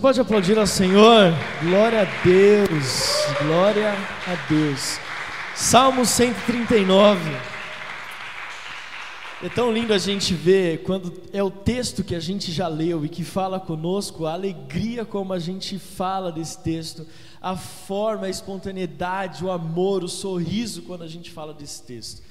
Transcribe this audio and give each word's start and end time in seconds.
Pode 0.00 0.20
aplaudir 0.20 0.56
ao 0.56 0.66
Senhor, 0.66 1.32
glória 1.60 2.02
a 2.02 2.24
Deus, 2.24 3.02
glória 3.42 3.92
a 4.28 4.48
Deus. 4.48 4.96
Salmo 5.56 6.06
139. 6.06 7.20
É 9.42 9.48
tão 9.48 9.72
lindo 9.72 9.92
a 9.92 9.98
gente 9.98 10.34
ver 10.34 10.84
quando 10.84 11.12
é 11.32 11.42
o 11.42 11.50
texto 11.50 12.04
que 12.04 12.14
a 12.14 12.20
gente 12.20 12.52
já 12.52 12.68
leu 12.68 13.04
e 13.04 13.08
que 13.08 13.24
fala 13.24 13.58
conosco, 13.58 14.24
a 14.24 14.34
alegria 14.34 15.04
como 15.04 15.32
a 15.32 15.38
gente 15.40 15.80
fala 15.80 16.30
desse 16.30 16.58
texto, 16.62 17.04
a 17.42 17.56
forma, 17.56 18.26
a 18.26 18.30
espontaneidade, 18.30 19.44
o 19.44 19.50
amor, 19.50 20.04
o 20.04 20.08
sorriso 20.08 20.82
quando 20.82 21.02
a 21.02 21.08
gente 21.08 21.32
fala 21.32 21.52
desse 21.52 21.82
texto. 21.82 22.22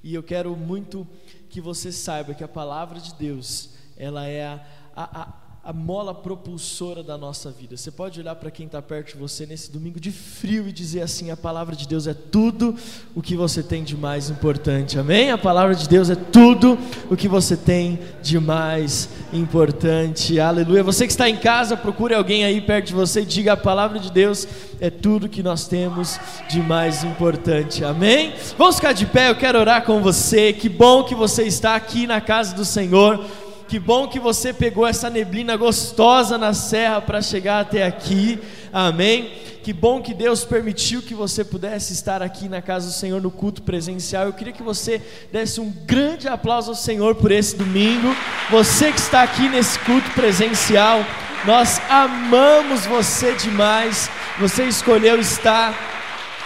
E 0.00 0.14
eu 0.14 0.22
quero 0.22 0.54
muito 0.54 1.04
que 1.50 1.60
você 1.60 1.90
saiba 1.90 2.34
que 2.34 2.44
a 2.44 2.48
palavra 2.48 3.00
de 3.00 3.12
Deus, 3.14 3.70
ela 3.96 4.26
é 4.26 4.46
a, 4.46 4.60
a, 4.94 5.22
a 5.22 5.45
a 5.66 5.72
mola 5.72 6.14
propulsora 6.14 7.02
da 7.02 7.18
nossa 7.18 7.50
vida. 7.50 7.76
Você 7.76 7.90
pode 7.90 8.20
olhar 8.20 8.36
para 8.36 8.52
quem 8.52 8.66
está 8.66 8.80
perto 8.80 9.14
de 9.14 9.18
você 9.18 9.44
nesse 9.44 9.68
domingo 9.68 9.98
de 9.98 10.12
frio 10.12 10.68
e 10.68 10.72
dizer 10.72 11.00
assim: 11.02 11.32
a 11.32 11.36
palavra 11.36 11.74
de 11.74 11.88
Deus 11.88 12.06
é 12.06 12.14
tudo 12.14 12.76
o 13.16 13.20
que 13.20 13.34
você 13.34 13.64
tem 13.64 13.82
de 13.82 13.96
mais 13.96 14.30
importante. 14.30 14.96
Amém? 14.96 15.32
A 15.32 15.36
palavra 15.36 15.74
de 15.74 15.88
Deus 15.88 16.08
é 16.08 16.14
tudo 16.14 16.78
o 17.10 17.16
que 17.16 17.26
você 17.26 17.56
tem 17.56 17.98
de 18.22 18.38
mais 18.38 19.08
importante. 19.32 20.38
Aleluia. 20.38 20.84
Você 20.84 21.04
que 21.04 21.10
está 21.10 21.28
em 21.28 21.36
casa, 21.36 21.76
procure 21.76 22.14
alguém 22.14 22.44
aí 22.44 22.60
perto 22.60 22.86
de 22.86 22.94
você 22.94 23.22
e 23.22 23.26
diga: 23.26 23.54
a 23.54 23.56
palavra 23.56 23.98
de 23.98 24.12
Deus 24.12 24.46
é 24.80 24.88
tudo 24.88 25.28
que 25.28 25.42
nós 25.42 25.66
temos 25.66 26.20
de 26.48 26.62
mais 26.62 27.02
importante. 27.02 27.84
Amém? 27.84 28.34
Vamos 28.56 28.76
ficar 28.76 28.92
de 28.92 29.04
pé, 29.04 29.30
eu 29.30 29.34
quero 29.34 29.58
orar 29.58 29.84
com 29.84 30.00
você. 30.00 30.52
Que 30.52 30.68
bom 30.68 31.02
que 31.02 31.14
você 31.16 31.42
está 31.42 31.74
aqui 31.74 32.06
na 32.06 32.20
casa 32.20 32.54
do 32.54 32.64
Senhor. 32.64 33.26
Que 33.68 33.80
bom 33.80 34.06
que 34.06 34.20
você 34.20 34.52
pegou 34.52 34.86
essa 34.86 35.10
neblina 35.10 35.56
gostosa 35.56 36.38
na 36.38 36.54
serra 36.54 37.00
para 37.00 37.20
chegar 37.20 37.60
até 37.60 37.84
aqui. 37.84 38.38
Amém. 38.72 39.32
Que 39.64 39.72
bom 39.72 40.00
que 40.00 40.14
Deus 40.14 40.44
permitiu 40.44 41.02
que 41.02 41.12
você 41.12 41.44
pudesse 41.44 41.92
estar 41.92 42.22
aqui 42.22 42.48
na 42.48 42.62
casa 42.62 42.86
do 42.86 42.92
Senhor 42.92 43.20
no 43.20 43.28
culto 43.28 43.62
presencial. 43.62 44.26
Eu 44.26 44.32
queria 44.32 44.52
que 44.52 44.62
você 44.62 45.02
desse 45.32 45.60
um 45.60 45.68
grande 45.84 46.28
aplauso 46.28 46.70
ao 46.70 46.76
Senhor 46.76 47.16
por 47.16 47.32
esse 47.32 47.56
domingo. 47.56 48.14
Você 48.52 48.92
que 48.92 49.00
está 49.00 49.24
aqui 49.24 49.48
nesse 49.48 49.76
culto 49.80 50.08
presencial, 50.10 51.04
nós 51.44 51.80
amamos 51.90 52.86
você 52.86 53.34
demais. 53.34 54.08
Você 54.38 54.62
escolheu 54.62 55.18
estar 55.18 55.74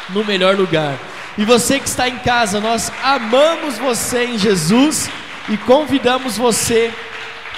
no 0.08 0.24
melhor 0.24 0.56
lugar. 0.56 0.98
E 1.36 1.44
você 1.44 1.78
que 1.78 1.86
está 1.86 2.08
em 2.08 2.18
casa, 2.20 2.60
nós 2.60 2.90
amamos 3.02 3.76
você 3.76 4.24
em 4.24 4.38
Jesus 4.38 5.10
e 5.50 5.58
convidamos 5.58 6.38
você 6.38 6.90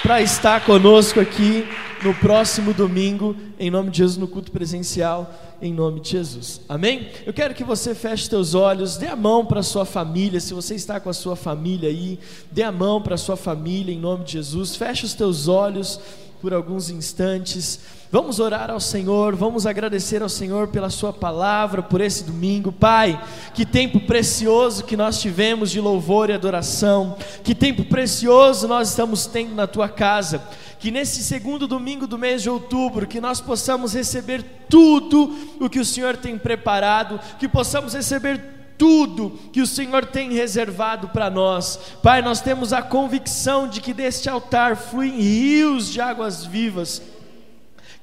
para 0.03 0.21
estar 0.21 0.65
conosco 0.65 1.21
aqui 1.21 1.65
no 2.03 2.13
próximo 2.15 2.73
domingo, 2.73 3.33
em 3.57 3.71
nome 3.71 3.89
de 3.89 3.99
Jesus, 3.99 4.17
no 4.17 4.27
culto 4.27 4.51
presencial, 4.51 5.33
em 5.61 5.73
nome 5.73 6.01
de 6.01 6.09
Jesus. 6.09 6.59
Amém? 6.67 7.07
Eu 7.25 7.31
quero 7.31 7.53
que 7.53 7.63
você 7.63 7.95
feche 7.95 8.27
seus 8.27 8.53
olhos, 8.53 8.97
dê 8.97 9.07
a 9.07 9.15
mão 9.15 9.45
para 9.45 9.61
a 9.61 9.63
sua 9.63 9.85
família, 9.85 10.41
se 10.41 10.53
você 10.53 10.75
está 10.75 10.99
com 10.99 11.09
a 11.09 11.13
sua 11.13 11.37
família 11.37 11.87
aí, 11.87 12.19
dê 12.51 12.63
a 12.63 12.71
mão 12.71 13.01
para 13.01 13.15
a 13.15 13.17
sua 13.17 13.37
família, 13.37 13.93
em 13.93 13.97
nome 13.97 14.25
de 14.25 14.33
Jesus. 14.33 14.75
Feche 14.75 15.05
os 15.05 15.13
teus 15.13 15.47
olhos 15.47 16.01
por 16.43 16.53
alguns 16.53 16.89
instantes. 16.89 17.79
Vamos 18.11 18.37
orar 18.37 18.69
ao 18.69 18.77
Senhor, 18.77 19.33
vamos 19.33 19.65
agradecer 19.65 20.21
ao 20.21 20.27
Senhor 20.27 20.67
pela 20.67 20.89
Sua 20.89 21.13
palavra, 21.13 21.81
por 21.81 22.01
esse 22.01 22.25
domingo. 22.25 22.69
Pai, 22.69 23.17
que 23.53 23.65
tempo 23.65 24.01
precioso 24.01 24.83
que 24.83 24.97
nós 24.97 25.21
tivemos 25.21 25.71
de 25.71 25.79
louvor 25.79 26.29
e 26.29 26.33
adoração, 26.33 27.15
que 27.45 27.55
tempo 27.55 27.85
precioso 27.85 28.67
nós 28.67 28.89
estamos 28.89 29.25
tendo 29.25 29.55
na 29.55 29.67
Tua 29.67 29.87
casa. 29.87 30.43
Que 30.79 30.91
nesse 30.91 31.23
segundo 31.23 31.65
domingo 31.65 32.05
do 32.05 32.17
mês 32.17 32.41
de 32.41 32.49
outubro, 32.49 33.07
que 33.07 33.21
nós 33.21 33.39
possamos 33.39 33.93
receber 33.93 34.43
tudo 34.67 35.33
o 35.61 35.69
que 35.69 35.79
o 35.79 35.85
Senhor 35.85 36.17
tem 36.17 36.37
preparado, 36.37 37.21
que 37.39 37.47
possamos 37.47 37.93
receber 37.93 38.52
tudo 38.77 39.39
que 39.51 39.61
o 39.61 39.67
Senhor 39.67 40.05
tem 40.05 40.33
reservado 40.33 41.09
para 41.09 41.29
nós. 41.29 41.79
Pai, 42.01 42.21
nós 42.21 42.41
temos 42.41 42.73
a 42.73 42.81
convicção 42.81 43.67
de 43.67 43.81
que 43.81 43.93
deste 43.93 44.29
altar 44.29 44.75
fluem 44.75 45.19
rios 45.19 45.89
de 45.89 46.01
águas 46.01 46.45
vivas 46.45 47.01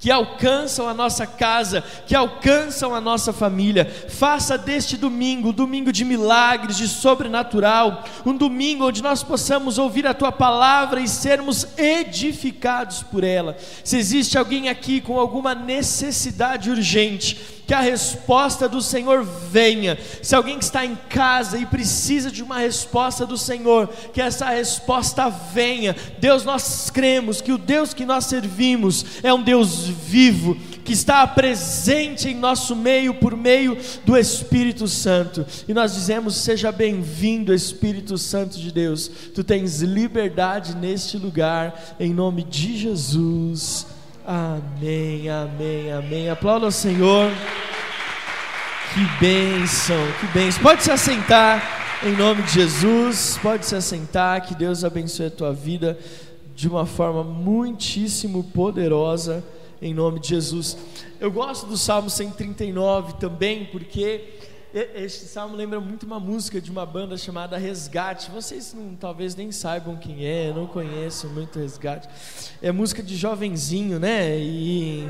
que 0.01 0.11
alcançam 0.11 0.89
a 0.89 0.95
nossa 0.95 1.27
casa, 1.27 1.85
que 2.07 2.15
alcançam 2.15 2.95
a 2.95 3.01
nossa 3.03 3.35
família. 3.35 3.85
Faça 4.09 4.57
deste 4.57 4.97
domingo, 4.97 5.53
domingo 5.53 5.93
de 5.93 6.07
milagres, 6.07 6.79
de 6.79 6.89
sobrenatural, 6.89 8.03
um 8.25 8.35
domingo 8.35 8.87
onde 8.87 9.03
nós 9.03 9.23
possamos 9.23 9.77
ouvir 9.77 10.07
a 10.07 10.15
tua 10.15 10.33
palavra 10.33 11.01
e 11.01 11.07
sermos 11.07 11.69
edificados 11.77 13.03
por 13.03 13.23
ela. 13.23 13.57
Se 13.85 13.99
existe 13.99 14.39
alguém 14.39 14.71
aqui 14.71 15.03
com 15.03 15.21
alguma 15.21 15.55
necessidade 15.55 16.71
urgente, 16.71 17.60
que 17.71 17.75
a 17.75 17.81
resposta 17.81 18.69
do 18.69 18.83
Senhor 18.83 19.23
venha. 19.23 19.97
Se 20.21 20.35
alguém 20.35 20.59
que 20.59 20.65
está 20.65 20.85
em 20.85 20.97
casa 21.09 21.57
e 21.57 21.65
precisa 21.65 22.29
de 22.29 22.43
uma 22.43 22.59
resposta 22.59 23.25
do 23.25 23.39
Senhor, 23.39 23.87
que 24.13 24.21
essa 24.21 24.51
resposta 24.51 25.29
venha. 25.29 25.95
Deus, 26.19 26.45
nós 26.45 26.91
cremos 26.91 27.41
que 27.41 27.53
o 27.53 27.57
Deus 27.57 27.95
que 27.95 28.05
nós 28.05 28.25
servimos 28.25 29.07
é 29.23 29.33
um 29.33 29.41
Deus 29.41 29.85
vivo, 29.85 30.57
que 30.85 30.93
está 30.93 31.25
presente 31.29 32.29
em 32.29 32.35
nosso 32.35 32.75
meio 32.75 33.15
por 33.15 33.37
meio 33.37 33.79
do 34.05 34.19
Espírito 34.19 34.89
Santo. 34.89 35.47
E 35.69 35.73
nós 35.73 35.95
dizemos: 35.95 36.35
seja 36.35 36.73
bem-vindo, 36.73 37.55
Espírito 37.55 38.19
Santo 38.19 38.59
de 38.59 38.73
Deus. 38.73 39.09
Tu 39.33 39.45
tens 39.45 39.81
liberdade 39.81 40.75
neste 40.75 41.17
lugar, 41.17 41.95
em 42.01 42.13
nome 42.13 42.43
de 42.43 42.77
Jesus. 42.77 43.87
Amém, 44.27 45.29
amém, 45.31 45.91
amém. 45.93 46.31
Aplauda 46.31 46.67
ao 46.67 46.71
Senhor. 46.71 47.31
Que 48.93 49.25
bênção, 49.25 49.97
que 50.21 50.27
bênção. 50.27 50.63
Pode 50.63 50.83
se 50.83 50.91
assentar 50.91 52.01
em 52.05 52.13
nome 52.17 52.43
de 52.43 52.53
Jesus. 52.53 53.39
Pode 53.43 53.65
se 53.65 53.75
assentar. 53.75 54.47
Que 54.47 54.55
Deus 54.55 54.85
abençoe 54.85 55.27
a 55.27 55.31
tua 55.31 55.53
vida 55.53 55.99
de 56.55 56.69
uma 56.69 56.85
forma 56.85 57.25
muitíssimo 57.25 58.45
poderosa 58.45 59.43
em 59.81 59.95
nome 59.95 60.21
de 60.21 60.29
Jesus. 60.29 60.77
Eu 61.19 61.31
gosto 61.31 61.67
do 61.67 61.79
Salmo 61.79 62.11
139 62.11 63.15
também, 63.15 63.65
porque 63.73 64.25
este 64.73 65.27
salmo 65.27 65.57
lembra 65.57 65.81
muito 65.81 66.05
uma 66.05 66.21
música 66.21 66.61
de 66.61 66.71
uma 66.71 66.87
banda 66.87 67.17
chamada 67.17 67.57
Resgate. 67.57 68.31
Vocês 68.31 68.73
não, 68.73 68.95
talvez 68.95 69.35
nem 69.35 69.51
saibam 69.51 69.97
quem 69.97 70.25
é, 70.25 70.53
não 70.53 70.67
conheço 70.67 71.29
muito 71.29 71.59
Resgate. 71.59 72.09
É 72.63 72.71
música 72.71 73.03
de 73.03 73.17
jovenzinho, 73.17 73.99
né? 73.99 74.39
E 74.39 75.09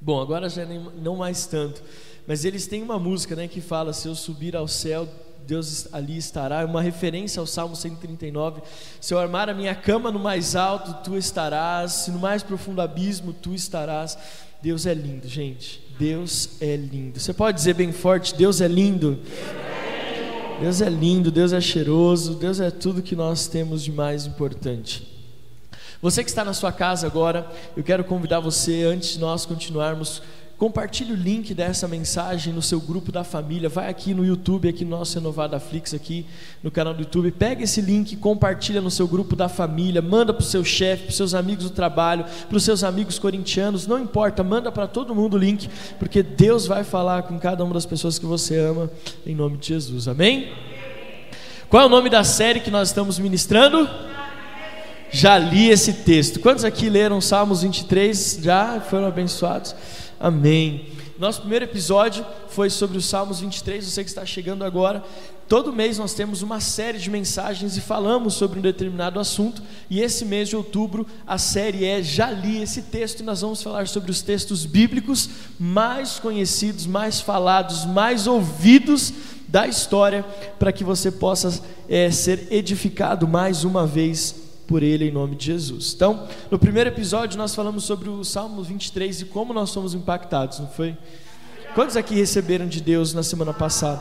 bom, 0.00 0.20
agora 0.20 0.48
já 0.48 0.64
nem, 0.64 0.78
não 1.02 1.16
mais 1.16 1.46
tanto. 1.46 1.82
Mas 2.26 2.44
eles 2.44 2.66
têm 2.68 2.82
uma 2.82 2.98
música, 2.98 3.34
né, 3.34 3.48
que 3.48 3.60
fala: 3.60 3.92
"Se 3.92 4.06
eu 4.06 4.14
subir 4.14 4.54
ao 4.54 4.68
céu, 4.68 5.08
Deus 5.44 5.92
ali 5.92 6.16
estará", 6.16 6.60
é 6.60 6.64
uma 6.64 6.80
referência 6.82 7.40
ao 7.40 7.46
Salmo 7.46 7.74
139. 7.74 8.62
"Se 9.00 9.12
eu 9.12 9.18
armar 9.18 9.48
a 9.48 9.54
minha 9.54 9.74
cama 9.74 10.12
no 10.12 10.20
mais 10.20 10.54
alto, 10.54 11.02
tu 11.02 11.16
estarás; 11.16 11.92
se 11.92 12.12
no 12.12 12.20
mais 12.20 12.44
profundo 12.44 12.80
abismo, 12.80 13.32
tu 13.32 13.52
estarás". 13.52 14.16
Deus 14.62 14.86
é 14.86 14.94
lindo, 14.94 15.26
gente. 15.26 15.89
Deus 16.00 16.52
é 16.62 16.76
lindo. 16.76 17.20
Você 17.20 17.34
pode 17.34 17.58
dizer 17.58 17.74
bem 17.74 17.92
forte: 17.92 18.34
Deus 18.34 18.62
é 18.62 18.66
lindo. 18.66 19.18
Deus 20.58 20.80
é 20.80 20.88
lindo, 20.88 21.30
Deus 21.30 21.52
é 21.52 21.60
cheiroso, 21.60 22.34
Deus 22.34 22.58
é 22.58 22.70
tudo 22.70 23.02
que 23.02 23.14
nós 23.14 23.46
temos 23.46 23.84
de 23.84 23.92
mais 23.92 24.24
importante. 24.24 25.06
Você 26.00 26.24
que 26.24 26.30
está 26.30 26.42
na 26.42 26.54
sua 26.54 26.72
casa 26.72 27.06
agora, 27.06 27.46
eu 27.76 27.82
quero 27.82 28.02
convidar 28.02 28.40
você, 28.40 28.82
antes 28.84 29.10
de 29.10 29.18
nós 29.18 29.44
continuarmos 29.44 30.22
Compartilhe 30.60 31.14
o 31.14 31.16
link 31.16 31.54
dessa 31.54 31.88
mensagem 31.88 32.52
no 32.52 32.60
seu 32.60 32.78
grupo 32.78 33.10
da 33.10 33.24
família. 33.24 33.66
Vai 33.66 33.88
aqui 33.88 34.12
no 34.12 34.22
YouTube, 34.22 34.68
aqui 34.68 34.84
no 34.84 34.90
nosso 34.90 35.18
Renovada 35.18 35.58
Flix, 35.58 35.94
aqui 35.94 36.26
no 36.62 36.70
canal 36.70 36.92
do 36.92 37.00
YouTube. 37.00 37.30
Pega 37.30 37.64
esse 37.64 37.80
link, 37.80 38.14
compartilha 38.16 38.78
no 38.78 38.90
seu 38.90 39.08
grupo 39.08 39.34
da 39.34 39.48
família. 39.48 40.02
Manda 40.02 40.34
para 40.34 40.42
o 40.42 40.44
seu 40.44 40.62
chefe, 40.62 41.04
para 41.04 41.10
os 41.12 41.16
seus 41.16 41.32
amigos 41.32 41.64
do 41.64 41.70
trabalho, 41.70 42.26
para 42.46 42.58
os 42.58 42.62
seus 42.62 42.84
amigos 42.84 43.18
corintianos. 43.18 43.86
Não 43.86 43.98
importa, 43.98 44.44
manda 44.44 44.70
para 44.70 44.86
todo 44.86 45.14
mundo 45.14 45.32
o 45.32 45.38
link, 45.38 45.66
porque 45.98 46.22
Deus 46.22 46.66
vai 46.66 46.84
falar 46.84 47.22
com 47.22 47.38
cada 47.38 47.64
uma 47.64 47.72
das 47.72 47.86
pessoas 47.86 48.18
que 48.18 48.26
você 48.26 48.58
ama, 48.58 48.90
em 49.26 49.34
nome 49.34 49.56
de 49.56 49.68
Jesus. 49.68 50.08
Amém? 50.08 50.52
Qual 51.70 51.82
é 51.82 51.86
o 51.86 51.88
nome 51.88 52.10
da 52.10 52.22
série 52.22 52.60
que 52.60 52.70
nós 52.70 52.88
estamos 52.88 53.18
ministrando? 53.18 53.88
Já 55.10 55.38
li 55.38 55.70
esse 55.70 55.94
texto. 55.94 56.38
Quantos 56.38 56.66
aqui 56.66 56.90
leram 56.90 57.18
Salmos 57.18 57.62
23? 57.62 58.40
Já 58.42 58.78
foram 58.78 59.06
abençoados? 59.06 59.74
Amém. 60.20 60.84
Nosso 61.18 61.40
primeiro 61.40 61.64
episódio 61.64 62.26
foi 62.50 62.68
sobre 62.68 62.98
os 62.98 63.06
Salmos 63.06 63.40
23. 63.40 63.82
Você 63.82 64.04
que 64.04 64.10
está 64.10 64.26
chegando 64.26 64.62
agora, 64.62 65.02
todo 65.48 65.72
mês 65.72 65.96
nós 65.96 66.12
temos 66.12 66.42
uma 66.42 66.60
série 66.60 66.98
de 66.98 67.08
mensagens 67.08 67.74
e 67.78 67.80
falamos 67.80 68.34
sobre 68.34 68.58
um 68.58 68.62
determinado 68.62 69.18
assunto. 69.18 69.62
E 69.88 69.98
esse 69.98 70.26
mês 70.26 70.50
de 70.50 70.56
outubro 70.56 71.06
a 71.26 71.38
série 71.38 71.86
é 71.86 72.02
Já 72.02 72.30
li 72.30 72.62
esse 72.62 72.82
texto 72.82 73.20
e 73.20 73.22
nós 73.22 73.40
vamos 73.40 73.62
falar 73.62 73.88
sobre 73.88 74.10
os 74.10 74.20
textos 74.20 74.66
bíblicos 74.66 75.30
mais 75.58 76.18
conhecidos, 76.18 76.84
mais 76.84 77.22
falados, 77.22 77.86
mais 77.86 78.26
ouvidos 78.26 79.14
da 79.48 79.66
história, 79.66 80.22
para 80.58 80.70
que 80.70 80.84
você 80.84 81.10
possa 81.10 81.62
é, 81.88 82.10
ser 82.10 82.46
edificado 82.50 83.26
mais 83.26 83.64
uma 83.64 83.86
vez 83.86 84.39
por 84.70 84.84
Ele 84.84 85.08
em 85.08 85.10
nome 85.10 85.34
de 85.34 85.46
Jesus. 85.46 85.92
Então, 85.96 86.28
no 86.48 86.56
primeiro 86.56 86.88
episódio 86.88 87.36
nós 87.36 87.56
falamos 87.56 87.82
sobre 87.82 88.08
o 88.08 88.22
Salmo 88.22 88.62
23 88.62 89.22
e 89.22 89.24
como 89.24 89.52
nós 89.52 89.70
somos 89.70 89.94
impactados, 89.94 90.60
não 90.60 90.68
foi? 90.68 90.96
Quantos 91.74 91.96
aqui 91.96 92.14
receberam 92.14 92.68
de 92.68 92.80
Deus 92.80 93.12
na 93.12 93.24
semana 93.24 93.52
passada? 93.52 94.00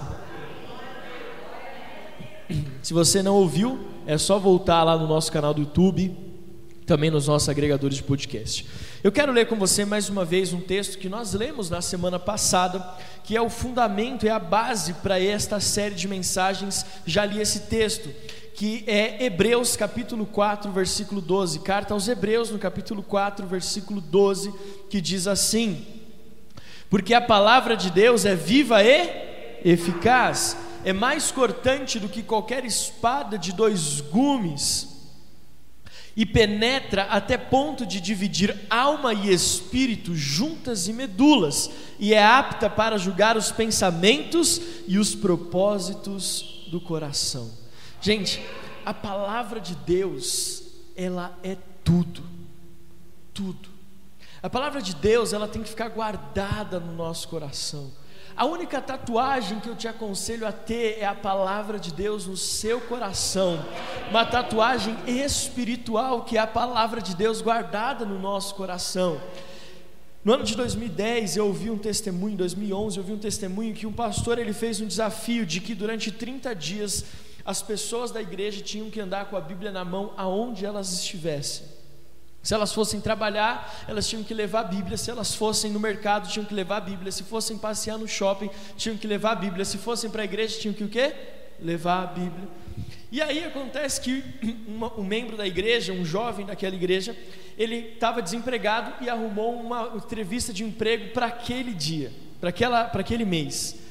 Se 2.83 2.93
você 2.93 3.23
não 3.23 3.33
ouviu, 3.33 3.79
é 4.05 4.15
só 4.15 4.37
voltar 4.37 4.83
lá 4.83 4.95
no 4.95 5.07
nosso 5.07 5.31
canal 5.31 5.55
do 5.55 5.61
YouTube, 5.61 6.15
também 6.85 7.09
nos 7.09 7.27
nossos 7.27 7.49
agregadores 7.49 7.97
de 7.97 8.03
podcast. 8.03 8.67
Eu 9.03 9.11
quero 9.11 9.31
ler 9.31 9.47
com 9.47 9.55
você 9.55 9.85
mais 9.85 10.07
uma 10.07 10.23
vez 10.23 10.53
um 10.53 10.59
texto 10.59 10.99
que 10.99 11.09
nós 11.09 11.33
lemos 11.33 11.69
na 11.69 11.81
semana 11.81 12.19
passada, 12.19 12.85
que 13.23 13.35
é 13.35 13.41
o 13.41 13.49
fundamento, 13.49 14.27
é 14.27 14.29
a 14.29 14.39
base 14.39 14.93
para 14.93 15.19
esta 15.19 15.59
série 15.59 15.95
de 15.95 16.07
mensagens. 16.07 16.85
Já 17.05 17.25
li 17.25 17.39
esse 17.39 17.61
texto, 17.61 18.09
que 18.55 18.83
é 18.87 19.23
Hebreus 19.23 19.75
capítulo 19.75 20.25
4, 20.25 20.71
versículo 20.71 21.21
12. 21.21 21.59
Carta 21.59 21.93
aos 21.93 22.07
Hebreus, 22.07 22.51
no 22.51 22.59
capítulo 22.59 23.01
4, 23.03 23.45
versículo 23.47 24.01
12, 24.01 24.53
que 24.89 24.99
diz 24.99 25.27
assim: 25.27 25.85
Porque 26.89 27.13
a 27.13 27.21
palavra 27.21 27.75
de 27.75 27.89
Deus 27.89 28.25
é 28.25 28.35
viva 28.35 28.83
e 28.83 29.61
eficaz 29.63 30.57
é 30.83 30.93
mais 30.93 31.31
cortante 31.31 31.99
do 31.99 32.09
que 32.09 32.23
qualquer 32.23 32.65
espada 32.65 33.37
de 33.37 33.51
dois 33.53 34.01
gumes, 34.01 34.87
e 36.15 36.25
penetra 36.25 37.03
até 37.03 37.37
ponto 37.37 37.85
de 37.85 38.01
dividir 38.01 38.57
alma 38.69 39.13
e 39.13 39.31
espírito, 39.31 40.15
juntas 40.15 40.87
e 40.87 40.93
medulas, 40.93 41.69
e 41.97 42.13
é 42.13 42.23
apta 42.23 42.69
para 42.69 42.97
julgar 42.97 43.37
os 43.37 43.51
pensamentos 43.51 44.59
e 44.87 44.97
os 44.97 45.15
propósitos 45.15 46.65
do 46.69 46.81
coração. 46.81 47.58
Gente, 48.01 48.41
a 48.85 48.93
palavra 48.93 49.59
de 49.59 49.75
Deus, 49.75 50.63
ela 50.95 51.37
é 51.43 51.57
tudo, 51.83 52.23
tudo. 53.33 53.69
A 54.41 54.49
palavra 54.49 54.81
de 54.81 54.95
Deus, 54.95 55.33
ela 55.33 55.47
tem 55.47 55.61
que 55.61 55.69
ficar 55.69 55.89
guardada 55.89 56.79
no 56.79 56.93
nosso 56.93 57.27
coração. 57.27 57.91
A 58.37 58.45
única 58.45 58.79
tatuagem 58.79 59.59
que 59.59 59.67
eu 59.67 59.75
te 59.75 59.85
aconselho 59.85 60.47
a 60.47 60.51
ter 60.51 60.97
é 60.99 61.05
a 61.05 61.13
palavra 61.13 61.77
de 61.77 61.91
Deus 61.91 62.25
no 62.25 62.37
seu 62.37 62.79
coração, 62.79 63.59
uma 64.09 64.25
tatuagem 64.25 64.95
espiritual 65.05 66.23
que 66.23 66.37
é 66.37 66.39
a 66.39 66.47
palavra 66.47 67.01
de 67.01 67.13
Deus 67.13 67.41
guardada 67.41 68.05
no 68.05 68.17
nosso 68.17 68.55
coração. 68.55 69.19
No 70.23 70.33
ano 70.33 70.45
de 70.45 70.55
2010 70.55 71.35
eu 71.35 71.47
ouvi 71.47 71.69
um 71.69 71.77
testemunho, 71.77 72.33
em 72.33 72.37
2011 72.37 72.97
eu 72.97 73.03
ouvi 73.03 73.13
um 73.13 73.19
testemunho 73.19 73.73
que 73.73 73.85
um 73.85 73.91
pastor 73.91 74.39
ele 74.39 74.53
fez 74.53 74.79
um 74.79 74.87
desafio 74.87 75.45
de 75.45 75.59
que 75.59 75.75
durante 75.75 76.09
30 76.09 76.55
dias 76.55 77.03
as 77.49 77.63
pessoas 77.63 78.11
da 78.11 78.21
igreja 78.21 78.61
tinham 78.61 78.91
que 78.91 78.99
andar 78.99 79.25
com 79.25 79.35
a 79.35 79.41
Bíblia 79.41 79.71
na 79.71 79.83
mão 79.83 80.13
aonde 80.15 80.67
elas 80.67 80.93
estivessem. 80.93 81.65
Se 82.43 82.53
elas 82.53 82.71
fossem 82.71 83.01
trabalhar, 83.01 83.85
elas 83.87 84.07
tinham 84.07 84.23
que 84.23 84.35
levar 84.35 84.59
a 84.59 84.63
Bíblia. 84.65 84.95
Se 84.95 85.09
elas 85.09 85.33
fossem 85.33 85.71
no 85.71 85.79
mercado, 85.79 86.29
tinham 86.29 86.45
que 86.45 86.53
levar 86.53 86.77
a 86.77 86.81
Bíblia. 86.81 87.11
Se 87.11 87.23
fossem 87.23 87.57
passear 87.57 87.97
no 87.97 88.07
shopping, 88.07 88.51
tinham 88.77 88.95
que 88.95 89.07
levar 89.07 89.31
a 89.31 89.35
Bíblia. 89.35 89.65
Se 89.65 89.79
fossem 89.79 90.11
para 90.11 90.21
a 90.21 90.25
igreja, 90.25 90.59
tinham 90.59 90.75
que 90.75 90.83
o 90.83 90.87
quê? 90.87 91.11
Levar 91.59 92.03
a 92.03 92.05
Bíblia. 92.05 92.47
E 93.11 93.19
aí 93.19 93.43
acontece 93.43 93.99
que 93.99 94.23
uma, 94.69 94.93
um 94.93 95.03
membro 95.03 95.35
da 95.35 95.47
igreja, 95.47 95.91
um 95.91 96.05
jovem 96.05 96.45
daquela 96.45 96.75
igreja, 96.75 97.17
ele 97.57 97.93
estava 97.93 98.21
desempregado 98.21 99.03
e 99.03 99.09
arrumou 99.09 99.59
uma 99.59 99.93
entrevista 99.95 100.53
de 100.53 100.63
emprego 100.63 101.13
para 101.13 101.25
aquele 101.25 101.73
dia, 101.73 102.11
para 102.39 103.01
aquele 103.01 103.25
mês. 103.25 103.88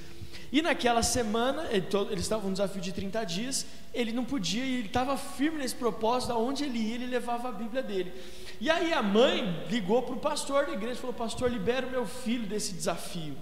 E 0.50 0.62
naquela 0.62 1.02
semana, 1.02 1.68
eles 1.70 2.20
estavam 2.20 2.48
um 2.48 2.52
desafio 2.52 2.80
de 2.80 2.92
30 2.92 3.24
dias, 3.24 3.66
ele 3.92 4.12
não 4.12 4.24
podia 4.24 4.64
e 4.64 4.78
ele 4.78 4.86
estava 4.86 5.16
firme 5.16 5.58
nesse 5.58 5.74
propósito, 5.74 6.32
aonde 6.32 6.64
ele 6.64 6.78
ia, 6.78 6.94
ele 6.94 7.06
levava 7.06 7.48
a 7.48 7.52
Bíblia 7.52 7.82
dele. 7.82 8.12
E 8.60 8.70
aí 8.70 8.92
a 8.92 9.02
mãe 9.02 9.64
ligou 9.70 10.02
para 10.02 10.14
o 10.14 10.18
pastor 10.18 10.66
da 10.66 10.72
igreja 10.72 10.94
e 10.94 11.00
falou: 11.00 11.14
Pastor, 11.14 11.50
libera 11.50 11.86
o 11.86 11.90
meu 11.90 12.06
filho 12.06 12.46
desse 12.46 12.72
desafio. 12.72 13.36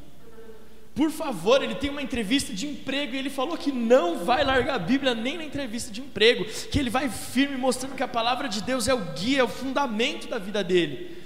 Por 0.97 1.11
favor, 1.11 1.63
ele 1.63 1.75
tem 1.75 1.91
uma 1.91 2.01
entrevista 2.01 2.55
de 2.55 2.67
emprego 2.67 3.15
e 3.15 3.19
ele 3.19 3.29
falou 3.29 3.57
que 3.59 3.71
não 3.71 4.25
vai 4.25 4.43
largar 4.43 4.77
a 4.77 4.79
Bíblia 4.79 5.15
nem 5.15 5.37
na 5.37 5.45
entrevista 5.45 5.93
de 5.93 6.01
emprego, 6.01 6.47
que 6.71 6.79
ele 6.79 6.89
vai 6.89 7.11
firme 7.11 7.57
mostrando 7.57 7.95
que 7.95 8.03
a 8.03 8.09
palavra 8.09 8.49
de 8.49 8.63
Deus 8.63 8.89
é 8.89 8.95
o 8.95 9.13
guia, 9.13 9.41
é 9.41 9.45
o 9.45 9.49
fundamento 9.49 10.27
da 10.27 10.39
vida 10.39 10.65
dele. 10.65 11.26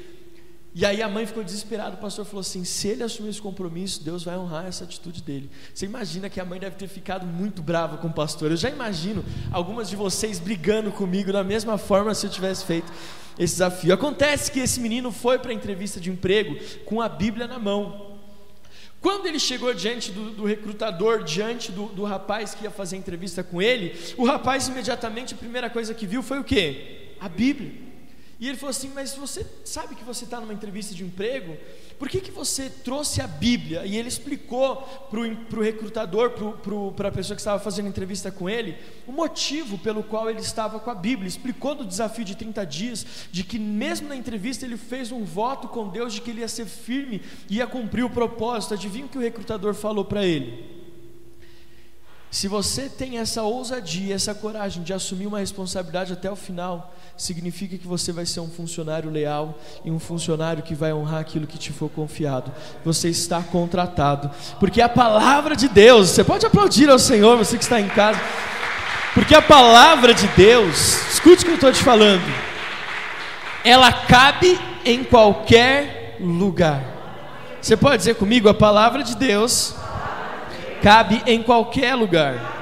E 0.73 0.87
aí 0.87 1.03
a 1.03 1.09
mãe 1.09 1.27
ficou 1.27 1.43
desesperada, 1.43 1.97
o 1.97 1.99
pastor 1.99 2.25
falou 2.25 2.41
assim: 2.41 2.65
se 2.65 2.89
ele 2.89 3.03
assumir 3.03 3.31
esse 3.31 3.43
compromisso, 3.43 4.05
Deus 4.05 4.23
vai 4.23 4.37
honrar 4.39 4.67
essa 4.67 4.85
atitude 4.85 5.21
dele. 5.21 5.51
Você 5.75 5.85
imagina 5.85 6.31
que 6.31 6.41
a 6.41 6.45
mãe 6.45 6.61
deve 6.61 6.77
ter 6.77 6.87
ficado 6.87 7.27
muito 7.27 7.61
brava 7.61 7.97
com 7.97 8.07
o 8.07 8.13
pastor. 8.13 8.53
Eu 8.53 8.57
já 8.57 8.71
imagino 8.71 9.25
algumas 9.51 9.89
de 9.89 9.97
vocês 9.97 10.39
brigando 10.39 10.93
comigo 10.93 11.33
da 11.33 11.43
mesma 11.43 11.77
forma 11.77 12.15
se 12.15 12.27
eu 12.27 12.31
tivesse 12.31 12.65
feito 12.65 12.93
esse 13.37 13.55
desafio. 13.55 13.93
Acontece 13.93 14.53
que 14.53 14.61
esse 14.61 14.81
menino 14.81 15.11
foi 15.11 15.39
para 15.39 15.51
a 15.51 15.55
entrevista 15.55 15.99
de 15.99 16.09
emprego 16.11 16.57
com 16.85 17.01
a 17.01 17.09
Bíblia 17.09 17.49
na 17.49 17.59
mão. 17.59 18.19
Quando 19.01 19.27
ele 19.27 19.41
chegou 19.41 19.73
diante 19.73 20.13
do, 20.13 20.31
do 20.31 20.45
recrutador, 20.45 21.25
diante 21.25 21.73
do, 21.73 21.87
do 21.87 22.05
rapaz 22.05 22.55
que 22.55 22.65
ia 22.65 22.71
fazer 22.71 22.97
a 22.97 22.99
entrevista 22.99 23.43
com 23.43 23.61
ele, 23.61 23.99
o 24.17 24.25
rapaz 24.25 24.69
imediatamente 24.69 25.35
a 25.35 25.37
primeira 25.37 25.71
coisa 25.71 25.95
que 25.95 26.07
viu 26.07 26.23
foi 26.23 26.39
o 26.39 26.45
quê? 26.45 27.15
A 27.19 27.29
Bíblia. 27.29 27.90
E 28.41 28.49
ele 28.49 28.57
falou 28.57 28.71
assim: 28.71 28.91
Mas 28.95 29.15
você 29.15 29.47
sabe 29.65 29.95
que 29.95 30.03
você 30.03 30.25
está 30.25 30.41
numa 30.41 30.55
entrevista 30.55 30.95
de 30.95 31.05
emprego? 31.05 31.57
Por 31.99 32.09
que, 32.09 32.23
que 32.23 32.31
você 32.31 32.71
trouxe 32.71 33.21
a 33.21 33.27
Bíblia? 33.27 33.85
E 33.85 33.95
ele 33.95 34.09
explicou 34.09 34.77
para 35.11 35.21
o 35.21 35.63
recrutador, 35.63 36.33
para 36.97 37.09
a 37.09 37.13
pessoa 37.13 37.37
que 37.37 37.43
estava 37.43 37.63
fazendo 37.63 37.89
entrevista 37.89 38.33
com 38.33 38.49
ele, 38.49 38.75
o 39.07 39.13
motivo 39.13 39.77
pelo 39.77 40.03
qual 40.03 40.31
ele 40.31 40.41
estava 40.41 40.81
com 40.81 40.91
a 40.91 40.95
Bíblia. 40.95 41.29
Explicou 41.29 41.75
do 41.75 41.85
desafio 41.85 42.25
de 42.25 42.35
30 42.35 42.65
dias, 42.65 43.07
de 43.31 43.45
que 43.45 43.59
mesmo 43.59 44.09
na 44.09 44.17
entrevista 44.17 44.65
ele 44.65 44.79
fez 44.79 45.13
um 45.13 45.23
voto 45.23 45.69
com 45.69 45.91
Deus 45.91 46.15
de 46.15 46.23
que 46.23 46.31
ele 46.31 46.41
ia 46.41 46.49
ser 46.49 46.65
firme, 46.65 47.21
ia 47.51 47.67
cumprir 47.67 48.03
o 48.03 48.09
propósito. 48.09 48.73
Adivinha 48.73 49.05
o 49.05 49.09
que 49.11 49.19
o 49.19 49.21
recrutador 49.21 49.75
falou 49.75 50.07
para 50.07 50.25
ele? 50.25 50.80
Se 52.31 52.47
você 52.47 52.89
tem 52.89 53.19
essa 53.19 53.43
ousadia, 53.43 54.15
essa 54.15 54.33
coragem 54.33 54.85
de 54.85 54.93
assumir 54.93 55.27
uma 55.27 55.41
responsabilidade 55.41 56.13
até 56.13 56.31
o 56.31 56.37
final, 56.37 56.95
significa 57.17 57.77
que 57.77 57.89
você 57.89 58.13
vai 58.13 58.25
ser 58.25 58.39
um 58.39 58.49
funcionário 58.49 59.11
leal 59.11 59.59
e 59.85 59.91
um 59.91 59.99
funcionário 59.99 60.63
que 60.63 60.73
vai 60.73 60.93
honrar 60.93 61.21
aquilo 61.21 61.45
que 61.45 61.59
te 61.59 61.73
for 61.73 61.91
confiado. 61.91 62.53
Você 62.85 63.09
está 63.09 63.43
contratado, 63.43 64.31
porque 64.61 64.81
a 64.81 64.89
palavra 64.89 65.57
de 65.57 65.69
Deus, 65.69 66.11
você 66.11 66.23
pode 66.23 66.47
aplaudir 66.47 66.89
ao 66.89 67.01
Senhor, 67.01 67.37
você 67.37 67.59
que 67.59 67.65
está 67.65 67.81
em 67.81 67.89
casa, 67.89 68.21
porque 69.13 69.35
a 69.35 69.43
palavra 69.43 70.15
de 70.15 70.29
Deus, 70.29 71.13
escute 71.13 71.43
o 71.43 71.47
que 71.47 71.51
eu 71.51 71.55
estou 71.57 71.73
te 71.73 71.83
falando, 71.83 72.23
ela 73.65 73.93
cabe 73.93 74.57
em 74.85 75.03
qualquer 75.03 76.17
lugar. 76.21 76.81
Você 77.61 77.77
pode 77.77 77.99
dizer 77.99 78.15
comigo, 78.15 78.49
a 78.49 78.55
palavra 78.55 79.03
de 79.03 79.17
Deus 79.17 79.75
cabe 80.83 81.23
em 81.27 81.43
qualquer 81.43 81.95
lugar. 81.95 82.59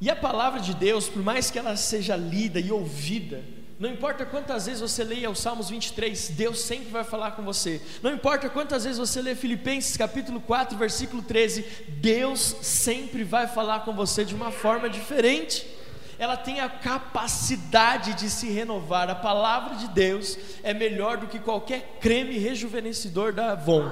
E 0.00 0.10
a 0.10 0.16
palavra 0.16 0.60
de 0.60 0.74
Deus, 0.74 1.08
por 1.08 1.22
mais 1.22 1.50
que 1.50 1.58
ela 1.58 1.76
seja 1.76 2.14
lida 2.16 2.60
e 2.60 2.70
ouvida, 2.70 3.42
não 3.78 3.90
importa 3.90 4.24
quantas 4.24 4.66
vezes 4.66 4.80
você 4.80 5.02
leia 5.02 5.30
o 5.30 5.34
Salmos 5.34 5.70
23, 5.70 6.28
Deus 6.30 6.60
sempre 6.60 6.90
vai 6.90 7.02
falar 7.02 7.32
com 7.32 7.42
você. 7.42 7.80
Não 8.02 8.12
importa 8.12 8.48
quantas 8.48 8.84
vezes 8.84 8.98
você 8.98 9.20
lê 9.20 9.34
Filipenses 9.34 9.96
capítulo 9.96 10.40
4, 10.40 10.76
versículo 10.76 11.22
13, 11.22 11.64
Deus 11.88 12.56
sempre 12.62 13.24
vai 13.24 13.48
falar 13.48 13.80
com 13.80 13.92
você 13.92 14.24
de 14.24 14.34
uma 14.34 14.50
forma 14.50 14.88
diferente 14.88 15.73
ela 16.18 16.36
tem 16.36 16.60
a 16.60 16.68
capacidade 16.68 18.14
de 18.14 18.30
se 18.30 18.50
renovar. 18.50 19.10
A 19.10 19.14
palavra 19.14 19.76
de 19.76 19.88
Deus 19.88 20.38
é 20.62 20.72
melhor 20.72 21.16
do 21.16 21.26
que 21.26 21.38
qualquer 21.38 21.98
creme 22.00 22.38
rejuvenescedor 22.38 23.32
da 23.32 23.52
Avon. 23.52 23.90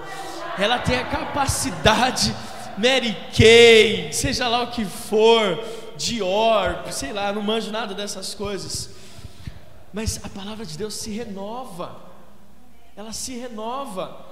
Ela 0.59 0.79
tem 0.79 0.99
a 0.99 1.05
capacidade, 1.05 2.35
Mary 2.79 3.17
Kay, 3.37 4.13
seja 4.13 4.49
lá 4.49 4.63
o 4.63 4.71
que 4.71 4.85
for, 4.85 5.63
Dior, 5.97 6.85
sei 6.91 7.13
lá, 7.13 7.33
não 7.33 7.43
manjo 7.43 7.71
nada 7.71 7.95
dessas 7.95 8.35
coisas. 8.35 8.91
Mas 9.93 10.25
a 10.25 10.29
palavra 10.29 10.65
de 10.65 10.77
Deus 10.79 10.95
se 10.95 11.11
renova. 11.11 12.01
Ela 12.97 13.13
se 13.13 13.37
renova. 13.37 14.27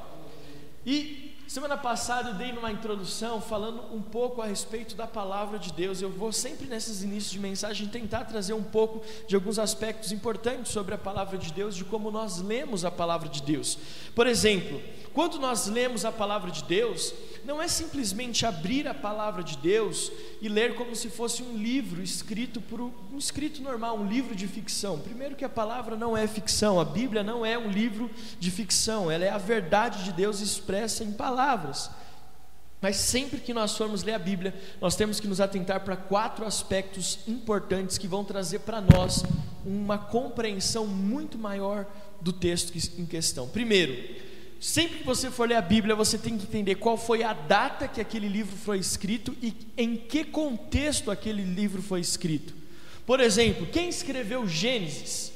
E 0.84 1.29
Semana 1.50 1.76
passada 1.76 2.28
eu 2.28 2.34
dei 2.34 2.52
numa 2.52 2.70
introdução 2.70 3.40
falando 3.40 3.82
um 3.92 4.00
pouco 4.00 4.40
a 4.40 4.46
respeito 4.46 4.94
da 4.94 5.04
palavra 5.04 5.58
de 5.58 5.72
Deus. 5.72 6.00
Eu 6.00 6.08
vou 6.08 6.32
sempre 6.32 6.68
nesses 6.68 7.02
inícios 7.02 7.32
de 7.32 7.40
mensagem 7.40 7.88
tentar 7.88 8.22
trazer 8.22 8.52
um 8.52 8.62
pouco 8.62 9.04
de 9.26 9.34
alguns 9.34 9.58
aspectos 9.58 10.12
importantes 10.12 10.70
sobre 10.70 10.94
a 10.94 10.98
palavra 10.98 11.36
de 11.36 11.52
Deus, 11.52 11.74
de 11.74 11.84
como 11.84 12.08
nós 12.08 12.40
lemos 12.40 12.84
a 12.84 12.90
palavra 12.92 13.28
de 13.28 13.42
Deus. 13.42 13.76
Por 14.14 14.28
exemplo, 14.28 14.80
quando 15.12 15.40
nós 15.40 15.66
lemos 15.66 16.04
a 16.04 16.12
palavra 16.12 16.52
de 16.52 16.62
Deus, 16.62 17.12
não 17.50 17.60
é 17.60 17.66
simplesmente 17.66 18.46
abrir 18.46 18.86
a 18.86 18.94
palavra 18.94 19.42
de 19.42 19.56
Deus 19.56 20.12
e 20.40 20.48
ler 20.48 20.76
como 20.76 20.94
se 20.94 21.10
fosse 21.10 21.42
um 21.42 21.56
livro 21.56 22.00
escrito 22.00 22.60
por 22.60 22.80
um 22.80 23.18
escrito 23.18 23.60
normal, 23.60 23.98
um 23.98 24.06
livro 24.06 24.36
de 24.36 24.46
ficção. 24.46 25.00
Primeiro 25.00 25.34
que 25.34 25.44
a 25.44 25.48
palavra 25.48 25.96
não 25.96 26.16
é 26.16 26.28
ficção, 26.28 26.78
a 26.78 26.84
Bíblia 26.84 27.24
não 27.24 27.44
é 27.44 27.58
um 27.58 27.68
livro 27.68 28.08
de 28.38 28.52
ficção, 28.52 29.10
ela 29.10 29.24
é 29.24 29.30
a 29.30 29.36
verdade 29.36 30.04
de 30.04 30.12
Deus 30.12 30.38
expressa 30.38 31.02
em 31.02 31.10
palavras. 31.10 31.90
Mas 32.80 32.94
sempre 32.94 33.40
que 33.40 33.52
nós 33.52 33.76
formos 33.76 34.04
ler 34.04 34.14
a 34.14 34.18
Bíblia, 34.20 34.54
nós 34.80 34.94
temos 34.94 35.18
que 35.18 35.26
nos 35.26 35.40
atentar 35.40 35.80
para 35.80 35.96
quatro 35.96 36.46
aspectos 36.46 37.18
importantes 37.26 37.98
que 37.98 38.06
vão 38.06 38.24
trazer 38.24 38.60
para 38.60 38.80
nós 38.80 39.24
uma 39.66 39.98
compreensão 39.98 40.86
muito 40.86 41.36
maior 41.36 41.84
do 42.20 42.32
texto 42.32 42.72
em 42.96 43.04
questão. 43.04 43.48
Primeiro, 43.48 44.29
sempre 44.60 44.98
que 44.98 45.04
você 45.04 45.30
for 45.30 45.48
ler 45.48 45.56
a 45.56 45.62
Bíblia, 45.62 45.94
você 45.94 46.18
tem 46.18 46.36
que 46.36 46.44
entender 46.44 46.74
qual 46.76 46.96
foi 46.96 47.22
a 47.22 47.32
data 47.32 47.88
que 47.88 48.00
aquele 48.00 48.28
livro 48.28 48.54
foi 48.56 48.78
escrito 48.78 49.34
e 49.42 49.54
em 49.76 49.96
que 49.96 50.22
contexto 50.22 51.10
aquele 51.10 51.42
livro 51.42 51.82
foi 51.82 52.00
escrito. 52.00 52.54
Por 53.06 53.18
exemplo, 53.18 53.66
quem 53.66 53.88
escreveu 53.88 54.46
Gênesis? 54.46 55.32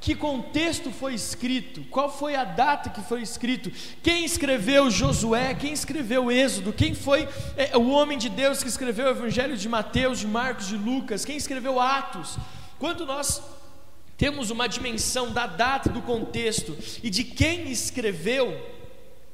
Que 0.00 0.14
contexto 0.14 0.90
foi 0.90 1.12
escrito? 1.12 1.82
Qual 1.90 2.10
foi 2.10 2.34
a 2.34 2.42
data 2.42 2.88
que 2.88 3.02
foi 3.02 3.20
escrito? 3.20 3.70
Quem 4.02 4.24
escreveu 4.24 4.90
Josué? 4.90 5.54
Quem 5.54 5.74
escreveu 5.74 6.32
Êxodo? 6.32 6.72
Quem 6.72 6.94
foi 6.94 7.28
é, 7.54 7.76
o 7.76 7.90
homem 7.90 8.16
de 8.16 8.30
Deus 8.30 8.62
que 8.62 8.68
escreveu 8.68 9.06
o 9.06 9.10
Evangelho 9.10 9.58
de 9.58 9.68
Mateus, 9.68 10.20
de 10.20 10.26
Marcos, 10.26 10.68
de 10.68 10.76
Lucas? 10.76 11.22
Quem 11.22 11.36
escreveu 11.36 11.78
Atos? 11.78 12.38
Quando 12.78 13.04
nós 13.04 13.42
temos 14.20 14.50
uma 14.50 14.68
dimensão 14.68 15.32
da 15.32 15.46
data, 15.46 15.88
do 15.88 16.02
contexto 16.02 16.76
e 17.02 17.08
de 17.08 17.24
quem 17.24 17.70
escreveu, 17.72 18.54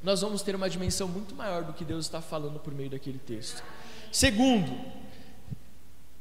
nós 0.00 0.20
vamos 0.20 0.42
ter 0.42 0.54
uma 0.54 0.70
dimensão 0.70 1.08
muito 1.08 1.34
maior 1.34 1.64
do 1.64 1.72
que 1.72 1.84
Deus 1.84 2.06
está 2.06 2.20
falando 2.20 2.60
por 2.60 2.72
meio 2.72 2.88
daquele 2.88 3.18
texto. 3.18 3.64
Segundo, 4.12 4.72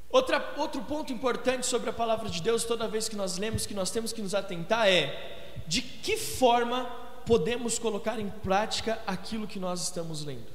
Outra, 0.10 0.54
outro 0.58 0.82
ponto 0.82 1.14
importante 1.14 1.66
sobre 1.68 1.90
a 1.90 1.94
palavra 1.94 2.28
de 2.30 2.42
Deus, 2.42 2.64
toda 2.64 2.88
vez 2.88 3.08
que 3.08 3.16
nós 3.16 3.38
lemos, 3.38 3.68
que 3.68 3.74
nós 3.74 3.92
temos 3.92 4.12
que 4.12 4.22
nos 4.22 4.34
atentar 4.34 4.88
é 4.88 5.54
de 5.68 5.82
que 5.82 6.18
forma 6.18 6.86
podemos 7.26 7.78
colocar 7.78 8.18
em 8.18 8.30
prática 8.30 9.00
aquilo 9.06 9.46
que 9.46 9.60
nós 9.60 9.84
estamos 9.84 10.24
lendo. 10.24 10.48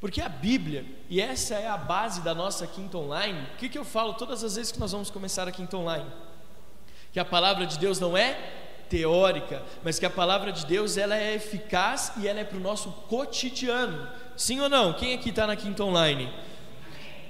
Porque 0.00 0.22
a 0.22 0.28
Bíblia, 0.30 0.86
e 1.10 1.20
essa 1.20 1.56
é 1.56 1.68
a 1.68 1.76
base 1.76 2.22
da 2.22 2.34
nossa 2.34 2.66
quinta 2.66 2.96
online, 2.96 3.48
o 3.54 3.56
que, 3.56 3.68
que 3.68 3.76
eu 3.76 3.84
falo 3.84 4.14
todas 4.14 4.42
as 4.42 4.54
vezes 4.54 4.72
que 4.72 4.78
nós 4.78 4.92
vamos 4.92 5.10
começar 5.10 5.46
a 5.46 5.52
quinta 5.52 5.76
online? 5.76 6.08
Que 7.12 7.20
a 7.20 7.24
palavra 7.24 7.66
de 7.66 7.78
Deus 7.78 7.98
não 7.98 8.16
é 8.16 8.36
teórica, 8.88 9.62
mas 9.84 9.98
que 9.98 10.06
a 10.06 10.10
palavra 10.10 10.50
de 10.50 10.64
Deus 10.64 10.96
ela 10.96 11.16
é 11.16 11.34
eficaz 11.34 12.12
e 12.16 12.26
ela 12.26 12.40
é 12.40 12.44
para 12.44 12.56
o 12.56 12.60
nosso 12.60 12.90
cotidiano. 13.08 14.08
Sim 14.36 14.60
ou 14.60 14.68
não? 14.68 14.92
Quem 14.94 15.14
aqui 15.14 15.30
está 15.30 15.46
na 15.46 15.56
quinta 15.56 15.84
online? 15.84 16.32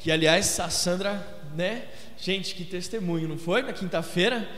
Que 0.00 0.12
aliás 0.12 0.60
a 0.60 0.68
Sandra 0.68 1.38
né? 1.54 1.84
Gente, 2.16 2.54
que 2.54 2.64
testemunho, 2.64 3.28
não 3.28 3.38
foi? 3.38 3.62
Na 3.62 3.72
quinta-feira, 3.72 4.48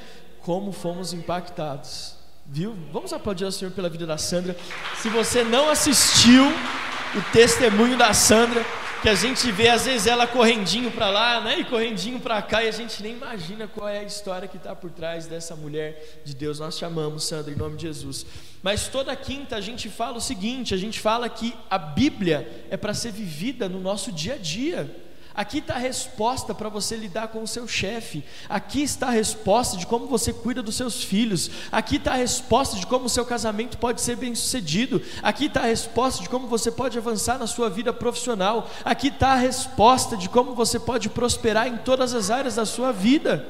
como 0.40 0.72
fomos 0.72 1.12
impactados, 1.12 2.14
viu? 2.46 2.76
Vamos 2.92 3.12
aplaudir 3.12 3.44
ao 3.44 3.52
Senhor 3.52 3.70
pela 3.72 3.88
vida 3.88 4.06
da 4.06 4.18
Sandra. 4.18 4.56
Se 4.96 5.08
você 5.08 5.44
não 5.44 5.68
assistiu 5.70 6.44
o 6.44 7.32
testemunho 7.32 7.96
da 7.96 8.12
Sandra, 8.14 8.64
que 9.00 9.08
a 9.08 9.14
gente 9.14 9.50
vê 9.50 9.68
às 9.68 9.86
vezes 9.86 10.06
ela 10.06 10.26
correndinho 10.26 10.90
para 10.90 11.08
lá, 11.08 11.40
né? 11.40 11.60
E 11.60 11.64
correndinho 11.64 12.20
para 12.20 12.40
cá, 12.42 12.62
e 12.62 12.68
a 12.68 12.72
gente 12.72 13.02
nem 13.02 13.14
imagina 13.14 13.66
qual 13.66 13.88
é 13.88 14.00
a 14.00 14.02
história 14.02 14.46
que 14.46 14.58
está 14.58 14.76
por 14.76 14.90
trás 14.90 15.26
dessa 15.26 15.56
mulher 15.56 16.20
de 16.24 16.34
Deus. 16.34 16.58
Nós 16.58 16.76
te 16.76 16.84
amamos, 16.84 17.24
Sandra, 17.24 17.52
em 17.52 17.56
nome 17.56 17.76
de 17.76 17.82
Jesus. 17.86 18.26
Mas 18.62 18.88
toda 18.88 19.16
quinta 19.16 19.56
a 19.56 19.60
gente 19.60 19.88
fala 19.88 20.18
o 20.18 20.20
seguinte: 20.20 20.74
a 20.74 20.76
gente 20.76 21.00
fala 21.00 21.28
que 21.28 21.54
a 21.70 21.78
Bíblia 21.78 22.66
é 22.70 22.76
para 22.76 22.92
ser 22.92 23.12
vivida 23.12 23.68
no 23.68 23.80
nosso 23.80 24.12
dia 24.12 24.34
a 24.34 24.38
dia. 24.38 25.09
Aqui 25.34 25.58
está 25.58 25.74
a 25.74 25.78
resposta 25.78 26.54
para 26.54 26.68
você 26.68 26.96
lidar 26.96 27.28
com 27.28 27.42
o 27.42 27.46
seu 27.46 27.66
chefe. 27.68 28.24
Aqui 28.48 28.82
está 28.82 29.08
a 29.08 29.10
resposta 29.10 29.76
de 29.76 29.86
como 29.86 30.06
você 30.06 30.32
cuida 30.32 30.62
dos 30.62 30.74
seus 30.74 31.04
filhos. 31.04 31.50
Aqui 31.70 31.96
está 31.96 32.12
a 32.12 32.16
resposta 32.16 32.76
de 32.76 32.86
como 32.86 33.06
o 33.06 33.08
seu 33.08 33.24
casamento 33.24 33.78
pode 33.78 34.00
ser 34.00 34.16
bem 34.16 34.34
sucedido. 34.34 35.00
Aqui 35.22 35.46
está 35.46 35.60
a 35.60 35.66
resposta 35.66 36.22
de 36.22 36.28
como 36.28 36.46
você 36.46 36.70
pode 36.70 36.98
avançar 36.98 37.38
na 37.38 37.46
sua 37.46 37.70
vida 37.70 37.92
profissional. 37.92 38.68
Aqui 38.84 39.08
está 39.08 39.32
a 39.32 39.36
resposta 39.36 40.16
de 40.16 40.28
como 40.28 40.54
você 40.54 40.78
pode 40.78 41.08
prosperar 41.08 41.68
em 41.68 41.78
todas 41.78 42.12
as 42.12 42.30
áreas 42.30 42.56
da 42.56 42.66
sua 42.66 42.92
vida. 42.92 43.46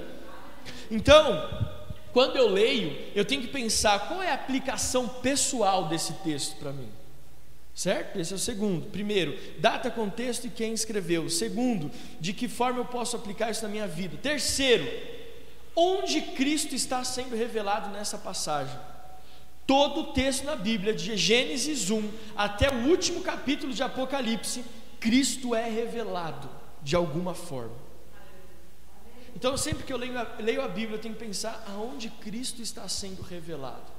Então, 0.91 1.49
quando 2.13 2.37
eu 2.37 2.49
leio, 2.49 2.97
eu 3.15 3.25
tenho 3.25 3.41
que 3.41 3.49
pensar 3.49 4.09
qual 4.09 4.23
é 4.23 4.31
a 4.31 4.35
aplicação 4.35 5.09
pessoal 5.09 5.87
desse 5.87 6.13
texto 6.15 6.57
para 6.57 6.73
mim. 6.73 7.00
Certo? 7.75 8.19
Esse 8.19 8.33
é 8.33 8.37
o 8.37 8.39
segundo. 8.39 8.87
Primeiro, 8.87 9.39
data, 9.59 9.91
contexto 9.91 10.47
e 10.47 10.51
quem 10.51 10.73
escreveu. 10.73 11.29
Segundo, 11.29 11.91
de 12.21 12.33
que 12.33 12.49
forma 12.49 12.81
eu 12.81 12.85
posso 12.85 13.17
aplicar 13.17 13.51
isso 13.51 13.63
na 13.63 13.69
minha 13.69 13.87
vida. 13.87 14.17
Terceiro, 14.17 14.87
onde 15.75 16.21
Cristo 16.21 16.75
está 16.75 17.03
sendo 17.05 17.37
revelado 17.37 17.91
nessa 17.91 18.19
passagem. 18.19 18.79
Todo 19.67 20.01
o 20.01 20.13
texto 20.13 20.45
na 20.45 20.57
Bíblia, 20.57 20.93
de 20.93 21.17
Gênesis 21.17 21.91
1 21.91 22.11
até 22.37 22.71
o 22.71 22.89
último 22.89 23.23
capítulo 23.23 23.73
de 23.73 23.83
Apocalipse, 23.83 24.65
Cristo 24.99 25.55
é 25.55 25.69
revelado 25.71 26.51
de 26.83 26.97
alguma 26.97 27.35
forma. 27.35 27.77
Então, 29.35 29.57
sempre 29.57 29.85
que 29.85 29.93
eu 29.93 29.97
leio 29.97 30.19
a, 30.19 30.27
leio 30.41 30.61
a 30.61 30.69
Bíblia, 30.69 30.97
eu 30.97 31.01
tenho 31.01 31.15
que 31.15 31.25
pensar 31.25 31.65
aonde 31.69 32.11
Cristo 32.11 32.61
está 32.61 32.89
sendo 32.89 33.23
revelado. 33.23 33.93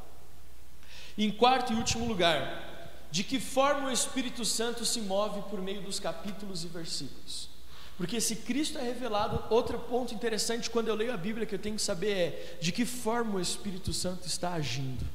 Em 1.18 1.32
quarto 1.32 1.72
e 1.72 1.76
último 1.76 2.06
lugar, 2.06 2.81
de 3.12 3.26
que 3.26 3.40
forma 3.40 3.90
o 3.90 3.92
Espírito 3.92 4.46
Santo 4.46 4.86
se 4.86 5.02
move 5.02 5.42
por 5.50 5.62
meio 5.62 5.82
dos 5.82 6.00
capítulos 6.00 6.64
e 6.64 6.68
versículos. 6.68 7.50
Porque 7.98 8.22
se 8.22 8.38
Cristo 8.38 8.80
é 8.80 8.82
revelado, 8.82 9.44
outro 9.54 9.78
ponto 9.78 10.14
interessante 10.14 10.70
quando 10.70 10.88
eu 10.88 10.96
leio 10.96 11.14
a 11.14 11.18
Bíblia 11.18 11.46
que 11.46 11.54
eu 11.54 11.60
tenho 11.60 11.76
que 11.76 11.82
saber 11.82 12.12
é 12.12 12.58
de 12.62 12.72
que 12.72 12.86
forma 12.86 13.36
o 13.36 13.42
Espírito 13.42 13.92
Santo 13.92 14.26
está 14.26 14.54
agindo 14.54 15.06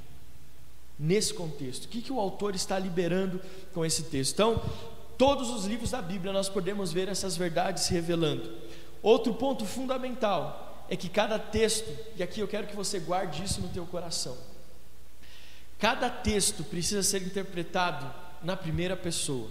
nesse 0.99 1.33
contexto. 1.33 1.87
O 1.87 1.88
que, 1.88 2.03
que 2.03 2.12
o 2.12 2.21
autor 2.21 2.55
está 2.55 2.79
liberando 2.79 3.41
com 3.73 3.85
esse 3.85 4.05
texto? 4.05 4.35
Então, 4.35 4.62
todos 5.17 5.49
os 5.49 5.65
livros 5.65 5.91
da 5.91 6.03
Bíblia 6.03 6.33
nós 6.33 6.50
podemos 6.50 6.93
ver 6.93 7.09
essas 7.09 7.37
verdades 7.37 7.85
se 7.85 7.95
revelando. 7.95 8.53
Outro 9.03 9.35
ponto 9.35 9.65
fundamental 9.65 10.85
é 10.88 10.97
que 10.97 11.09
cada 11.09 11.38
texto, 11.38 11.91
e 12.15 12.23
aqui 12.23 12.41
eu 12.41 12.47
quero 12.47 12.67
que 12.67 12.76
você 12.76 13.00
guarde 13.00 13.43
isso 13.43 13.61
no 13.61 13.69
teu 13.69 13.87
coração 13.87 14.37
Cada 15.78 16.09
texto 16.09 16.64
precisa 16.64 17.02
ser 17.02 17.23
interpretado 17.23 18.12
na 18.42 18.56
primeira 18.56 18.97
pessoa. 18.97 19.49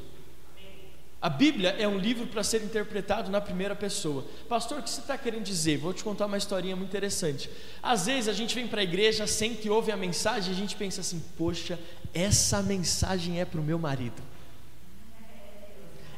A 1.21 1.29
Bíblia 1.29 1.75
é 1.79 1.87
um 1.87 1.97
livro 1.97 2.27
para 2.27 2.43
ser 2.43 2.63
interpretado 2.63 3.31
na 3.31 3.41
primeira 3.41 3.75
pessoa. 3.75 4.23
Pastor, 4.47 4.79
o 4.79 4.83
que 4.83 4.89
você 4.89 5.01
está 5.01 5.17
querendo 5.17 5.43
dizer? 5.43 5.77
Vou 5.77 5.91
te 5.91 6.03
contar 6.03 6.27
uma 6.27 6.37
historinha 6.37 6.75
muito 6.75 6.89
interessante. 6.89 7.49
Às 7.81 8.05
vezes 8.05 8.27
a 8.27 8.33
gente 8.33 8.53
vem 8.53 8.67
para 8.67 8.81
a 8.81 8.83
igreja, 8.83 9.25
sente 9.25 9.67
e 9.67 9.69
ouve 9.71 9.91
a 9.91 9.97
mensagem 9.97 10.51
e 10.51 10.55
a 10.55 10.59
gente 10.59 10.75
pensa 10.75 11.01
assim: 11.01 11.23
poxa, 11.35 11.79
essa 12.13 12.61
mensagem 12.61 13.41
é 13.41 13.45
para 13.45 13.59
o 13.59 13.63
meu 13.63 13.79
marido. 13.79 14.21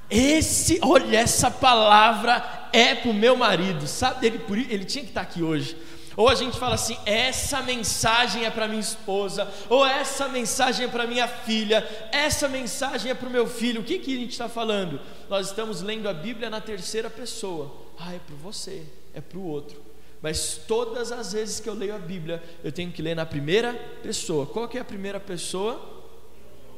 Esse, 0.09 0.79
olha, 0.81 1.17
essa 1.17 1.51
palavra 1.51 2.69
é 2.71 2.95
para 2.95 3.09
o 3.09 3.13
meu 3.13 3.35
marido. 3.35 3.87
Sabe, 3.87 4.27
ele, 4.27 4.41
ele 4.69 4.85
tinha 4.85 5.03
que 5.03 5.11
estar 5.11 5.21
aqui 5.21 5.41
hoje. 5.41 5.77
Ou 6.17 6.27
a 6.27 6.33
gente 6.33 6.57
fala 6.57 6.74
assim: 6.74 6.97
essa 7.05 7.62
mensagem 7.62 8.43
é 8.43 8.50
para 8.50 8.67
minha 8.67 8.81
esposa, 8.81 9.47
ou 9.69 9.86
essa 9.86 10.27
mensagem 10.27 10.88
é 10.88 10.89
para 10.89 11.05
minha 11.05 11.27
filha, 11.27 11.88
essa 12.12 12.50
mensagem 12.50 13.12
é 13.12 13.13
para 13.13 13.29
o 13.29 13.31
meu 13.31 13.45
filho. 13.45 13.81
O 13.81 13.83
que, 13.83 14.00
que 14.00 14.17
a 14.17 14.19
gente 14.19 14.31
está 14.31 14.50
falando? 14.50 15.00
Nós 15.29 15.47
estamos 15.47 15.83
lendo 15.83 16.09
a 16.09 16.13
Bíblia 16.13 16.50
na 16.50 16.59
terceira 16.59 17.07
pessoa. 17.07 17.71
Ah, 18.00 18.15
é 18.15 18.19
para 18.19 18.36
você, 18.36 18.83
é 19.13 19.21
para 19.21 19.38
o 19.38 19.43
outro. 19.43 19.79
Mas 20.19 20.59
todas 20.67 21.12
as 21.12 21.33
vezes 21.33 21.59
que 21.59 21.69
eu 21.69 21.75
leio 21.75 21.95
a 21.95 22.00
Bíblia, 22.00 22.43
eu 22.63 22.71
tenho 22.71 22.91
que 22.91 23.03
ler 23.03 23.15
na 23.15 23.25
primeira 23.25 23.74
pessoa. 24.01 24.47
Qual 24.47 24.67
que 24.67 24.79
é 24.79 24.81
a 24.81 24.86
primeira 24.86 25.19
pessoa? 25.19 25.79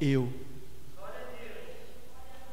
Eu. 0.02 0.32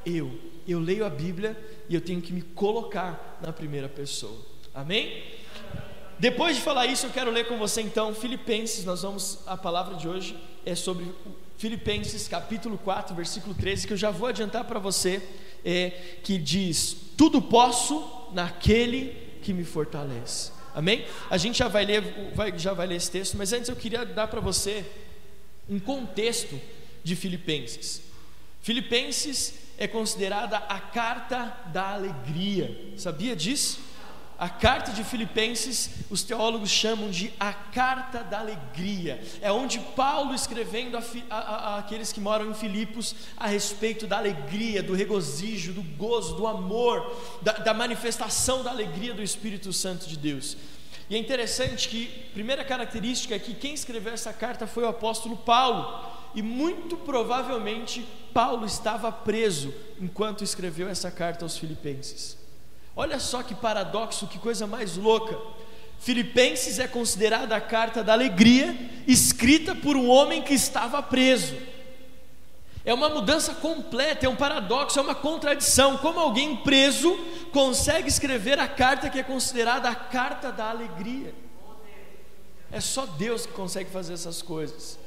Eu. 0.04 0.38
Eu 0.68 0.78
leio 0.78 1.04
a 1.04 1.10
Bíblia 1.10 1.56
e 1.88 1.96
eu 1.96 2.00
tenho 2.00 2.22
que 2.22 2.32
me 2.32 2.42
colocar 2.42 3.40
na 3.42 3.52
primeira 3.52 3.88
pessoa. 3.88 4.38
Amém? 4.72 5.36
Depois 6.18 6.56
de 6.56 6.62
falar 6.62 6.86
isso, 6.86 7.06
eu 7.06 7.10
quero 7.10 7.30
ler 7.30 7.46
com 7.46 7.58
você 7.58 7.82
então 7.82 8.14
Filipenses, 8.14 8.84
nós 8.86 9.02
vamos, 9.02 9.40
a 9.46 9.54
palavra 9.56 9.96
de 9.96 10.08
hoje 10.08 10.34
é 10.64 10.74
sobre 10.74 11.12
Filipenses 11.58 12.26
capítulo 12.26 12.78
4, 12.78 13.14
versículo 13.14 13.54
13, 13.54 13.86
que 13.86 13.92
eu 13.92 13.98
já 13.98 14.10
vou 14.10 14.28
adiantar 14.28 14.64
para 14.64 14.78
você, 14.78 15.22
é, 15.62 15.90
que 16.22 16.38
diz: 16.38 16.96
Tudo 17.18 17.42
posso 17.42 18.30
naquele 18.32 19.14
que 19.42 19.52
me 19.52 19.62
fortalece. 19.62 20.52
Amém? 20.74 21.04
A 21.30 21.36
gente 21.36 21.58
já 21.58 21.68
vai 21.68 21.84
ler, 21.84 22.32
vai, 22.34 22.58
já 22.58 22.72
vai 22.72 22.86
ler 22.86 22.96
esse 22.96 23.10
texto, 23.10 23.36
mas 23.36 23.52
antes 23.52 23.68
eu 23.68 23.76
queria 23.76 24.04
dar 24.04 24.26
para 24.28 24.40
você 24.40 24.84
um 25.68 25.78
contexto 25.78 26.58
de 27.04 27.14
Filipenses. 27.14 28.02
Filipenses 28.62 29.54
é 29.76 29.86
considerada 29.86 30.56
a 30.56 30.80
carta 30.80 31.56
da 31.72 31.92
alegria, 31.92 32.94
sabia 32.96 33.36
disso? 33.36 33.80
A 34.38 34.50
carta 34.50 34.92
de 34.92 35.02
Filipenses, 35.02 35.90
os 36.10 36.22
teólogos 36.22 36.68
chamam 36.68 37.08
de 37.08 37.32
a 37.40 37.54
carta 37.54 38.22
da 38.22 38.40
alegria. 38.40 39.22
É 39.40 39.50
onde 39.50 39.78
Paulo, 39.78 40.34
escrevendo 40.34 40.98
a, 40.98 41.02
a, 41.30 41.38
a, 41.38 41.78
aqueles 41.78 42.12
que 42.12 42.20
moram 42.20 42.50
em 42.50 42.54
Filipos, 42.54 43.14
a 43.34 43.46
respeito 43.46 44.06
da 44.06 44.18
alegria, 44.18 44.82
do 44.82 44.94
regozijo, 44.94 45.72
do 45.72 45.82
gozo, 45.82 46.36
do 46.36 46.46
amor, 46.46 47.18
da, 47.40 47.52
da 47.52 47.72
manifestação 47.72 48.62
da 48.62 48.70
alegria 48.70 49.14
do 49.14 49.22
Espírito 49.22 49.72
Santo 49.72 50.06
de 50.06 50.18
Deus. 50.18 50.54
E 51.08 51.14
é 51.14 51.18
interessante 51.18 51.88
que, 51.88 52.06
primeira 52.34 52.62
característica 52.62 53.34
é 53.34 53.38
que 53.38 53.54
quem 53.54 53.72
escreveu 53.72 54.12
essa 54.12 54.34
carta 54.34 54.66
foi 54.66 54.84
o 54.84 54.88
apóstolo 54.88 55.36
Paulo, 55.38 56.14
e 56.34 56.42
muito 56.42 56.94
provavelmente 56.98 58.06
Paulo 58.34 58.66
estava 58.66 59.10
preso 59.10 59.72
enquanto 59.98 60.44
escreveu 60.44 60.86
essa 60.90 61.10
carta 61.10 61.42
aos 61.42 61.56
Filipenses. 61.56 62.35
Olha 62.96 63.20
só 63.20 63.42
que 63.42 63.54
paradoxo, 63.54 64.26
que 64.26 64.38
coisa 64.38 64.66
mais 64.66 64.96
louca. 64.96 65.38
Filipenses 65.98 66.78
é 66.78 66.88
considerada 66.88 67.54
a 67.54 67.60
carta 67.60 68.02
da 68.02 68.14
alegria, 68.14 68.74
escrita 69.06 69.74
por 69.74 69.96
um 69.96 70.08
homem 70.08 70.42
que 70.42 70.54
estava 70.54 71.02
preso. 71.02 71.54
É 72.84 72.94
uma 72.94 73.08
mudança 73.08 73.52
completa, 73.54 74.24
é 74.24 74.28
um 74.28 74.36
paradoxo, 74.36 74.98
é 74.98 75.02
uma 75.02 75.14
contradição. 75.14 75.98
Como 75.98 76.18
alguém 76.18 76.56
preso 76.56 77.18
consegue 77.52 78.08
escrever 78.08 78.58
a 78.58 78.68
carta 78.68 79.10
que 79.10 79.18
é 79.18 79.22
considerada 79.22 79.88
a 79.88 79.94
carta 79.94 80.50
da 80.50 80.70
alegria? 80.70 81.34
É 82.70 82.80
só 82.80 83.04
Deus 83.04 83.44
que 83.44 83.52
consegue 83.52 83.90
fazer 83.90 84.14
essas 84.14 84.40
coisas. 84.40 84.98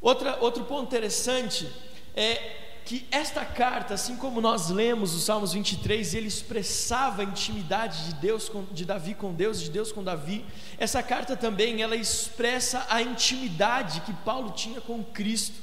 Outra, 0.00 0.38
outro 0.40 0.64
ponto 0.64 0.86
interessante 0.86 1.70
é 2.16 2.69
que 2.84 3.06
esta 3.10 3.44
carta, 3.44 3.94
assim 3.94 4.16
como 4.16 4.40
nós 4.40 4.70
lemos 4.70 5.14
os 5.14 5.24
Salmos 5.24 5.52
23, 5.52 6.14
ele 6.14 6.26
expressava 6.26 7.22
a 7.22 7.24
intimidade 7.24 8.06
de 8.06 8.14
Deus 8.14 8.48
com, 8.48 8.64
de 8.64 8.84
Davi 8.84 9.14
com 9.14 9.32
Deus, 9.32 9.60
de 9.60 9.70
Deus 9.70 9.92
com 9.92 10.02
Davi. 10.02 10.44
Essa 10.78 11.02
carta 11.02 11.36
também 11.36 11.82
ela 11.82 11.94
expressa 11.94 12.86
a 12.88 13.00
intimidade 13.00 14.00
que 14.00 14.12
Paulo 14.12 14.50
tinha 14.50 14.80
com 14.80 15.04
Cristo. 15.04 15.56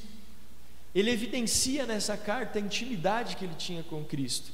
Ele 0.96 1.12
evidencia 1.12 1.86
nessa 1.86 2.16
carta 2.16 2.60
a 2.60 2.62
intimidade 2.62 3.36
que 3.36 3.46
ele 3.46 3.56
tinha 3.56 3.84
com 3.84 4.04
Cristo. 4.04 4.52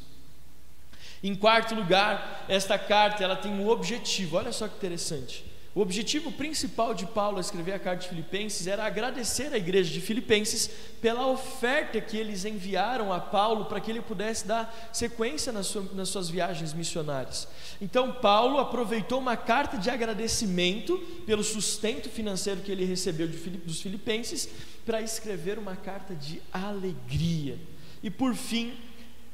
Em 1.24 1.34
quarto 1.36 1.74
lugar, 1.74 2.46
esta 2.50 2.78
carta 2.78 3.24
ela 3.24 3.36
tem 3.36 3.52
um 3.52 3.70
objetivo. 3.70 4.38
Olha 4.38 4.52
só 4.52 4.68
que 4.68 4.76
interessante. 4.76 5.53
O 5.76 5.82
objetivo 5.82 6.32
principal 6.32 6.94
de 6.94 7.08
Paulo 7.08 7.40
a 7.40 7.42
escrever 7.42 7.74
a 7.74 7.80
carta 7.80 8.04
de 8.04 8.10
Filipenses 8.10 8.68
era 8.68 8.86
agradecer 8.86 9.52
à 9.52 9.58
igreja 9.58 9.92
de 9.92 10.00
Filipenses 10.00 10.70
pela 11.02 11.26
oferta 11.26 12.00
que 12.00 12.16
eles 12.16 12.46
enviaram 12.46 13.12
a 13.12 13.20
Paulo 13.20 13.66
para 13.66 13.80
que 13.80 13.90
ele 13.90 14.02
pudesse 14.02 14.46
dar 14.46 14.72
sequência 14.94 15.52
nas 15.52 16.10
suas 16.10 16.30
viagens 16.30 16.74
missionárias. 16.74 17.48
Então, 17.82 18.12
Paulo 18.12 18.60
aproveitou 18.60 19.20
uma 19.20 19.36
carta 19.36 19.76
de 19.76 19.90
agradecimento 19.90 20.96
pelo 21.26 21.44
sustento 21.44 22.08
financeiro 22.08 22.62
que 22.62 22.72
ele 22.72 22.86
recebeu 22.86 23.28
de, 23.28 23.38
dos 23.38 23.82
Filipenses 23.82 24.48
para 24.86 25.02
escrever 25.02 25.58
uma 25.58 25.76
carta 25.76 26.14
de 26.14 26.40
alegria. 26.52 27.58
E 28.04 28.12
por 28.12 28.36
fim, 28.36 28.76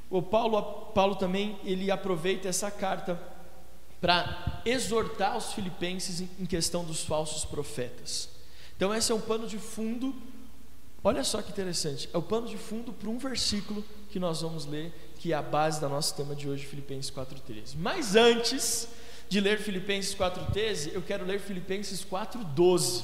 o 0.10 0.22
Paulo, 0.22 0.62
Paulo 0.94 1.16
também 1.16 1.60
ele 1.66 1.92
aproveita 1.92 2.48
essa 2.48 2.72
carta 2.72 3.20
para 4.02 4.62
exortar 4.66 5.38
os 5.38 5.54
filipenses 5.54 6.22
em 6.22 6.46
questão 6.46 6.84
dos 6.84 7.04
falsos 7.04 7.46
profetas. 7.46 8.30
Então 8.76 8.94
esse 8.94 9.12
é 9.12 9.16
um 9.16 9.22
pano 9.22 9.48
de 9.48 9.58
fundo. 9.58 10.16
Olha 11.04 11.24
só 11.24 11.42
que 11.42 11.52
interessante, 11.52 12.10
é 12.14 12.18
o 12.18 12.22
pano 12.22 12.48
de 12.48 12.58
fundo 12.58 12.92
para 12.92 13.10
um 13.10 13.18
versículo 13.18 13.84
que 14.10 14.20
nós 14.20 14.42
vamos 14.42 14.66
ler, 14.66 14.92
que 15.20 15.32
é 15.32 15.36
a 15.36 15.42
base 15.42 15.80
da 15.80 15.88
nosso 15.88 16.16
tema 16.16 16.36
de 16.36 16.50
hoje, 16.50 16.66
Filipenses 16.66 17.12
4:13. 17.12 17.76
Mas 17.78 18.16
antes 18.16 18.88
de 19.30 19.40
ler 19.40 19.60
Filipenses 19.60 20.14
4:13, 20.16 20.92
eu 20.94 21.02
quero 21.02 21.26
ler 21.26 21.40
Filipenses 21.40 22.04
4:12 22.04 23.04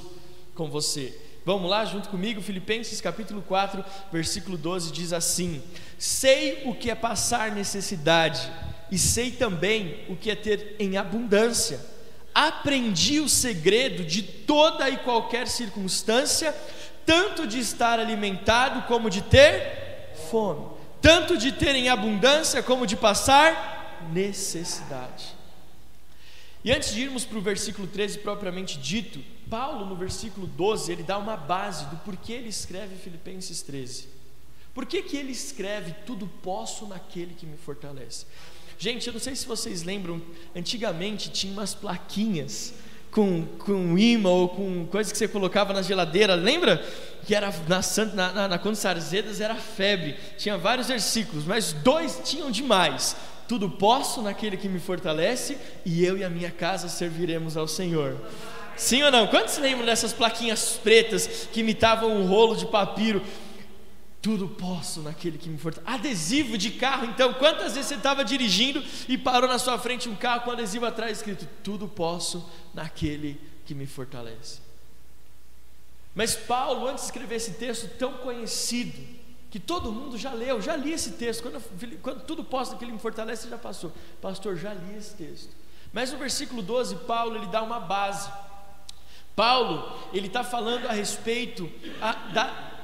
com 0.54 0.70
você. 0.70 1.18
Vamos 1.46 1.70
lá 1.70 1.86
junto 1.86 2.10
comigo, 2.10 2.42
Filipenses 2.42 3.00
capítulo 3.00 3.42
4, 3.44 3.86
versículo 4.12 4.58
12 4.58 4.92
diz 4.92 5.14
assim: 5.14 5.62
Sei 5.98 6.64
o 6.66 6.74
que 6.74 6.90
é 6.90 6.96
passar 6.96 7.52
necessidade, 7.52 8.42
e 8.92 8.98
sei 8.98 9.32
também 9.32 10.06
o 10.10 10.16
que 10.16 10.30
é 10.32 10.36
ter 10.36 10.76
em 10.80 10.98
abundância. 10.98 11.80
Aprendi 12.34 13.20
o 13.20 13.30
segredo 13.30 14.04
de 14.04 14.22
toda 14.22 14.90
e 14.90 14.98
qualquer 14.98 15.48
circunstância, 15.48 16.56
tanto 17.06 17.48
de 17.48 17.60
estar 17.60 18.00
alimentado 18.00 18.84
como 18.88 19.10
de 19.10 19.22
ter 19.22 20.14
fome, 20.30 20.68
tanto 21.02 21.38
de 21.38 21.52
ter 21.52 21.76
em 21.76 21.90
abundância 21.90 22.62
como 22.62 22.86
de 22.86 22.96
passar 22.96 24.08
necessidade. 24.12 25.36
E 26.64 26.72
antes 26.72 26.94
de 26.94 27.02
irmos 27.04 27.24
para 27.24 27.38
o 27.38 27.42
versículo 27.42 27.88
13 27.88 28.20
propriamente 28.20 28.80
dito, 28.80 29.24
Paulo, 29.50 29.86
no 29.86 29.96
versículo 29.96 30.48
12, 30.48 30.92
ele 30.92 31.04
dá 31.04 31.18
uma 31.18 31.38
base 31.38 31.86
do 31.86 31.98
porquê 31.98 32.34
ele 32.34 32.50
escreve 32.50 32.96
Filipenses 32.96 33.62
13. 33.62 34.10
Por 34.74 34.86
que, 34.86 35.04
que 35.04 35.16
ele 35.16 35.32
escreve 35.32 35.94
tudo 36.06 36.28
posso 36.42 36.88
naquele 36.88 37.34
que 37.36 37.46
me 37.46 37.56
fortalece? 37.56 38.26
Gente, 38.78 39.08
eu 39.08 39.14
não 39.14 39.20
sei 39.20 39.36
se 39.36 39.46
vocês 39.46 39.84
lembram, 39.84 40.22
antigamente 40.56 41.30
tinha 41.30 41.54
umas 41.54 41.74
plaquinhas 41.74 42.74
com, 43.16 43.46
com 43.60 43.98
imã 43.98 44.30
ou 44.30 44.50
com 44.50 44.86
coisa 44.88 45.10
que 45.10 45.18
você 45.18 45.28
colocava 45.28 45.72
na 45.72 45.82
geladeira, 45.82 46.36
lembra? 46.36 46.86
Que 47.26 47.34
era 47.34 47.54
na, 47.68 47.80
na, 48.14 48.34
na, 48.34 48.48
na 48.50 48.60
Conde 48.60 48.78
Sarzedas 48.78 49.40
era 49.40 49.56
febre, 49.56 50.18
tinha 50.38 50.58
vários 50.58 50.88
versículos, 50.88 51.46
mas 51.46 51.72
dois 51.72 52.20
tinham 52.26 52.52
demais. 52.52 53.16
Tudo 53.48 53.70
posso 53.70 54.22
naquele 54.22 54.58
que 54.58 54.68
me 54.68 54.80
fortalece, 54.80 55.58
e 55.86 56.04
eu 56.04 56.18
e 56.18 56.26
a 56.26 56.30
minha 56.30 56.52
casa 56.52 56.90
serviremos 56.90 57.56
ao 57.56 57.70
Senhor. 57.70 58.18
Sim 58.76 59.04
ou 59.04 59.12
não? 59.12 59.28
Quantos 59.28 59.58
lembram 59.58 59.86
dessas 59.86 60.12
plaquinhas 60.12 60.80
pretas 60.84 61.48
que 61.54 61.62
imitavam 61.62 62.18
um 62.18 62.28
rolo 62.28 62.58
de 62.58 62.66
papiro? 62.66 63.22
Tudo 64.26 64.48
posso 64.48 65.04
naquele 65.04 65.38
que 65.38 65.48
me 65.48 65.56
fortalece. 65.60 65.96
Adesivo 65.96 66.58
de 66.58 66.72
carro, 66.72 67.06
então, 67.06 67.32
quantas 67.36 67.76
vezes 67.76 67.90
você 67.90 67.94
estava 67.94 68.26
dirigindo 68.26 68.84
e 69.08 69.20
parou 69.20 69.48
na 69.48 69.60
sua 69.60 69.78
frente 69.78 70.10
um 70.10 70.16
carro 70.16 70.42
com 70.42 70.50
adesivo 70.50 70.84
atrás 70.84 71.20
escrito: 71.20 71.48
Tudo 71.64 71.88
posso 71.88 72.44
naquele 72.74 73.40
que 73.68 73.76
me 73.76 73.86
fortalece. 73.86 74.62
Mas 76.16 76.36
Paulo, 76.36 76.88
antes 76.88 77.04
de 77.04 77.12
escrever 77.12 77.36
esse 77.36 77.52
texto 77.52 77.88
tão 78.00 78.14
conhecido, 78.14 79.00
que 79.52 79.60
todo 79.60 79.92
mundo 79.92 80.18
já 80.18 80.34
leu, 80.34 80.60
já 80.60 80.76
li 80.76 80.92
esse 80.92 81.12
texto, 81.12 81.44
quando, 81.44 82.00
quando 82.00 82.24
tudo 82.24 82.44
posso 82.44 82.72
naquele 82.72 82.90
que 82.90 82.96
me 82.96 83.02
fortalece, 83.04 83.48
já 83.48 83.60
passou. 83.60 83.94
Pastor, 84.20 84.58
já 84.58 84.74
li 84.74 84.98
esse 84.98 85.14
texto. 85.14 85.52
Mas 85.94 86.12
no 86.12 86.18
versículo 86.18 86.64
12, 86.64 86.96
Paulo 87.06 87.36
ele 87.36 87.46
dá 87.46 87.62
uma 87.62 87.80
base. 87.80 88.28
Paulo, 89.36 90.00
ele 90.12 90.26
está 90.26 90.44
falando 90.44 90.88
a 90.88 90.94
respeito 90.94 91.72
a, 92.02 92.14
da, 92.34 92.75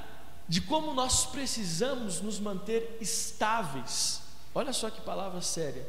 de 0.52 0.60
como 0.60 0.94
nós 0.94 1.26
precisamos 1.26 2.20
nos 2.20 2.38
manter 2.38 2.98
estáveis. 3.00 4.22
Olha 4.54 4.74
só 4.74 4.90
que 4.90 5.00
palavra 5.00 5.40
séria. 5.40 5.88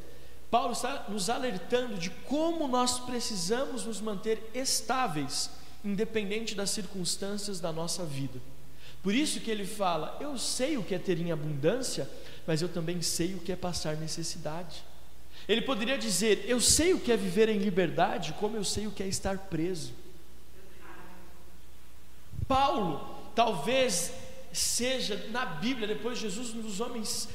Paulo 0.52 0.70
está 0.70 1.06
nos 1.08 1.28
alertando 1.28 1.98
de 1.98 2.10
como 2.10 2.68
nós 2.68 3.00
precisamos 3.00 3.84
nos 3.84 4.00
manter 4.00 4.40
estáveis, 4.54 5.50
independente 5.84 6.54
das 6.54 6.70
circunstâncias 6.70 7.58
da 7.58 7.72
nossa 7.72 8.04
vida. 8.04 8.38
Por 9.02 9.12
isso 9.12 9.40
que 9.40 9.50
ele 9.50 9.66
fala: 9.66 10.16
Eu 10.20 10.38
sei 10.38 10.76
o 10.76 10.84
que 10.84 10.94
é 10.94 10.98
ter 11.00 11.18
em 11.18 11.32
abundância, 11.32 12.08
mas 12.46 12.62
eu 12.62 12.68
também 12.68 13.02
sei 13.02 13.34
o 13.34 13.40
que 13.40 13.50
é 13.50 13.56
passar 13.56 13.96
necessidade. 13.96 14.84
Ele 15.48 15.62
poderia 15.62 15.98
dizer: 15.98 16.44
Eu 16.46 16.60
sei 16.60 16.94
o 16.94 17.00
que 17.00 17.10
é 17.10 17.16
viver 17.16 17.48
em 17.48 17.58
liberdade, 17.58 18.32
como 18.34 18.56
eu 18.56 18.62
sei 18.62 18.86
o 18.86 18.92
que 18.92 19.02
é 19.02 19.08
estar 19.08 19.36
preso. 19.38 19.92
Paulo, 22.46 23.18
talvez 23.34 24.21
seja 24.52 25.28
na 25.30 25.44
Bíblia, 25.44 25.86
depois 25.86 26.18
de 26.18 26.28
Jesus, 26.28 26.54
um 26.54 26.60
dos 26.60 26.80
homens 26.80 27.28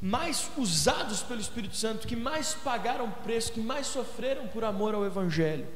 mais 0.00 0.50
usados 0.56 1.22
pelo 1.22 1.40
Espírito 1.40 1.76
Santo, 1.76 2.06
que 2.06 2.16
mais 2.16 2.54
pagaram 2.54 3.10
preço, 3.10 3.52
que 3.52 3.60
mais 3.60 3.86
sofreram 3.86 4.46
por 4.48 4.64
amor 4.64 4.94
ao 4.94 5.06
Evangelho. 5.06 5.66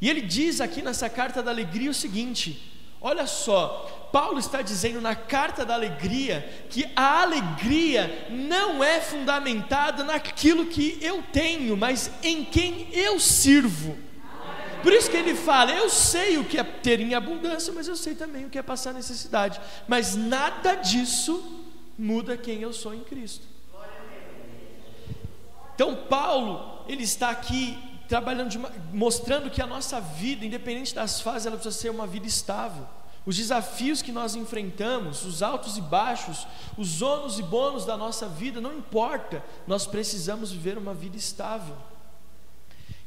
E 0.00 0.08
ele 0.08 0.20
diz 0.20 0.60
aqui 0.60 0.82
nessa 0.82 1.08
carta 1.08 1.42
da 1.42 1.50
alegria 1.50 1.90
o 1.90 1.94
seguinte: 1.94 2.72
olha 3.00 3.26
só, 3.26 4.08
Paulo 4.12 4.38
está 4.38 4.62
dizendo 4.62 5.00
na 5.00 5.14
carta 5.14 5.64
da 5.64 5.74
alegria 5.74 6.66
que 6.70 6.84
a 6.94 7.22
alegria 7.22 8.28
não 8.30 8.82
é 8.82 9.00
fundamentada 9.00 10.04
naquilo 10.04 10.66
que 10.66 10.98
eu 11.00 11.22
tenho, 11.32 11.76
mas 11.76 12.10
em 12.22 12.44
quem 12.44 12.88
eu 12.92 13.18
sirvo. 13.18 14.07
Por 14.82 14.92
isso 14.92 15.10
que 15.10 15.16
ele 15.16 15.34
fala: 15.34 15.72
Eu 15.72 15.88
sei 15.90 16.38
o 16.38 16.44
que 16.44 16.58
é 16.58 16.64
ter 16.64 17.00
em 17.00 17.14
abundância, 17.14 17.72
mas 17.72 17.88
eu 17.88 17.96
sei 17.96 18.14
também 18.14 18.46
o 18.46 18.50
que 18.50 18.58
é 18.58 18.62
passar 18.62 18.92
necessidade. 18.92 19.60
Mas 19.86 20.14
nada 20.14 20.74
disso 20.74 21.64
muda 21.98 22.36
quem 22.36 22.62
eu 22.62 22.72
sou 22.72 22.94
em 22.94 23.00
Cristo. 23.00 23.46
Então, 25.74 25.94
Paulo, 25.94 26.84
ele 26.88 27.04
está 27.04 27.30
aqui 27.30 27.78
trabalhando, 28.08 28.48
de, 28.48 28.58
mostrando 28.92 29.50
que 29.50 29.62
a 29.62 29.66
nossa 29.66 30.00
vida, 30.00 30.44
independente 30.44 30.94
das 30.94 31.20
fases, 31.20 31.46
ela 31.46 31.56
precisa 31.56 31.78
ser 31.78 31.90
uma 31.90 32.06
vida 32.06 32.26
estável. 32.26 32.84
Os 33.24 33.36
desafios 33.36 34.00
que 34.00 34.10
nós 34.10 34.34
enfrentamos, 34.34 35.24
os 35.24 35.42
altos 35.42 35.76
e 35.76 35.82
baixos, 35.82 36.46
os 36.76 37.02
ônus 37.02 37.38
e 37.38 37.42
bônus 37.42 37.84
da 37.84 37.96
nossa 37.96 38.26
vida, 38.26 38.60
não 38.60 38.76
importa, 38.76 39.44
nós 39.66 39.86
precisamos 39.86 40.50
viver 40.50 40.78
uma 40.78 40.94
vida 40.94 41.16
estável. 41.16 41.76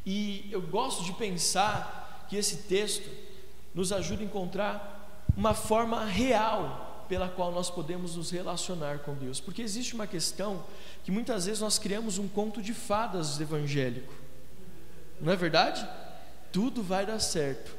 E 0.06 0.48
eu 0.52 0.62
gosto 0.62 1.04
de 1.04 1.14
pensar 1.14 2.26
que 2.30 2.36
esse 2.36 2.58
texto 2.64 3.10
nos 3.74 3.92
ajuda 3.92 4.22
a 4.22 4.26
encontrar 4.26 5.26
uma 5.36 5.54
forma 5.54 6.04
real 6.06 7.06
pela 7.08 7.28
qual 7.28 7.52
nós 7.52 7.70
podemos 7.70 8.16
nos 8.16 8.32
relacionar 8.32 9.00
com 9.00 9.14
Deus, 9.14 9.40
porque 9.40 9.62
existe 9.62 9.94
uma 9.94 10.08
questão 10.08 10.64
que 11.04 11.12
muitas 11.12 11.46
vezes 11.46 11.60
nós 11.60 11.78
criamos 11.78 12.18
um 12.18 12.28
conto 12.28 12.62
de 12.62 12.74
fadas 12.74 13.40
evangélico. 13.40 14.14
Não 15.20 15.34
é 15.34 15.36
verdade? 15.36 15.88
Tudo 16.52 16.82
vai 16.82 17.06
dar 17.06 17.20
certo. 17.20 17.76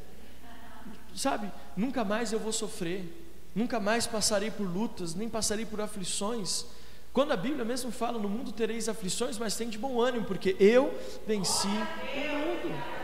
Sabe, 1.14 1.50
nunca 1.76 2.04
mais 2.04 2.32
eu 2.32 2.38
vou 2.38 2.52
sofrer, 2.52 3.04
nunca 3.54 3.80
mais 3.80 4.06
passarei 4.06 4.50
por 4.50 4.64
lutas, 4.64 5.14
nem 5.14 5.28
passarei 5.28 5.64
por 5.64 5.80
aflições. 5.80 6.66
Quando 7.12 7.32
a 7.32 7.36
Bíblia 7.36 7.64
mesmo 7.64 7.92
fala, 7.92 8.18
no 8.18 8.28
mundo 8.28 8.52
tereis 8.52 8.88
aflições, 8.88 9.36
mas 9.36 9.54
tem 9.54 9.68
de 9.68 9.76
bom 9.76 10.00
ânimo, 10.00 10.24
porque 10.24 10.56
eu 10.58 10.98
venci 11.26 11.68
o 11.68 12.36
mundo. 12.38 13.02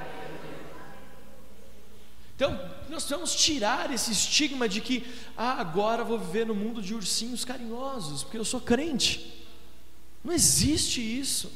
Então, 2.34 2.58
nós 2.88 3.08
vamos 3.10 3.34
tirar 3.34 3.92
esse 3.92 4.12
estigma 4.12 4.68
de 4.68 4.80
que, 4.80 5.06
ah, 5.36 5.60
agora 5.60 6.04
vou 6.04 6.18
viver 6.18 6.46
no 6.46 6.54
mundo 6.54 6.80
de 6.80 6.94
ursinhos 6.94 7.44
carinhosos, 7.44 8.22
porque 8.22 8.38
eu 8.38 8.44
sou 8.44 8.60
crente. 8.60 9.44
Não 10.24 10.32
existe 10.32 11.00
isso. 11.00 11.52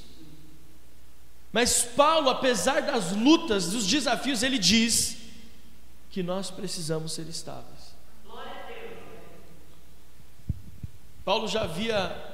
Mas 1.53 1.83
Paulo, 1.83 2.29
apesar 2.29 2.83
das 2.83 3.13
lutas, 3.13 3.71
dos 3.71 3.87
desafios, 3.87 4.43
ele 4.43 4.59
diz 4.59 5.19
que 6.11 6.23
nós 6.23 6.51
precisamos 6.51 7.13
ser 7.13 7.29
estáveis. 7.29 7.93
Paulo 11.25 11.47
já 11.47 11.63
havia 11.63 12.32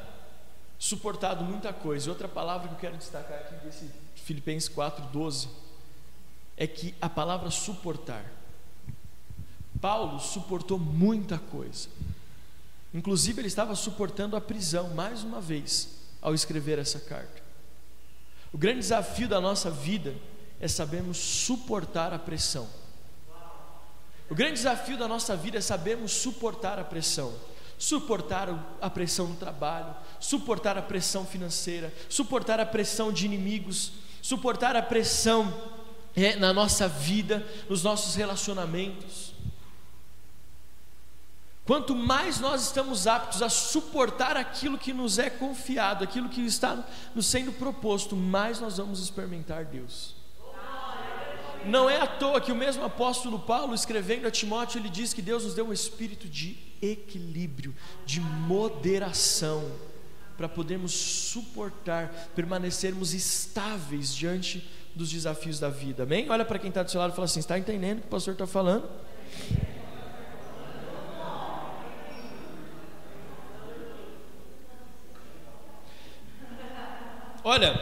suportado 0.78 1.44
muita 1.44 1.72
coisa. 1.72 2.10
Outra 2.10 2.28
palavra 2.28 2.68
que 2.68 2.74
eu 2.74 2.78
quero 2.78 2.96
destacar 2.96 3.38
aqui 3.38 3.54
desse 3.64 3.90
Filipenses 4.14 4.68
4:12 4.68 5.48
é 6.56 6.66
que 6.66 6.94
a 7.00 7.08
palavra 7.08 7.50
suportar. 7.50 8.24
Paulo 9.80 10.18
suportou 10.18 10.78
muita 10.78 11.38
coisa. 11.38 11.88
Inclusive 12.92 13.40
ele 13.40 13.48
estava 13.48 13.74
suportando 13.74 14.36
a 14.36 14.40
prisão 14.40 14.90
mais 14.90 15.22
uma 15.22 15.40
vez 15.40 15.88
ao 16.20 16.34
escrever 16.34 16.78
essa 16.78 16.98
carta. 16.98 17.42
O 18.52 18.58
grande 18.58 18.80
desafio 18.80 19.28
da 19.28 19.40
nossa 19.40 19.70
vida 19.70 20.14
é 20.58 20.66
sabermos 20.66 21.18
suportar 21.18 22.12
a 22.12 22.18
pressão. 22.18 22.68
O 24.30 24.34
grande 24.34 24.54
desafio 24.54 24.98
da 24.98 25.08
nossa 25.08 25.36
vida 25.36 25.58
é 25.58 25.60
sabermos 25.60 26.12
suportar 26.12 26.78
a 26.78 26.84
pressão. 26.84 27.32
Suportar 27.78 28.76
a 28.80 28.90
pressão 28.90 29.28
no 29.28 29.36
trabalho, 29.36 29.94
suportar 30.18 30.76
a 30.76 30.82
pressão 30.82 31.24
financeira, 31.24 31.94
suportar 32.08 32.58
a 32.58 32.66
pressão 32.66 33.12
de 33.12 33.24
inimigos, 33.24 33.92
suportar 34.20 34.74
a 34.74 34.82
pressão 34.82 35.54
é, 36.16 36.34
na 36.36 36.52
nossa 36.52 36.88
vida, 36.88 37.46
nos 37.68 37.84
nossos 37.84 38.16
relacionamentos. 38.16 39.32
Quanto 41.64 41.94
mais 41.94 42.40
nós 42.40 42.62
estamos 42.62 43.06
aptos 43.06 43.42
a 43.42 43.48
suportar 43.48 44.36
aquilo 44.36 44.78
que 44.78 44.92
nos 44.92 45.18
é 45.18 45.28
confiado, 45.28 46.02
aquilo 46.02 46.28
que 46.28 46.40
está 46.40 46.82
nos 47.14 47.26
sendo 47.26 47.52
proposto, 47.52 48.16
mais 48.16 48.58
nós 48.58 48.78
vamos 48.78 49.00
experimentar 49.00 49.66
Deus. 49.66 50.16
Não 51.66 51.90
é 51.90 52.00
à 52.00 52.06
toa 52.06 52.40
que 52.40 52.50
o 52.50 52.56
mesmo 52.56 52.84
apóstolo 52.84 53.38
Paulo, 53.38 53.74
escrevendo 53.74 54.26
a 54.26 54.30
Timóteo, 54.30 54.80
ele 54.80 54.88
diz 54.88 55.12
que 55.12 55.20
Deus 55.20 55.44
nos 55.44 55.54
deu 55.54 55.68
um 55.68 55.72
espírito 55.72 56.26
de 56.26 56.67
equilíbrio, 56.82 57.74
de 58.04 58.20
moderação, 58.20 59.70
para 60.36 60.48
podermos 60.48 60.92
suportar, 60.92 62.30
permanecermos 62.34 63.12
estáveis 63.12 64.14
diante 64.14 64.68
dos 64.94 65.10
desafios 65.10 65.58
da 65.58 65.68
vida. 65.68 66.04
Amém? 66.04 66.28
Olha 66.30 66.44
para 66.44 66.58
quem 66.58 66.68
está 66.68 66.82
do 66.82 66.90
seu 66.90 67.00
lado 67.00 67.12
e 67.12 67.14
fala 67.14 67.24
assim: 67.24 67.40
está 67.40 67.58
entendendo 67.58 67.98
o 67.98 68.00
que 68.02 68.06
o 68.06 68.10
pastor 68.10 68.32
está 68.34 68.46
falando? 68.46 68.88
Olha, 77.50 77.80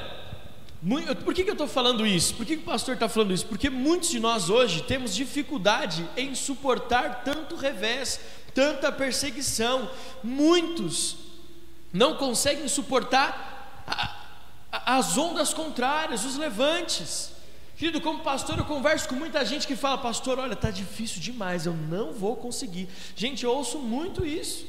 por 1.25 1.35
que, 1.35 1.43
eu 1.43 1.53
estou 1.53 1.67
falando 1.67 2.07
isso? 2.07 2.35
Por 2.35 2.47
que 2.47 2.55
o 2.55 2.61
pastor 2.61 2.95
está 2.95 3.09
falando 3.09 3.33
isso? 3.33 3.47
Porque 3.47 3.69
muitos 3.69 4.11
de 4.11 4.21
nós 4.21 4.49
hoje 4.49 4.83
temos 4.83 5.13
dificuldade 5.13 6.09
em 6.17 6.35
suportar 6.37 7.25
tanto 7.25 7.57
revés, 7.57 8.21
tanta 8.57 8.91
perseguição. 8.91 9.91
Muitos 10.25 11.19
não 11.93 12.17
conseguem 12.17 12.67
suportar 12.67 13.85
a, 13.87 14.17
a, 14.73 14.97
as 14.97 15.19
ondas 15.19 15.53
contrárias, 15.53 16.25
os 16.25 16.37
levantes. 16.37 17.33
Querido, 17.77 18.01
como 18.01 18.21
pastor, 18.21 18.59
eu 18.59 18.65
converso 18.65 19.07
com 19.07 19.15
muita 19.15 19.45
gente 19.45 19.67
que 19.67 19.77
fala, 19.77 19.99
pastor, 19.99 20.39
olha, 20.39 20.55
está 20.55 20.71
difícil 20.71 21.21
demais, 21.21 21.67
eu 21.67 21.75
não 21.75 22.15
vou 22.15 22.35
conseguir. 22.35 22.89
Gente, 23.15 23.45
eu 23.45 23.53
ouço 23.53 23.79
muito 23.79 24.25
isso. 24.25 24.67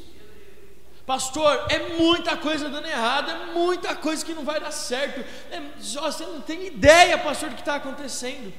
Pastor, 1.06 1.68
é 1.70 1.96
muita 1.98 2.36
coisa 2.36 2.68
dando 2.68 2.86
errado, 2.86 3.32
é 3.32 3.54
muita 3.54 3.96
coisa 3.96 4.26
que 4.26 4.34
não 4.34 4.44
vai 4.44 4.60
dar 4.60 4.72
certo. 4.72 5.22
É, 5.50 5.62
você 5.80 6.26
não 6.26 6.42
tem 6.42 6.68
ideia, 6.68 7.18
pastor, 7.18 7.50
do 7.50 7.56
que 7.56 7.62
está 7.62 7.76
acontecendo. 7.76 8.54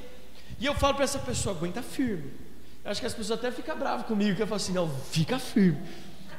E 0.59 0.65
eu 0.65 0.75
falo 0.75 0.95
para 0.95 1.05
essa 1.05 1.19
pessoa: 1.19 1.55
aguenta 1.55 1.83
firme. 1.83 2.48
Acho 2.89 3.01
que 3.03 3.07
as 3.07 3.13
pessoas 3.13 3.39
até 3.39 3.51
ficam 3.51 3.77
bravas 3.77 4.07
comigo, 4.07 4.35
que 4.35 4.43
eu 4.43 4.47
falo 4.47 4.57
assim: 4.57 4.73
não, 4.73 4.89
fica 5.11 5.39
firme. 5.39 5.79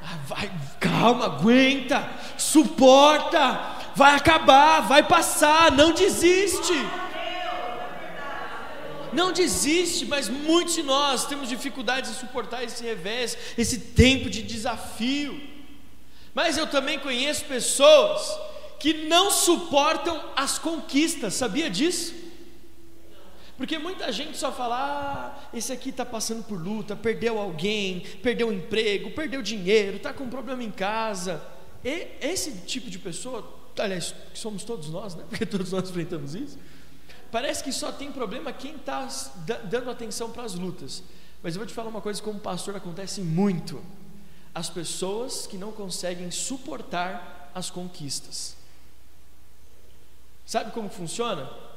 Ah, 0.02 0.18
vai, 0.26 0.50
calma, 0.80 1.26
aguenta, 1.26 2.10
suporta, 2.36 3.76
vai 3.94 4.16
acabar, 4.16 4.80
vai 4.80 5.04
passar, 5.04 5.70
não 5.70 5.92
desiste. 5.92 6.72
Não 9.12 9.32
desiste, 9.32 10.06
mas 10.06 10.28
muitos 10.28 10.74
de 10.74 10.82
nós 10.82 11.24
temos 11.26 11.48
dificuldades 11.48 12.10
em 12.10 12.14
suportar 12.14 12.64
esse 12.64 12.82
revés, 12.82 13.38
esse 13.56 13.78
tempo 13.78 14.28
de 14.28 14.42
desafio. 14.42 15.40
Mas 16.34 16.56
eu 16.56 16.66
também 16.66 16.98
conheço 16.98 17.44
pessoas 17.44 18.36
que 18.80 19.06
não 19.06 19.30
suportam 19.30 20.20
as 20.34 20.58
conquistas, 20.58 21.34
sabia 21.34 21.70
disso? 21.70 22.19
Porque 23.60 23.78
muita 23.78 24.10
gente 24.10 24.38
só 24.38 24.50
fala: 24.50 24.74
ah, 24.74 25.48
esse 25.52 25.70
aqui 25.70 25.90
está 25.90 26.02
passando 26.02 26.42
por 26.42 26.58
luta, 26.58 26.96
perdeu 26.96 27.38
alguém, 27.38 28.00
perdeu 28.22 28.48
o 28.48 28.52
emprego, 28.54 29.10
perdeu 29.10 29.42
dinheiro, 29.42 29.98
está 29.98 30.14
com 30.14 30.24
um 30.24 30.30
problema 30.30 30.64
em 30.64 30.70
casa. 30.70 31.46
E 31.84 32.06
esse 32.22 32.52
tipo 32.62 32.88
de 32.88 32.98
pessoa, 32.98 33.46
aliás, 33.78 34.14
somos 34.32 34.64
todos 34.64 34.88
nós, 34.88 35.14
né? 35.14 35.24
Porque 35.28 35.44
todos 35.44 35.72
nós 35.72 35.90
enfrentamos 35.90 36.34
isso. 36.34 36.58
Parece 37.30 37.62
que 37.62 37.70
só 37.70 37.92
tem 37.92 38.10
problema 38.10 38.50
quem 38.50 38.76
está 38.76 39.06
dando 39.64 39.90
atenção 39.90 40.30
para 40.30 40.44
as 40.44 40.54
lutas. 40.54 41.02
Mas 41.42 41.54
eu 41.54 41.58
vou 41.58 41.66
te 41.66 41.74
falar 41.74 41.90
uma 41.90 42.00
coisa: 42.00 42.22
como 42.22 42.40
pastor, 42.40 42.74
acontece 42.76 43.20
muito 43.20 43.84
as 44.54 44.70
pessoas 44.70 45.46
que 45.46 45.58
não 45.58 45.70
conseguem 45.70 46.30
suportar 46.30 47.52
as 47.54 47.68
conquistas. 47.68 48.56
Sabe 50.46 50.70
como 50.70 50.88
funciona? 50.88 51.69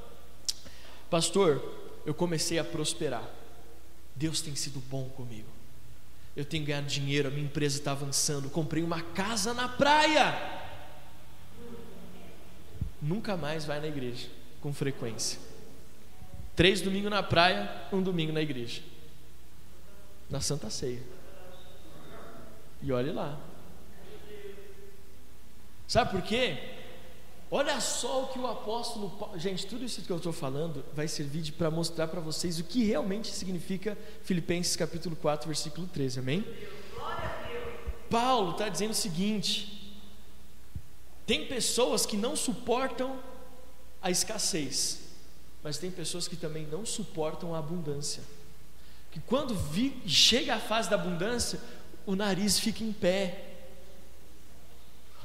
Pastor, 1.13 1.63
eu 2.07 2.13
comecei 2.15 2.57
a 2.57 2.63
prosperar. 2.63 3.23
Deus 4.15 4.41
tem 4.41 4.55
sido 4.55 4.79
bom 4.79 5.07
comigo. 5.09 5.47
Eu 6.35 6.43
tenho 6.43 6.65
ganhado 6.65 6.87
dinheiro, 6.87 7.27
a 7.27 7.31
minha 7.31 7.45
empresa 7.45 7.77
está 7.77 7.91
avançando. 7.91 8.49
Comprei 8.49 8.81
uma 8.81 8.99
casa 8.99 9.53
na 9.53 9.69
praia. 9.69 10.33
Nunca 12.99 13.37
mais 13.37 13.63
vai 13.63 13.79
na 13.79 13.85
igreja 13.85 14.27
com 14.59 14.73
frequência. 14.73 15.39
Três 16.55 16.81
domingos 16.81 17.11
na 17.11 17.21
praia, 17.21 17.71
um 17.91 18.01
domingo 18.01 18.33
na 18.33 18.41
igreja. 18.41 18.81
Na 20.31 20.41
Santa 20.41 20.71
Ceia. 20.71 21.03
E 22.81 22.91
olhe 22.91 23.11
lá. 23.11 23.39
Sabe 25.87 26.09
por 26.09 26.23
quê? 26.23 26.72
Olha 27.55 27.79
só 27.79 28.23
o 28.23 28.27
que 28.29 28.39
o 28.39 28.47
apóstolo 28.47 29.11
Paulo. 29.11 29.37
Gente, 29.37 29.67
tudo 29.67 29.85
isso 29.85 30.01
que 30.01 30.09
eu 30.09 30.17
estou 30.17 30.33
falando 30.33 30.83
vai 30.91 31.07
servir 31.07 31.51
para 31.51 31.69
mostrar 31.69 32.07
para 32.07 32.19
vocês 32.19 32.57
o 32.57 32.63
que 32.63 32.83
realmente 32.83 33.27
significa 33.27 33.95
Filipenses 34.23 34.75
capítulo 34.75 35.15
4, 35.15 35.45
versículo 35.45 35.85
13, 35.85 36.17
amém? 36.17 36.43
Paulo 38.09 38.53
está 38.53 38.67
dizendo 38.69 38.89
o 38.89 38.95
seguinte: 38.95 39.95
tem 41.27 41.45
pessoas 41.45 42.07
que 42.07 42.17
não 42.17 42.35
suportam 42.35 43.19
a 44.01 44.09
escassez, 44.09 45.01
mas 45.61 45.77
tem 45.77 45.91
pessoas 45.91 46.27
que 46.27 46.35
também 46.35 46.65
não 46.65 46.87
suportam 46.87 47.53
a 47.53 47.59
abundância. 47.59 48.23
Que 49.11 49.19
quando 49.19 49.53
vi, 49.53 50.01
chega 50.07 50.55
a 50.55 50.59
fase 50.59 50.89
da 50.89 50.95
abundância, 50.95 51.59
o 52.03 52.15
nariz 52.15 52.57
fica 52.57 52.83
em 52.83 52.91
pé, 52.91 53.45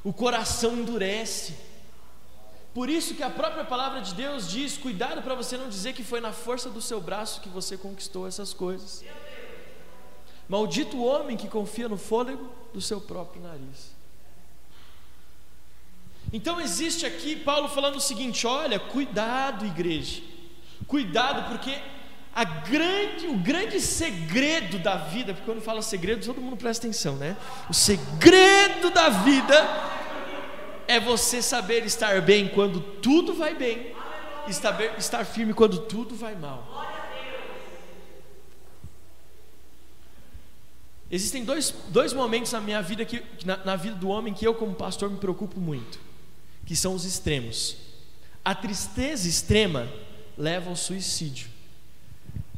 o 0.05 0.13
coração 0.13 0.77
endurece. 0.77 1.68
Por 2.79 2.89
isso 2.89 3.17
que 3.17 3.25
a 3.25 3.29
própria 3.29 3.65
palavra 3.65 4.01
de 4.01 4.15
Deus 4.15 4.49
diz: 4.49 4.79
cuidado 4.79 5.21
para 5.21 5.35
você 5.35 5.57
não 5.57 5.69
dizer 5.69 5.95
que 5.95 6.05
foi 6.05 6.21
na 6.21 6.31
força 6.31 6.71
do 6.71 6.81
seu 6.81 7.01
braço 7.01 7.41
que 7.41 7.49
você 7.49 7.77
conquistou 7.77 8.25
essas 8.25 8.55
coisas. 8.55 9.05
Maldito 10.49 10.97
o 10.97 11.05
homem 11.05 11.37
que 11.37 11.49
confia 11.49 11.89
no 11.89 11.99
fôlego 11.99 12.49
do 12.73 12.81
seu 12.81 13.01
próprio 13.01 13.43
nariz. 13.43 13.97
Então 16.33 16.61
existe 16.61 17.05
aqui 17.05 17.35
Paulo 17.35 17.69
falando 17.69 17.97
o 17.97 18.01
seguinte: 18.01 18.47
olha, 18.47 18.79
cuidado, 18.79 19.67
igreja, 19.67 20.23
cuidado, 20.87 21.49
porque 21.49 21.77
a 22.33 22.45
grande, 22.45 23.27
o 23.27 23.39
grande 23.39 23.81
segredo 23.81 24.79
da 24.79 24.95
vida, 24.95 25.35
porque 25.35 25.51
quando 25.51 25.61
fala 25.61 25.83
segredo, 25.83 26.25
todo 26.25 26.41
mundo 26.41 26.57
presta 26.57 26.87
atenção, 26.87 27.17
né? 27.17 27.37
O 27.69 27.75
segredo 27.75 28.91
da 28.91 29.09
vida 29.09 29.98
é 30.89 30.99
você 30.99 31.43
saber 31.43 31.85
estar 31.85 32.21
bem 32.23 32.49
quando 32.49 32.81
tudo 32.81 33.35
vai 33.35 33.55
bem 33.55 33.95
estar, 34.49 34.99
estar 34.99 35.25
firme 35.25 35.53
quando 35.53 35.81
tudo 35.81 36.15
vai 36.15 36.35
mal. 36.35 36.67
Existem 41.11 41.45
dois, 41.45 41.75
dois 41.89 42.13
momentos 42.13 42.53
na 42.53 42.61
minha 42.61 42.83
vida, 42.83 43.05
que, 43.05 43.23
na, 43.45 43.57
na 43.65 43.77
vida 43.77 43.97
do 43.97 44.09
homem, 44.09 44.35
que 44.35 44.47
eu, 44.47 44.55
como 44.55 44.75
pastor, 44.75 45.11
me 45.11 45.17
preocupo 45.17 45.59
muito, 45.59 45.99
que 46.67 46.77
são 46.77 46.95
os 46.95 47.05
extremos. 47.05 47.77
A 48.45 48.55
tristeza 48.55 49.27
extrema 49.29 49.89
leva 50.37 50.69
ao 50.69 50.77
suicídio, 50.77 51.49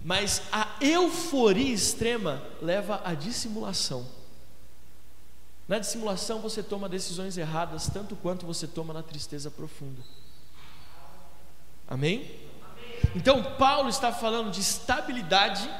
mas 0.04 0.42
a 0.50 0.76
euforia 0.80 1.72
extrema 1.72 2.42
leva 2.60 3.00
à 3.04 3.14
dissimulação. 3.14 4.04
Na 5.70 5.78
dissimulação 5.78 6.40
você 6.40 6.64
toma 6.64 6.88
decisões 6.88 7.38
erradas 7.38 7.88
tanto 7.88 8.16
quanto 8.16 8.44
você 8.44 8.66
toma 8.66 8.92
na 8.92 9.04
tristeza 9.04 9.52
profunda. 9.52 10.02
Amém? 11.86 12.28
Então 13.14 13.54
Paulo 13.56 13.88
está 13.88 14.12
falando 14.12 14.50
de 14.50 14.60
estabilidade 14.60 15.70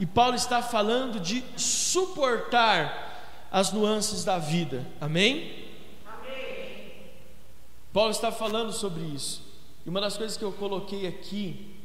e 0.00 0.06
Paulo 0.06 0.34
está 0.34 0.62
falando 0.62 1.20
de 1.20 1.44
suportar 1.58 3.46
as 3.52 3.70
nuances 3.70 4.24
da 4.24 4.38
vida. 4.38 4.90
Amém? 4.98 5.68
Paulo 7.92 8.12
está 8.12 8.32
falando 8.32 8.72
sobre 8.72 9.02
isso. 9.02 9.42
E 9.84 9.90
uma 9.90 10.00
das 10.00 10.16
coisas 10.16 10.38
que 10.38 10.42
eu 10.42 10.52
coloquei 10.52 11.06
aqui, 11.06 11.76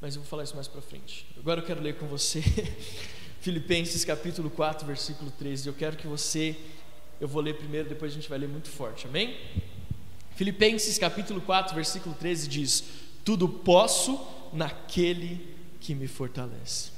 mas 0.00 0.16
eu 0.16 0.22
vou 0.22 0.28
falar 0.28 0.42
isso 0.42 0.56
mais 0.56 0.66
para 0.66 0.82
frente. 0.82 1.24
Agora 1.38 1.60
eu 1.60 1.64
quero 1.64 1.80
ler 1.80 1.96
com 1.96 2.08
você 2.08 2.42
Filipenses 3.44 4.06
capítulo 4.06 4.48
4, 4.48 4.86
versículo 4.86 5.30
13. 5.30 5.68
Eu 5.68 5.74
quero 5.74 5.98
que 5.98 6.06
você, 6.06 6.56
eu 7.20 7.28
vou 7.28 7.42
ler 7.42 7.52
primeiro, 7.52 7.86
depois 7.86 8.10
a 8.10 8.14
gente 8.14 8.26
vai 8.26 8.38
ler 8.38 8.48
muito 8.48 8.70
forte. 8.70 9.06
Amém? 9.06 9.36
Filipenses 10.34 10.96
capítulo 10.96 11.42
4, 11.42 11.74
versículo 11.74 12.14
13 12.18 12.48
diz: 12.48 12.84
Tudo 13.22 13.46
posso 13.46 14.18
naquele 14.50 15.46
que 15.78 15.94
me 15.94 16.06
fortalece. 16.06 16.90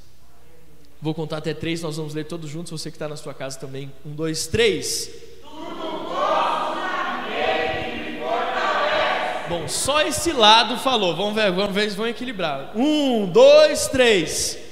Vou 1.02 1.12
contar 1.12 1.38
até 1.38 1.52
três, 1.52 1.82
nós 1.82 1.96
vamos 1.96 2.14
ler 2.14 2.26
todos 2.26 2.48
juntos. 2.48 2.70
Você 2.70 2.92
que 2.92 2.96
está 2.96 3.08
na 3.08 3.16
sua 3.16 3.34
casa 3.34 3.58
também. 3.58 3.92
Um, 4.04 4.14
dois, 4.14 4.46
três. 4.46 5.10
Tudo 5.42 6.04
posso 6.04 6.76
naquele 6.76 8.04
que 8.04 8.10
me 8.12 8.20
fortalece. 8.20 9.48
Bom, 9.48 9.66
só 9.66 10.00
esse 10.02 10.30
lado 10.30 10.78
falou. 10.78 11.16
Vamos 11.16 11.34
ver, 11.34 11.50
vamos 11.50 11.74
ver, 11.74 11.90
vamos 11.90 12.12
equilibrar. 12.12 12.70
Um, 12.76 13.26
dois, 13.26 13.88
três. 13.88 14.64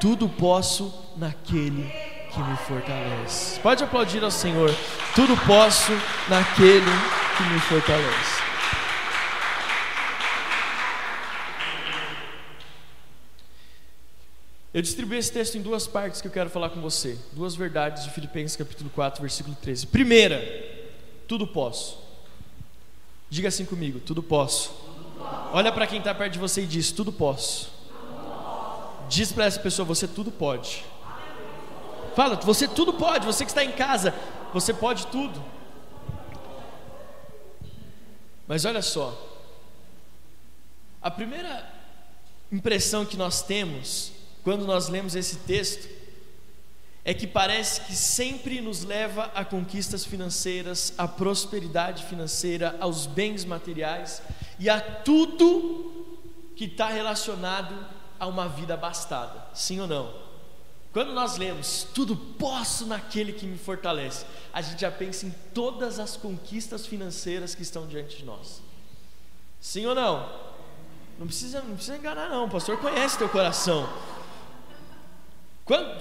Tudo 0.00 0.30
posso 0.30 0.90
naquele 1.14 1.82
que 2.32 2.40
me 2.40 2.56
fortalece. 2.56 3.60
Pode 3.60 3.84
aplaudir 3.84 4.24
ao 4.24 4.30
Senhor. 4.30 4.70
Tudo 5.14 5.36
posso 5.46 5.92
naquele 6.26 6.90
que 7.36 7.42
me 7.52 7.60
fortalece. 7.60 8.40
Eu 14.72 14.80
distribuí 14.80 15.18
esse 15.18 15.30
texto 15.30 15.58
em 15.58 15.60
duas 15.60 15.86
partes 15.86 16.22
que 16.22 16.28
eu 16.28 16.32
quero 16.32 16.48
falar 16.48 16.70
com 16.70 16.80
você. 16.80 17.18
Duas 17.32 17.54
verdades 17.54 18.04
de 18.04 18.10
Filipenses 18.10 18.56
capítulo 18.56 18.88
4, 18.88 19.20
versículo 19.20 19.54
13. 19.60 19.88
Primeira, 19.88 20.40
tudo 21.28 21.46
posso. 21.46 21.98
Diga 23.28 23.48
assim 23.48 23.66
comigo, 23.66 24.00
tudo 24.00 24.22
posso. 24.22 24.72
Olha 25.52 25.70
para 25.70 25.86
quem 25.86 25.98
está 25.98 26.14
perto 26.14 26.32
de 26.32 26.38
você 26.38 26.62
e 26.62 26.66
diz, 26.66 26.90
tudo 26.90 27.12
posso. 27.12 27.79
Diz 29.10 29.32
para 29.32 29.44
essa 29.44 29.58
pessoa, 29.58 29.84
você 29.84 30.06
tudo 30.06 30.30
pode. 30.30 30.84
Fala, 32.14 32.36
você 32.36 32.68
tudo 32.68 32.92
pode, 32.92 33.26
você 33.26 33.44
que 33.44 33.50
está 33.50 33.64
em 33.64 33.72
casa, 33.72 34.14
você 34.54 34.72
pode 34.72 35.08
tudo. 35.08 35.44
Mas 38.46 38.64
olha 38.64 38.80
só, 38.80 39.20
a 41.02 41.10
primeira 41.10 41.68
impressão 42.52 43.04
que 43.04 43.16
nós 43.16 43.42
temos 43.42 44.12
quando 44.44 44.64
nós 44.64 44.88
lemos 44.88 45.16
esse 45.16 45.38
texto 45.38 45.88
é 47.04 47.12
que 47.12 47.26
parece 47.26 47.80
que 47.80 47.96
sempre 47.96 48.60
nos 48.60 48.84
leva 48.84 49.24
a 49.34 49.44
conquistas 49.44 50.04
financeiras, 50.04 50.94
à 50.96 51.08
prosperidade 51.08 52.04
financeira, 52.04 52.76
aos 52.78 53.06
bens 53.06 53.44
materiais 53.44 54.22
e 54.56 54.70
a 54.70 54.80
tudo 54.80 56.52
que 56.54 56.66
está 56.66 56.88
relacionado 56.88 57.98
a 58.20 58.26
uma 58.26 58.46
vida 58.46 58.74
abastada. 58.74 59.46
Sim 59.54 59.80
ou 59.80 59.86
não? 59.86 60.14
Quando 60.92 61.12
nós 61.12 61.38
lemos 61.38 61.86
tudo 61.94 62.16
posso 62.16 62.84
naquele 62.84 63.32
que 63.32 63.46
me 63.46 63.56
fortalece, 63.56 64.26
a 64.52 64.60
gente 64.60 64.80
já 64.80 64.90
pensa 64.90 65.24
em 65.24 65.30
todas 65.54 65.98
as 65.98 66.16
conquistas 66.16 66.86
financeiras 66.86 67.54
que 67.54 67.62
estão 67.62 67.86
diante 67.86 68.18
de 68.18 68.24
nós. 68.24 68.60
Sim 69.60 69.86
ou 69.86 69.94
não? 69.94 70.30
Não 71.18 71.26
precisa, 71.26 71.62
não 71.62 71.74
precisa 71.74 71.96
enganar 71.96 72.28
não, 72.28 72.46
o 72.46 72.50
pastor 72.50 72.78
conhece 72.78 73.18
teu 73.18 73.28
coração. 73.28 73.88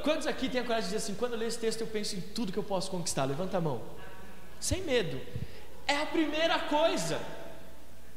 Quantos 0.04 0.26
aqui 0.26 0.50
tem 0.50 0.62
a 0.62 0.64
coragem 0.64 0.90
de 0.90 0.96
dizer 0.96 1.06
assim: 1.06 1.14
quando 1.14 1.34
eu 1.34 1.38
leio 1.38 1.50
esse 1.50 1.60
texto 1.60 1.82
eu 1.82 1.88
penso 1.88 2.16
em 2.16 2.22
tudo 2.22 2.52
que 2.52 2.58
eu 2.58 2.64
posso 2.64 2.90
conquistar? 2.90 3.26
Levanta 3.26 3.58
a 3.58 3.62
mão. 3.62 3.82
Sem 4.60 4.82
medo. 4.82 5.22
É 5.86 6.02
a 6.02 6.06
primeira 6.08 6.58
coisa. 6.60 7.20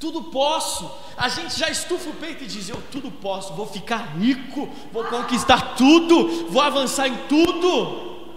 Tudo 0.03 0.21
posso. 0.25 0.91
A 1.17 1.29
gente 1.29 1.57
já 1.57 1.71
estufa 1.71 2.11
o 2.11 2.15
peito 2.15 2.43
e 2.43 2.47
diz: 2.49 2.69
Eu 2.69 2.83
tudo 2.91 3.09
posso. 3.09 3.55
Vou 3.55 3.69
ficar 3.69 4.19
rico. 4.19 4.69
Vou 4.91 5.05
conquistar 5.05 5.77
tudo. 5.77 6.49
Vou 6.51 6.61
avançar 6.61 7.07
em 7.07 7.17
tudo. 7.29 8.35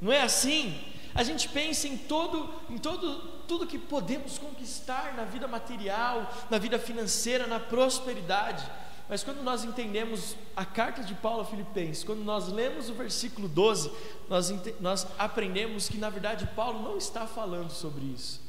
Não 0.00 0.10
é 0.10 0.22
assim? 0.22 0.76
A 1.14 1.22
gente 1.22 1.48
pensa 1.48 1.86
em 1.86 1.96
todo, 1.96 2.52
em 2.68 2.78
todo, 2.78 3.16
tudo 3.46 3.64
que 3.64 3.78
podemos 3.78 4.38
conquistar 4.38 5.14
na 5.14 5.22
vida 5.22 5.46
material, 5.46 6.28
na 6.50 6.58
vida 6.58 6.80
financeira, 6.80 7.46
na 7.46 7.60
prosperidade. 7.60 8.68
Mas 9.08 9.22
quando 9.22 9.40
nós 9.40 9.62
entendemos 9.62 10.34
a 10.56 10.64
carta 10.64 11.04
de 11.04 11.14
Paulo 11.14 11.42
a 11.42 11.44
Filipenses, 11.44 12.02
quando 12.02 12.24
nós 12.24 12.48
lemos 12.48 12.90
o 12.90 12.94
versículo 12.94 13.46
12, 13.46 13.92
nós, 14.28 14.52
nós 14.80 15.06
aprendemos 15.16 15.88
que 15.88 15.98
na 15.98 16.10
verdade 16.10 16.44
Paulo 16.56 16.82
não 16.82 16.98
está 16.98 17.24
falando 17.24 17.70
sobre 17.70 18.04
isso. 18.06 18.40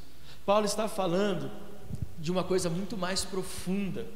Paulo 0.43 0.65
está 0.65 0.87
falando 0.87 1.51
de 2.23 2.31
uma 2.31 2.41
coisa 2.41 2.69
muito 2.69 2.95
mais 2.95 3.25
profunda. 3.25 4.07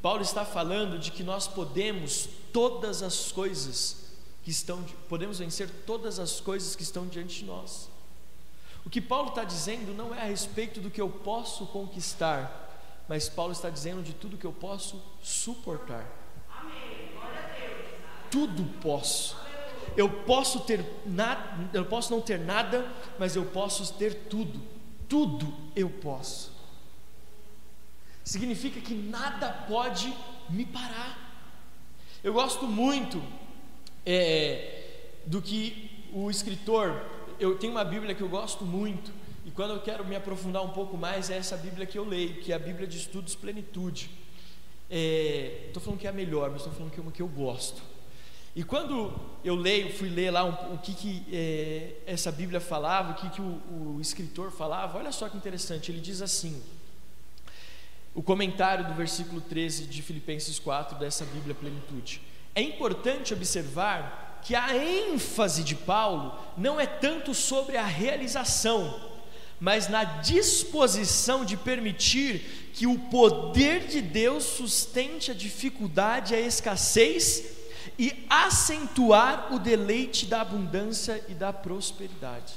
Paulo 0.00 0.22
está 0.22 0.44
falando 0.44 1.00
de 1.00 1.10
que 1.10 1.24
nós 1.24 1.48
podemos 1.48 2.28
todas 2.52 3.02
as 3.02 3.32
coisas 3.32 4.04
que 4.44 4.52
estão, 4.52 4.84
podemos 5.08 5.40
vencer 5.40 5.68
todas 5.84 6.20
as 6.20 6.40
coisas 6.40 6.76
que 6.76 6.84
estão 6.84 7.08
diante 7.08 7.40
de 7.40 7.44
nós. 7.44 7.90
O 8.84 8.88
que 8.88 9.00
Paulo 9.00 9.30
está 9.30 9.42
dizendo 9.42 9.92
não 9.92 10.14
é 10.14 10.20
a 10.20 10.26
respeito 10.26 10.80
do 10.80 10.92
que 10.92 11.00
eu 11.00 11.08
posso 11.08 11.66
conquistar, 11.66 13.02
mas 13.08 13.28
Paulo 13.28 13.50
está 13.50 13.68
dizendo 13.68 14.00
de 14.00 14.12
tudo 14.12 14.38
que 14.38 14.46
eu 14.46 14.52
posso 14.52 15.02
suportar. 15.20 16.06
Tudo 18.30 18.62
posso. 18.80 19.36
Eu 19.96 20.08
posso 20.08 20.60
ter 20.60 20.84
nada, 21.04 21.68
eu 21.72 21.84
posso 21.84 22.12
não 22.12 22.20
ter 22.20 22.38
nada, 22.38 22.86
mas 23.18 23.34
eu 23.34 23.44
posso 23.44 23.92
ter 23.94 24.28
tudo. 24.28 24.62
Tudo 25.08 25.52
eu 25.74 25.90
posso. 25.90 26.55
Significa 28.26 28.80
que 28.80 28.92
nada 28.92 29.52
pode 29.68 30.12
me 30.50 30.66
parar. 30.66 31.16
Eu 32.24 32.32
gosto 32.32 32.66
muito 32.66 33.22
é, 34.04 35.20
do 35.26 35.40
que 35.40 36.08
o 36.12 36.28
escritor. 36.28 37.04
Eu 37.38 37.56
tenho 37.56 37.72
uma 37.72 37.84
Bíblia 37.84 38.16
que 38.16 38.22
eu 38.22 38.28
gosto 38.28 38.64
muito 38.64 39.12
e 39.44 39.52
quando 39.52 39.74
eu 39.74 39.80
quero 39.80 40.04
me 40.04 40.16
aprofundar 40.16 40.60
um 40.64 40.70
pouco 40.70 40.96
mais, 40.96 41.30
é 41.30 41.36
essa 41.36 41.56
Bíblia 41.56 41.86
que 41.86 41.96
eu 41.96 42.04
leio, 42.04 42.40
que 42.40 42.50
é 42.50 42.56
a 42.56 42.58
Bíblia 42.58 42.84
de 42.84 42.98
Estudos 42.98 43.36
Plenitude. 43.36 44.10
Estou 44.90 45.80
é, 45.80 45.84
falando 45.84 46.00
que 46.00 46.06
é 46.08 46.10
a 46.10 46.12
melhor, 46.12 46.50
mas 46.50 46.62
estou 46.62 46.72
falando 46.72 46.90
que 46.90 46.98
é 46.98 47.02
uma 47.02 47.12
que 47.12 47.22
eu 47.22 47.28
gosto. 47.28 47.80
E 48.56 48.64
quando 48.64 49.14
eu 49.44 49.54
leio, 49.54 49.92
fui 49.92 50.08
ler 50.08 50.32
lá 50.32 50.44
um, 50.44 50.74
o 50.74 50.78
que, 50.78 50.94
que 50.94 51.24
é, 51.32 51.94
essa 52.06 52.32
Bíblia 52.32 52.58
falava, 52.58 53.12
o 53.12 53.14
que, 53.14 53.30
que 53.30 53.40
o, 53.40 53.94
o 53.94 54.00
escritor 54.00 54.50
falava, 54.50 54.98
olha 54.98 55.12
só 55.12 55.28
que 55.28 55.36
interessante, 55.36 55.92
ele 55.92 56.00
diz 56.00 56.20
assim: 56.20 56.60
o 58.16 58.22
comentário 58.22 58.86
do 58.86 58.94
versículo 58.94 59.42
13 59.42 59.84
de 59.84 60.00
Filipenses 60.00 60.58
4 60.58 60.98
dessa 60.98 61.26
Bíblia 61.26 61.54
Plenitude. 61.54 62.22
É 62.54 62.62
importante 62.62 63.34
observar 63.34 64.40
que 64.42 64.54
a 64.54 64.74
ênfase 64.74 65.62
de 65.62 65.74
Paulo 65.74 66.34
não 66.56 66.80
é 66.80 66.86
tanto 66.86 67.34
sobre 67.34 67.76
a 67.76 67.84
realização, 67.84 68.98
mas 69.60 69.88
na 69.88 70.02
disposição 70.04 71.44
de 71.44 71.58
permitir 71.58 72.70
que 72.72 72.86
o 72.86 72.98
poder 72.98 73.86
de 73.86 74.00
Deus 74.00 74.44
sustente 74.44 75.30
a 75.30 75.34
dificuldade, 75.34 76.34
a 76.34 76.40
escassez 76.40 77.44
e 77.98 78.24
acentuar 78.30 79.52
o 79.52 79.58
deleite 79.58 80.24
da 80.24 80.40
abundância 80.40 81.22
e 81.28 81.34
da 81.34 81.52
prosperidade. 81.52 82.54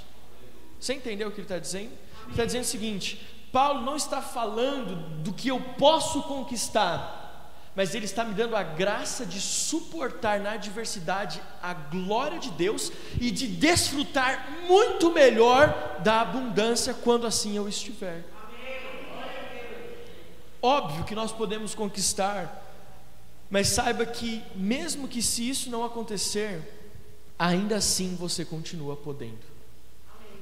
Você 0.79 0.93
entendeu 0.93 1.27
o 1.27 1.31
que 1.31 1.41
ele 1.41 1.45
está 1.45 1.59
dizendo? 1.59 1.91
Ele 2.23 2.31
está 2.31 2.45
dizendo 2.45 2.63
o 2.63 2.67
seguinte: 2.67 3.19
Paulo 3.51 3.81
não 3.81 3.95
está 3.95 4.21
falando 4.21 4.95
do 5.21 5.33
que 5.33 5.47
eu 5.47 5.59
posso 5.77 6.23
conquistar, 6.23 7.17
mas 7.75 7.95
Ele 7.95 8.05
está 8.05 8.23
me 8.23 8.33
dando 8.33 8.55
a 8.55 8.63
graça 8.63 9.25
de 9.25 9.39
suportar 9.39 10.39
na 10.39 10.51
adversidade 10.51 11.41
a 11.61 11.73
glória 11.73 12.39
de 12.39 12.51
Deus 12.51 12.91
e 13.19 13.31
de 13.31 13.47
desfrutar 13.47 14.49
muito 14.67 15.11
melhor 15.11 15.99
da 16.03 16.21
abundância 16.21 16.93
quando 16.93 17.25
assim 17.25 17.55
eu 17.55 17.67
estiver. 17.67 18.25
Óbvio 20.61 21.05
que 21.05 21.15
nós 21.15 21.31
podemos 21.31 21.73
conquistar, 21.73 22.65
mas 23.49 23.69
saiba 23.69 24.05
que, 24.05 24.43
mesmo 24.53 25.07
que 25.07 25.21
se 25.21 25.49
isso 25.49 25.69
não 25.69 25.85
acontecer, 25.85 26.61
ainda 27.37 27.77
assim 27.77 28.15
você 28.15 28.43
continua 28.43 28.97
podendo. 28.97 29.47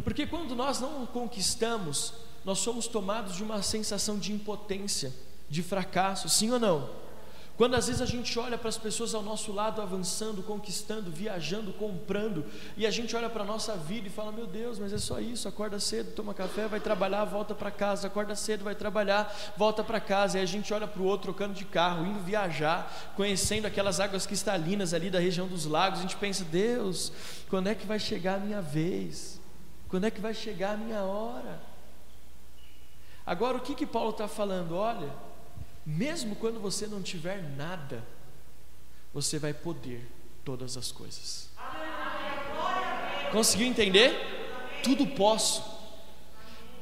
Porque 0.04 0.26
quando 0.26 0.56
nós 0.56 0.80
não 0.80 1.06
conquistamos, 1.06 2.14
nós 2.48 2.60
somos 2.60 2.88
tomados 2.88 3.36
de 3.36 3.44
uma 3.44 3.62
sensação 3.62 4.18
de 4.18 4.32
impotência, 4.32 5.14
de 5.50 5.62
fracasso, 5.62 6.30
sim 6.30 6.50
ou 6.50 6.58
não? 6.58 6.90
Quando 7.58 7.76
às 7.76 7.88
vezes 7.88 8.02
a 8.02 8.06
gente 8.06 8.40
olha 8.40 8.58
para 8.58 8.70
as 8.70 8.78
pessoas 8.78 9.14
ao 9.14 9.22
nosso 9.22 9.52
lado 9.52 9.82
avançando, 9.82 10.42
conquistando, 10.42 11.12
viajando, 11.12 11.74
comprando, 11.74 12.46
e 12.78 12.88
a 12.88 12.90
gente 12.90 13.14
olha 13.18 13.30
para 13.30 13.44
a 13.44 13.46
nossa 13.46 13.76
vida 13.76 14.08
e 14.08 14.10
fala: 14.10 14.32
Meu 14.32 14.48
Deus, 14.48 14.80
mas 14.80 14.94
é 14.94 14.98
só 14.98 15.20
isso. 15.20 15.46
Acorda 15.46 15.78
cedo, 15.78 16.14
toma 16.14 16.34
café, 16.34 16.70
vai 16.70 16.80
trabalhar, 16.80 17.26
volta 17.26 17.54
para 17.54 17.70
casa. 17.70 18.08
Acorda 18.08 18.34
cedo, 18.34 18.64
vai 18.64 18.76
trabalhar, 18.76 19.54
volta 19.58 19.84
para 19.84 20.00
casa. 20.00 20.40
E 20.40 20.42
a 20.42 20.46
gente 20.46 20.74
olha 20.74 20.88
para 20.88 21.02
o 21.02 21.06
outro 21.06 21.34
trocando 21.34 21.54
de 21.54 21.66
carro, 21.66 22.06
indo 22.06 22.20
viajar, 22.20 23.12
conhecendo 23.18 23.66
aquelas 23.66 24.00
águas 24.00 24.26
cristalinas 24.26 24.94
ali 24.94 25.10
da 25.10 25.20
região 25.20 25.50
dos 25.50 25.66
lagos. 25.66 26.00
A 26.00 26.04
gente 26.04 26.16
pensa: 26.16 26.46
Deus, 26.46 27.12
quando 27.50 27.68
é 27.68 27.76
que 27.76 27.86
vai 27.86 28.00
chegar 28.00 28.36
a 28.36 28.40
minha 28.40 28.62
vez? 28.62 29.38
Quando 29.90 30.06
é 30.06 30.12
que 30.12 30.22
vai 30.22 30.34
chegar 30.34 30.76
a 30.76 30.78
minha 30.78 31.02
hora? 31.02 31.76
Agora, 33.28 33.58
o 33.58 33.62
que, 33.62 33.76
que 33.76 33.86
Paulo 33.86 34.10
está 34.10 34.28
falando? 34.28 34.76
Olha 34.76 35.28
mesmo 35.86 36.36
quando 36.36 36.60
você 36.60 36.86
não 36.86 37.02
tiver 37.02 37.42
nada, 37.56 38.04
você 39.14 39.40
vai 39.40 39.54
poder 39.54 40.06
todas 40.44 40.76
as 40.76 40.92
coisas. 40.92 41.50
Conseguiu 43.32 43.68
entender? 43.68 44.82
Tudo 44.84 45.08
posso 45.08 45.78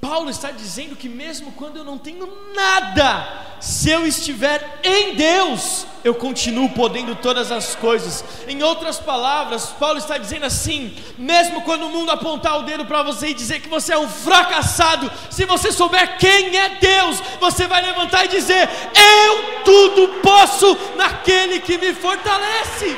Paulo 0.06 0.30
está 0.30 0.52
dizendo 0.52 0.96
que 0.96 1.10
mesmo 1.10 1.52
quando 1.54 1.78
eu 1.78 1.84
não 1.84 1.98
tenho 1.98 2.28
nada, 2.54 3.45
se 3.65 3.89
eu 3.89 4.06
estiver 4.06 4.80
em 4.84 5.15
Deus, 5.15 5.88
eu 6.04 6.13
continuo 6.13 6.69
podendo 6.69 7.15
todas 7.15 7.51
as 7.51 7.73
coisas. 7.73 8.23
Em 8.47 8.62
outras 8.62 8.99
palavras, 8.99 9.73
Paulo 9.80 9.97
está 9.97 10.19
dizendo 10.19 10.45
assim: 10.45 10.95
mesmo 11.17 11.63
quando 11.63 11.88
o 11.88 11.89
mundo 11.89 12.12
apontar 12.12 12.60
o 12.60 12.62
dedo 12.62 12.86
para 12.86 13.01
você 13.01 13.30
e 13.30 13.34
dizer 13.34 13.62
que 13.62 13.67
você 13.67 13.93
é 13.93 13.97
um 13.97 14.08
fracassado, 14.08 15.12
se 15.32 15.45
você 15.45 15.71
souber 15.71 16.15
quem 16.19 16.56
é 16.56 16.78
Deus, 16.80 17.19
você 17.39 17.65
vai 17.65 17.82
levantar 17.82 18.25
e 18.25 18.28
dizer: 18.28 18.69
Eu 18.93 19.63
tudo 19.63 20.21
posso 20.21 20.78
naquele 20.95 21.60
que 21.60 21.80
me 21.80 21.91
fortalece. 21.95 22.95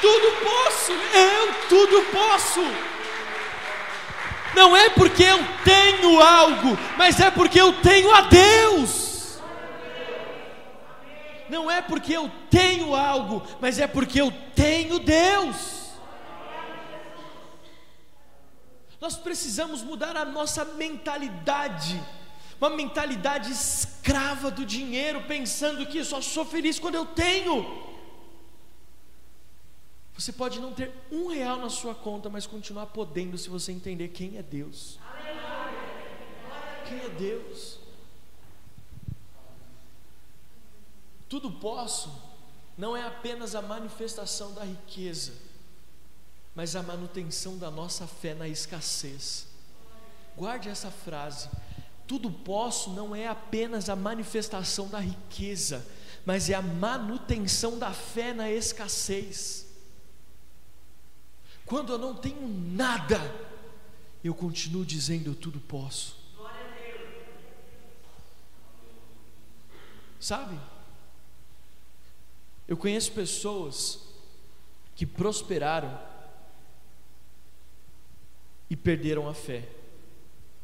Tudo 0.00 0.32
posso, 0.42 0.92
eu 1.14 1.54
tudo 1.68 2.02
posso 2.10 2.60
não 4.54 4.76
é 4.76 4.90
porque 4.90 5.22
eu 5.22 5.42
tenho 5.64 6.20
algo, 6.20 6.78
mas 6.98 7.18
é 7.20 7.30
porque 7.30 7.58
eu 7.58 7.72
tenho 7.74 8.12
a 8.14 8.22
Deus. 8.22 9.01
Não 11.52 11.70
é 11.70 11.82
porque 11.82 12.14
eu 12.16 12.30
tenho 12.48 12.94
algo, 12.94 13.42
mas 13.60 13.78
é 13.78 13.86
porque 13.86 14.18
eu 14.18 14.32
tenho 14.56 14.98
Deus. 14.98 15.90
Nós 18.98 19.16
precisamos 19.16 19.82
mudar 19.82 20.16
a 20.16 20.24
nossa 20.24 20.64
mentalidade, 20.64 22.02
uma 22.58 22.70
mentalidade 22.70 23.52
escrava 23.52 24.50
do 24.50 24.64
dinheiro, 24.64 25.24
pensando 25.24 25.84
que 25.84 26.02
só 26.02 26.22
sou 26.22 26.46
feliz 26.46 26.78
quando 26.78 26.94
eu 26.94 27.04
tenho. 27.04 27.54
Você 30.14 30.32
pode 30.32 30.58
não 30.58 30.72
ter 30.72 30.90
um 31.10 31.26
real 31.26 31.58
na 31.58 31.68
sua 31.68 31.94
conta, 31.94 32.30
mas 32.30 32.46
continuar 32.46 32.86
podendo 32.86 33.36
se 33.36 33.50
você 33.50 33.72
entender 33.72 34.08
quem 34.08 34.38
é 34.38 34.42
Deus. 34.42 34.98
Quem 36.88 36.98
é 36.98 37.08
Deus? 37.10 37.81
Tudo 41.32 41.50
posso 41.50 42.12
não 42.76 42.94
é 42.94 43.06
apenas 43.06 43.54
a 43.54 43.62
manifestação 43.62 44.52
da 44.52 44.64
riqueza, 44.64 45.32
mas 46.54 46.76
a 46.76 46.82
manutenção 46.82 47.56
da 47.56 47.70
nossa 47.70 48.06
fé 48.06 48.34
na 48.34 48.46
escassez. 48.46 49.46
Guarde 50.36 50.68
essa 50.68 50.90
frase. 50.90 51.48
Tudo 52.06 52.30
posso 52.30 52.90
não 52.90 53.16
é 53.16 53.28
apenas 53.28 53.88
a 53.88 53.96
manifestação 53.96 54.88
da 54.88 55.00
riqueza, 55.00 55.86
mas 56.26 56.50
é 56.50 56.54
a 56.54 56.60
manutenção 56.60 57.78
da 57.78 57.94
fé 57.94 58.34
na 58.34 58.50
escassez. 58.50 59.66
Quando 61.64 61.94
eu 61.94 61.98
não 61.98 62.14
tenho 62.14 62.46
nada, 62.46 63.18
eu 64.22 64.34
continuo 64.34 64.84
dizendo: 64.84 65.30
Eu 65.30 65.34
tudo 65.34 65.58
posso. 65.60 66.14
Sabe? 70.20 70.71
Eu 72.72 72.76
conheço 72.78 73.12
pessoas 73.12 74.00
que 74.96 75.04
prosperaram 75.04 76.00
e 78.70 78.74
perderam 78.74 79.28
a 79.28 79.34
fé. 79.34 79.68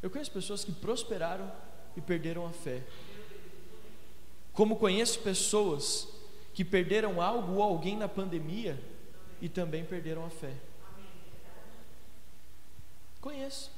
Eu 0.01 0.09
conheço 0.09 0.31
pessoas 0.31 0.65
que 0.65 0.71
prosperaram 0.71 1.51
e 1.95 2.01
perderam 2.01 2.47
a 2.47 2.49
fé. 2.49 2.81
Como 4.53 4.77
conheço 4.77 5.19
pessoas 5.19 6.07
que 6.51 6.65
perderam 6.65 7.21
algo 7.21 7.57
ou 7.57 7.61
alguém 7.61 7.95
na 7.95 8.09
pandemia 8.09 8.83
e 9.39 9.47
também 9.47 9.85
perderam 9.85 10.25
a 10.25 10.31
fé. 10.31 10.55
Conheço. 13.21 13.69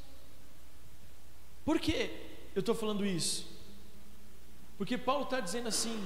Por 1.66 1.82
que 1.82 2.50
eu 2.56 2.62
estou 2.62 2.76
falando 2.76 3.06
isso? 3.06 3.46
Porque 4.78 4.98
Paulo 4.98 5.26
está 5.26 5.42
dizendo 5.42 5.68
assim: 5.68 6.00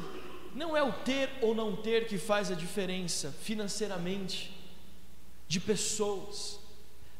não 0.55 0.75
é 0.75 0.81
o 0.81 0.91
ter 0.91 1.29
ou 1.41 1.53
não 1.53 1.75
ter 1.75 2.07
que 2.07 2.17
faz 2.17 2.49
a 2.49 2.55
diferença 2.55 3.31
financeiramente 3.41 4.55
de 5.47 5.59
pessoas, 5.59 6.59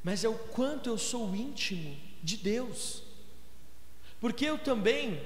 mas 0.01 0.23
é 0.23 0.29
o 0.29 0.33
quanto 0.35 0.89
eu 0.89 0.97
sou 0.97 1.35
íntimo 1.35 1.95
de 2.23 2.37
Deus. 2.37 3.03
Porque 4.21 4.45
eu 4.45 4.57
também 4.57 5.21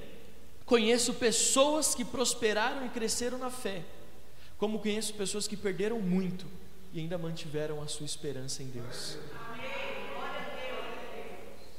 conheço 0.65 1.13
pessoas 1.13 1.93
que 1.93 2.03
prosperaram 2.03 2.85
e 2.85 2.89
cresceram 2.89 3.37
na 3.37 3.51
fé, 3.51 3.83
como 4.57 4.79
conheço 4.79 5.13
pessoas 5.13 5.47
que 5.47 5.55
perderam 5.55 5.99
muito 6.01 6.45
e 6.91 6.99
ainda 6.99 7.17
mantiveram 7.17 7.81
a 7.81 7.87
sua 7.87 8.05
esperança 8.05 8.63
em 8.63 8.67
Deus. 8.67 9.17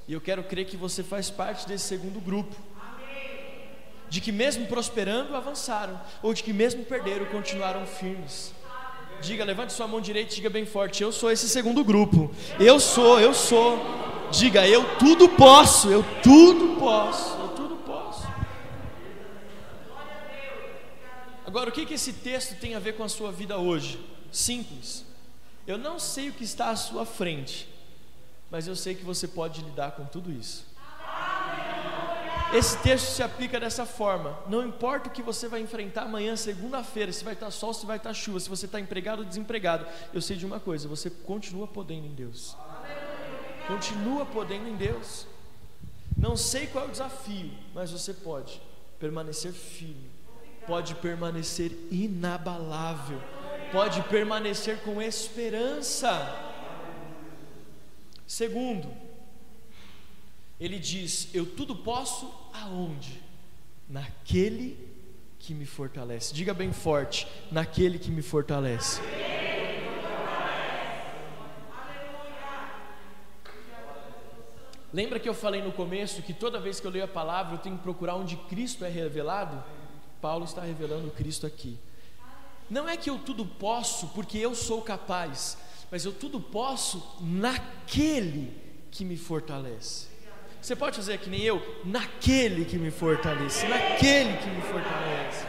E 0.06 0.12
eu 0.12 0.20
quero 0.20 0.42
crer 0.44 0.66
que 0.66 0.76
você 0.76 1.02
faz 1.02 1.28
parte 1.30 1.66
desse 1.66 1.86
segundo 1.86 2.20
grupo. 2.20 2.56
De 4.10 4.20
que 4.20 4.32
mesmo 4.32 4.66
prosperando, 4.66 5.34
avançaram, 5.34 5.98
ou 6.22 6.34
de 6.34 6.42
que 6.42 6.52
mesmo 6.52 6.84
perderam, 6.84 7.24
continuaram 7.26 7.86
firmes. 7.86 8.52
Diga, 9.22 9.44
levante 9.44 9.72
sua 9.72 9.86
mão 9.86 10.00
direita 10.00 10.34
diga 10.34 10.50
bem 10.50 10.66
forte: 10.66 11.02
Eu 11.02 11.12
sou 11.12 11.30
esse 11.30 11.48
segundo 11.48 11.84
grupo. 11.84 12.30
Eu 12.58 12.80
sou, 12.80 13.20
eu 13.20 13.32
sou. 13.32 13.78
Diga, 14.30 14.66
eu 14.66 14.96
tudo 14.98 15.28
posso, 15.28 15.88
eu 15.88 16.04
tudo 16.22 16.78
posso, 16.78 17.36
eu 17.38 17.48
tudo 17.48 17.76
posso. 17.76 18.26
Agora, 21.46 21.68
o 21.68 21.72
que, 21.72 21.84
que 21.84 21.94
esse 21.94 22.12
texto 22.12 22.54
tem 22.60 22.74
a 22.74 22.78
ver 22.78 22.94
com 22.94 23.02
a 23.02 23.08
sua 23.08 23.32
vida 23.32 23.58
hoje? 23.58 24.00
Simples. 24.30 25.04
Eu 25.66 25.76
não 25.76 25.98
sei 25.98 26.28
o 26.28 26.32
que 26.32 26.44
está 26.44 26.70
à 26.70 26.76
sua 26.76 27.04
frente, 27.04 27.68
mas 28.50 28.66
eu 28.66 28.76
sei 28.76 28.94
que 28.94 29.04
você 29.04 29.28
pode 29.28 29.60
lidar 29.60 29.92
com 29.92 30.04
tudo 30.04 30.32
isso. 30.32 30.69
Esse 32.52 32.76
texto 32.78 33.06
se 33.06 33.22
aplica 33.22 33.60
dessa 33.60 33.86
forma. 33.86 34.36
Não 34.48 34.66
importa 34.66 35.08
o 35.08 35.12
que 35.12 35.22
você 35.22 35.46
vai 35.46 35.60
enfrentar 35.60 36.02
amanhã, 36.02 36.34
segunda-feira, 36.34 37.12
se 37.12 37.22
vai 37.22 37.34
estar 37.34 37.50
sol, 37.52 37.72
se 37.72 37.86
vai 37.86 37.96
estar 37.96 38.12
chuva, 38.12 38.40
se 38.40 38.48
você 38.48 38.66
está 38.66 38.80
empregado 38.80 39.20
ou 39.20 39.24
desempregado. 39.24 39.86
Eu 40.12 40.20
sei 40.20 40.36
de 40.36 40.44
uma 40.44 40.58
coisa: 40.58 40.88
você 40.88 41.08
continua 41.08 41.68
podendo 41.68 42.06
em 42.06 42.14
Deus. 42.14 42.56
Continua 43.68 44.26
podendo 44.26 44.68
em 44.68 44.74
Deus. 44.74 45.28
Não 46.16 46.36
sei 46.36 46.66
qual 46.66 46.86
é 46.86 46.88
o 46.88 46.90
desafio, 46.90 47.52
mas 47.72 47.92
você 47.92 48.12
pode 48.12 48.60
permanecer 48.98 49.52
firme, 49.52 50.10
pode 50.66 50.96
permanecer 50.96 51.72
inabalável, 51.90 53.20
pode 53.70 54.02
permanecer 54.02 54.80
com 54.80 55.00
esperança. 55.00 56.10
Segundo, 58.26 58.88
ele 60.60 60.78
diz: 60.78 61.28
Eu 61.34 61.46
tudo 61.46 61.74
posso 61.74 62.30
aonde? 62.52 63.20
Naquele 63.88 64.76
que 65.38 65.54
me 65.54 65.64
fortalece. 65.64 66.34
Diga 66.34 66.52
bem 66.52 66.72
forte: 66.72 67.26
naquele 67.50 67.98
que 67.98 68.10
me 68.10 68.22
fortalece. 68.22 69.00
Lembra 74.92 75.20
que 75.20 75.28
eu 75.28 75.34
falei 75.34 75.62
no 75.62 75.70
começo 75.70 76.20
que 76.20 76.34
toda 76.34 76.60
vez 76.60 76.80
que 76.80 76.86
eu 76.86 76.90
leio 76.90 77.04
a 77.04 77.08
palavra 77.08 77.54
eu 77.54 77.58
tenho 77.58 77.76
que 77.76 77.82
procurar 77.82 78.16
onde 78.16 78.36
Cristo 78.36 78.84
é 78.84 78.88
revelado? 78.88 79.62
Paulo 80.20 80.44
está 80.44 80.62
revelando 80.62 81.10
Cristo 81.12 81.46
aqui. 81.46 81.78
não 82.68 82.88
é 82.88 82.96
que 82.96 83.08
eu 83.08 83.18
tudo 83.18 83.46
posso 83.46 84.08
porque 84.08 84.36
eu 84.36 84.54
sou 84.54 84.82
capaz, 84.82 85.56
mas 85.92 86.04
eu 86.04 86.12
tudo 86.12 86.40
posso 86.40 87.16
naquele 87.20 88.52
que 88.90 89.04
me 89.04 89.16
fortalece. 89.16 90.09
Você 90.60 90.76
pode 90.76 90.96
fazer 90.96 91.18
que 91.18 91.30
nem 91.30 91.40
eu, 91.40 91.80
naquele 91.84 92.64
que 92.64 92.76
me 92.76 92.90
fortalece, 92.90 93.66
naquele 93.66 94.36
que 94.36 94.50
me 94.50 94.60
fortalece. 94.62 95.46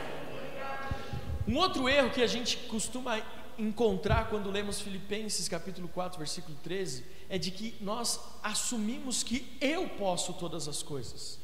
Um 1.48 1.58
outro 1.58 1.90
erro 1.90 2.10
que 2.10 2.22
a 2.22 2.28
gente 2.28 2.56
costuma 2.70 3.22
encontrar 3.58 4.30
quando 4.30 4.50
lemos 4.50 4.80
Filipenses 4.80 5.50
capítulo 5.50 5.88
4, 5.90 6.18
versículo 6.18 6.58
13, 6.64 7.04
é 7.30 7.38
de 7.38 7.52
que 7.52 7.76
nós 7.82 8.20
assumimos 8.42 9.22
que 9.22 9.46
eu 9.60 9.90
posso 9.90 10.34
todas 10.34 10.68
as 10.68 10.82
coisas. 10.82 11.40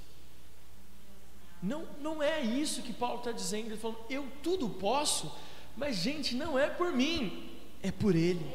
Não, 1.61 1.86
não 1.99 2.24
é 2.24 2.41
isso 2.41 2.82
que 2.84 2.93
Paulo 2.93 3.20
está 3.20 3.32
dizendo, 3.32 3.68
ele 3.68 3.78
falou, 3.78 4.05
eu 4.09 4.28
tudo 4.41 4.70
posso, 4.70 5.36
mas 5.76 5.97
gente, 5.97 6.36
não 6.36 6.57
é 6.57 6.68
por 6.68 6.93
mim, 6.93 7.51
é 7.84 7.91
por 7.91 8.15
Ele. 8.15 8.45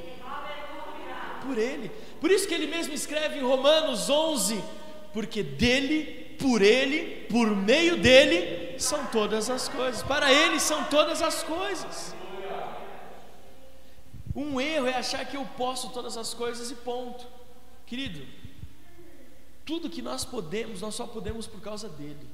Por 1.44 1.58
Ele. 1.58 1.90
Por 2.20 2.30
isso 2.30 2.46
que 2.46 2.54
ele 2.54 2.68
mesmo 2.68 2.94
escreve 2.94 3.38
em 3.38 3.42
Romanos 3.42 4.08
11, 4.08 4.62
porque 5.12 5.42
dele, 5.42 6.36
por 6.38 6.62
Ele, 6.62 7.26
por 7.26 7.54
meio 7.54 8.00
dele, 8.00 8.78
são 8.78 9.06
todas 9.06 9.50
as 9.50 9.68
coisas. 9.68 10.02
Para 10.02 10.32
Ele 10.32 10.58
são 10.58 10.84
todas 10.84 11.20
as 11.20 11.42
coisas. 11.42 12.14
Um 14.34 14.60
erro 14.60 14.86
é 14.86 14.94
achar 14.94 15.24
que 15.26 15.36
eu 15.36 15.44
posso 15.56 15.90
todas 15.90 16.16
as 16.16 16.32
coisas 16.32 16.70
e 16.70 16.74
ponto. 16.74 17.26
Querido, 17.86 18.26
tudo 19.64 19.90
que 19.90 20.00
nós 20.00 20.24
podemos, 20.24 20.80
nós 20.80 20.94
só 20.94 21.06
podemos 21.06 21.46
por 21.46 21.60
causa 21.60 21.88
dele. 21.88 22.26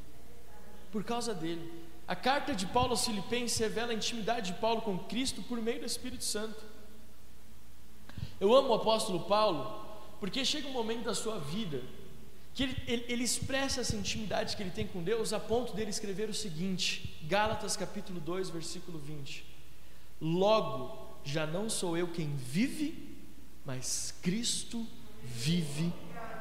Por 0.93 1.03
causa 1.03 1.35
dele. 1.35 1.87
A 2.07 2.15
carta 2.15 2.55
de 2.55 2.65
Paulo 2.67 2.93
aos 2.93 3.05
Filipenses 3.05 3.59
revela 3.59 3.91
a 3.91 3.95
intimidade 3.95 4.53
de 4.53 4.59
Paulo 4.61 4.81
com 4.81 4.97
Cristo 4.99 5.43
por 5.43 5.61
meio 5.61 5.81
do 5.81 5.87
Espírito 5.87 6.25
Santo. 6.25 6.65
Eu 8.41 8.55
amo 8.55 8.69
o 8.69 8.75
apóstolo 8.75 9.21
Paulo, 9.25 9.85
porque 10.21 10.45
chega 10.45 10.69
um 10.69 10.73
momento 10.73 11.05
da 11.05 11.15
sua 11.15 11.39
vida 11.39 11.83
que 12.59 12.65
ele, 12.65 12.77
ele, 12.89 13.05
ele, 13.09 13.23
expressa 13.23 13.83
essa 13.83 13.95
intimidade 13.95 14.57
que 14.57 14.63
ele 14.65 14.73
tem 14.73 14.85
com 14.85 15.01
Deus 15.01 15.33
a 15.33 15.39
ponto 15.39 15.77
dele 15.77 15.91
escrever 15.91 16.29
o 16.29 16.35
seguinte, 16.35 17.17
Gálatas 17.23 17.77
capítulo 17.77 18.19
2, 18.19 18.51
versículo 18.51 18.99
20: 18.99 19.45
Logo 20.21 21.21
já 21.23 21.47
não 21.47 21.71
sou 21.71 21.97
eu 21.97 22.09
quem 22.09 22.35
vive, 22.35 23.17
mas 23.65 24.13
Cristo 24.21 24.85
vive 25.23 25.93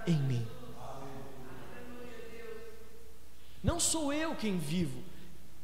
em 0.08 0.18
mim. 0.18 0.48
Não 3.64 3.80
sou 3.80 4.12
eu 4.12 4.36
quem 4.36 4.58
vivo, 4.58 5.04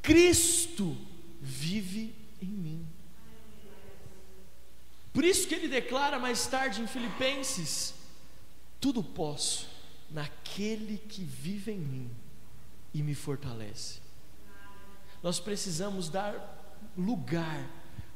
Cristo 0.04 0.96
vive 1.42 2.14
em 2.40 2.46
mim. 2.46 2.88
Por 5.12 5.26
isso 5.26 5.48
que 5.48 5.56
ele 5.56 5.68
declara 5.68 6.20
mais 6.20 6.46
tarde 6.46 6.80
em 6.80 6.86
Filipenses: 6.86 7.96
tudo 8.80 9.04
posso 9.04 9.73
naquele 10.14 10.98
que 10.98 11.24
vive 11.24 11.72
em 11.72 11.80
mim 11.80 12.12
e 12.94 13.02
me 13.02 13.16
fortalece. 13.16 14.00
Nós 15.24 15.40
precisamos 15.40 16.08
dar 16.08 16.78
lugar 16.98 17.68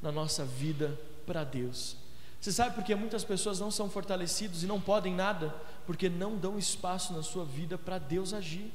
na 0.01 0.11
nossa 0.11 0.45
vida 0.45 0.97
para 1.25 1.43
Deus. 1.43 1.97
Você 2.39 2.51
sabe 2.51 2.75
por 2.75 2.83
que 2.83 2.93
muitas 2.93 3.23
pessoas 3.23 3.59
não 3.59 3.71
são 3.71 3.89
fortalecidos 3.89 4.63
e 4.63 4.67
não 4.67 4.79
podem 4.79 5.13
nada? 5.13 5.49
Porque 5.85 6.07
não 6.07 6.37
dão 6.37 6.59
espaço 6.59 7.13
na 7.13 7.23
sua 7.23 7.43
vida 7.43 7.77
para 7.77 7.97
Deus 7.97 8.33
agir. 8.33 8.71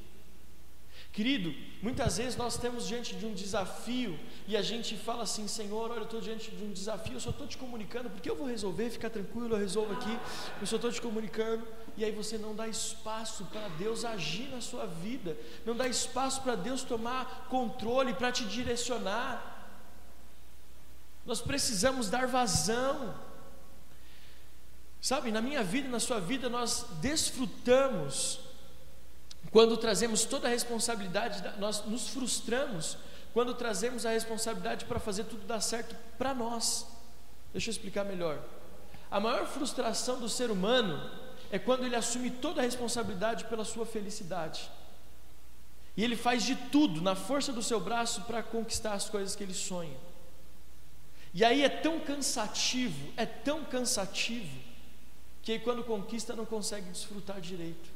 Querido, 1.12 1.54
muitas 1.82 2.16
vezes 2.16 2.36
nós 2.36 2.54
estamos 2.54 2.88
diante 2.88 3.14
de 3.14 3.26
um 3.26 3.34
desafio 3.34 4.18
e 4.48 4.56
a 4.56 4.62
gente 4.62 4.96
fala 4.96 5.24
assim: 5.24 5.46
Senhor, 5.46 5.90
olha, 5.90 6.00
eu 6.00 6.04
estou 6.04 6.22
diante 6.22 6.50
de 6.50 6.64
um 6.64 6.72
desafio, 6.72 7.14
eu 7.14 7.20
só 7.20 7.28
estou 7.28 7.46
te 7.46 7.58
comunicando, 7.58 8.08
porque 8.08 8.30
eu 8.30 8.34
vou 8.34 8.46
resolver, 8.46 8.88
fica 8.88 9.10
tranquilo, 9.10 9.54
eu 9.54 9.58
resolvo 9.58 9.92
aqui, 9.92 10.18
eu 10.58 10.66
só 10.66 10.76
estou 10.76 10.90
te 10.90 11.02
comunicando, 11.02 11.66
e 11.96 12.04
aí 12.04 12.12
você 12.12 12.38
não 12.38 12.54
dá 12.54 12.66
espaço 12.66 13.44
para 13.46 13.68
Deus 13.68 14.04
agir 14.04 14.48
na 14.48 14.60
sua 14.60 14.86
vida, 14.86 15.36
não 15.64 15.76
dá 15.76 15.86
espaço 15.86 16.40
para 16.42 16.54
Deus 16.54 16.82
tomar 16.82 17.46
controle, 17.48 18.14
para 18.14 18.32
te 18.32 18.44
direcionar. 18.44 19.50
Nós 21.24 21.40
precisamos 21.40 22.08
dar 22.08 22.26
vazão. 22.26 23.14
Sabe, 25.00 25.30
na 25.30 25.40
minha 25.40 25.62
vida 25.62 25.88
e 25.88 25.90
na 25.90 26.00
sua 26.00 26.20
vida, 26.20 26.48
nós 26.48 26.86
desfrutamos 27.00 28.40
quando 29.50 29.76
trazemos 29.76 30.24
toda 30.24 30.48
a 30.48 30.50
responsabilidade, 30.50 31.42
nós 31.58 31.84
nos 31.84 32.08
frustramos 32.08 32.96
quando 33.34 33.54
trazemos 33.54 34.06
a 34.06 34.10
responsabilidade 34.10 34.84
para 34.84 35.00
fazer 35.00 35.24
tudo 35.24 35.46
dar 35.46 35.60
certo 35.60 35.96
para 36.16 36.32
nós. 36.34 36.86
Deixa 37.52 37.68
eu 37.68 37.72
explicar 37.72 38.04
melhor. 38.04 38.38
A 39.10 39.20
maior 39.20 39.46
frustração 39.46 40.18
do 40.18 40.28
ser 40.28 40.50
humano 40.50 41.10
é 41.52 41.58
quando 41.58 41.84
ele 41.84 41.94
assume 41.94 42.30
toda 42.30 42.62
a 42.62 42.64
responsabilidade 42.64 43.44
pela 43.44 43.62
sua 43.62 43.84
felicidade. 43.84 44.70
E 45.94 46.02
ele 46.02 46.16
faz 46.16 46.42
de 46.44 46.56
tudo 46.56 47.02
na 47.02 47.14
força 47.14 47.52
do 47.52 47.62
seu 47.62 47.78
braço 47.78 48.22
para 48.22 48.42
conquistar 48.42 48.94
as 48.94 49.10
coisas 49.10 49.36
que 49.36 49.44
ele 49.44 49.52
sonha. 49.52 49.96
E 51.34 51.44
aí 51.44 51.62
é 51.62 51.68
tão 51.68 52.00
cansativo, 52.00 53.12
é 53.18 53.26
tão 53.26 53.64
cansativo, 53.64 54.58
que 55.42 55.52
aí 55.52 55.58
quando 55.58 55.84
conquista 55.84 56.34
não 56.34 56.46
consegue 56.46 56.88
desfrutar 56.88 57.38
direito. 57.38 57.90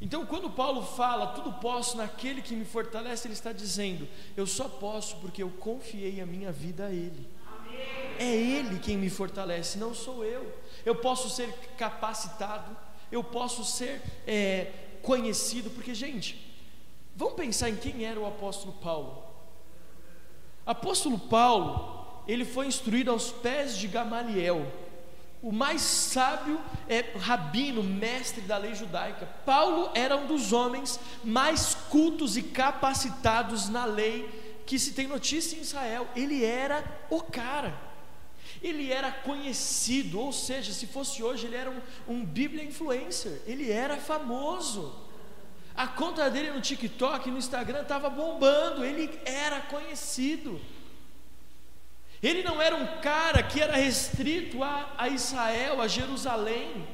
Então, 0.00 0.24
quando 0.24 0.50
Paulo 0.50 0.82
fala, 0.82 1.28
tudo 1.28 1.52
posso 1.54 1.98
naquele 1.98 2.40
que 2.40 2.54
me 2.54 2.64
fortalece, 2.64 3.26
ele 3.26 3.34
está 3.34 3.52
dizendo, 3.52 4.08
eu 4.36 4.46
só 4.46 4.68
posso 4.68 5.16
porque 5.16 5.42
eu 5.42 5.50
confiei 5.50 6.20
a 6.20 6.26
minha 6.26 6.52
vida 6.52 6.86
a 6.86 6.90
Ele. 6.90 7.35
É 8.18 8.34
Ele 8.34 8.78
quem 8.78 8.96
me 8.96 9.10
fortalece, 9.10 9.78
não 9.78 9.94
sou 9.94 10.24
eu. 10.24 10.52
Eu 10.84 10.96
posso 10.96 11.28
ser 11.30 11.52
capacitado, 11.76 12.76
eu 13.10 13.22
posso 13.22 13.64
ser 13.64 14.00
é, 14.26 14.72
conhecido, 15.02 15.70
porque, 15.70 15.94
gente, 15.94 16.54
vamos 17.14 17.34
pensar 17.34 17.70
em 17.70 17.76
quem 17.76 18.04
era 18.04 18.18
o 18.18 18.26
apóstolo 18.26 18.72
Paulo. 18.74 19.24
Apóstolo 20.64 21.18
Paulo, 21.18 22.22
ele 22.26 22.44
foi 22.44 22.66
instruído 22.66 23.10
aos 23.10 23.30
pés 23.30 23.76
de 23.76 23.86
Gamaliel, 23.86 24.66
o 25.42 25.52
mais 25.52 25.80
sábio 25.82 26.60
é, 26.88 27.02
rabino, 27.18 27.82
mestre 27.82 28.40
da 28.40 28.56
lei 28.56 28.74
judaica. 28.74 29.26
Paulo 29.44 29.90
era 29.94 30.16
um 30.16 30.26
dos 30.26 30.52
homens 30.52 30.98
mais 31.22 31.74
cultos 31.88 32.36
e 32.36 32.42
capacitados 32.42 33.68
na 33.68 33.84
lei 33.84 34.28
que 34.66 34.76
se 34.76 34.92
tem 34.92 35.06
notícia 35.06 35.56
em 35.56 35.60
Israel. 35.60 36.08
Ele 36.16 36.44
era 36.44 36.84
o 37.08 37.22
cara. 37.22 37.85
Ele 38.62 38.92
era 38.92 39.10
conhecido, 39.10 40.20
ou 40.20 40.32
seja, 40.32 40.72
se 40.72 40.86
fosse 40.86 41.22
hoje, 41.22 41.46
ele 41.46 41.56
era 41.56 41.70
um, 41.70 41.80
um 42.08 42.24
Bíblia 42.24 42.64
influencer. 42.64 43.42
Ele 43.46 43.70
era 43.70 43.96
famoso. 43.96 44.94
A 45.74 45.86
conta 45.86 46.30
dele 46.30 46.50
no 46.50 46.60
TikTok, 46.60 47.30
no 47.30 47.38
Instagram 47.38 47.82
estava 47.82 48.08
bombando. 48.08 48.84
Ele 48.84 49.10
era 49.24 49.60
conhecido. 49.60 50.60
Ele 52.22 52.42
não 52.42 52.60
era 52.60 52.74
um 52.74 53.00
cara 53.00 53.42
que 53.42 53.60
era 53.60 53.76
restrito 53.76 54.62
a, 54.62 54.94
a 54.96 55.08
Israel, 55.08 55.80
a 55.80 55.86
Jerusalém. 55.86 56.86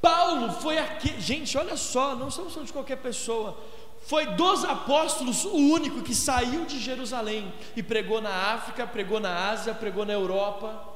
Paulo 0.00 0.52
foi 0.52 0.78
aqui, 0.78 1.20
gente, 1.20 1.56
olha 1.58 1.76
só, 1.76 2.16
não 2.16 2.28
estamos 2.28 2.66
de 2.66 2.72
qualquer 2.72 2.96
pessoa. 2.96 3.58
Foi 4.00 4.26
dos 4.26 4.64
apóstolos 4.64 5.44
o 5.44 5.56
único 5.56 6.02
que 6.02 6.14
saiu 6.14 6.64
de 6.64 6.80
Jerusalém 6.80 7.52
e 7.76 7.82
pregou 7.82 8.20
na 8.20 8.52
África, 8.54 8.86
pregou 8.86 9.20
na 9.20 9.50
Ásia, 9.50 9.74
pregou 9.74 10.04
na 10.04 10.12
Europa. 10.12 10.88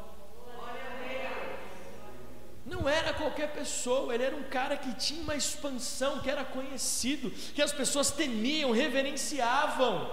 Não 2.66 2.88
era 2.88 3.12
qualquer 3.12 3.52
pessoa, 3.52 4.14
ele 4.14 4.24
era 4.24 4.34
um 4.34 4.44
cara 4.44 4.76
que 4.76 4.94
tinha 4.94 5.20
uma 5.22 5.36
expansão, 5.36 6.20
que 6.20 6.30
era 6.30 6.44
conhecido, 6.44 7.30
que 7.30 7.60
as 7.60 7.72
pessoas 7.72 8.10
temiam, 8.10 8.70
reverenciavam, 8.70 10.10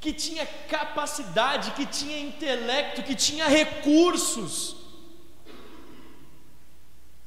que 0.00 0.14
tinha 0.14 0.46
capacidade, 0.46 1.72
que 1.72 1.84
tinha 1.84 2.18
intelecto, 2.18 3.02
que 3.02 3.14
tinha 3.14 3.46
recursos. 3.46 4.76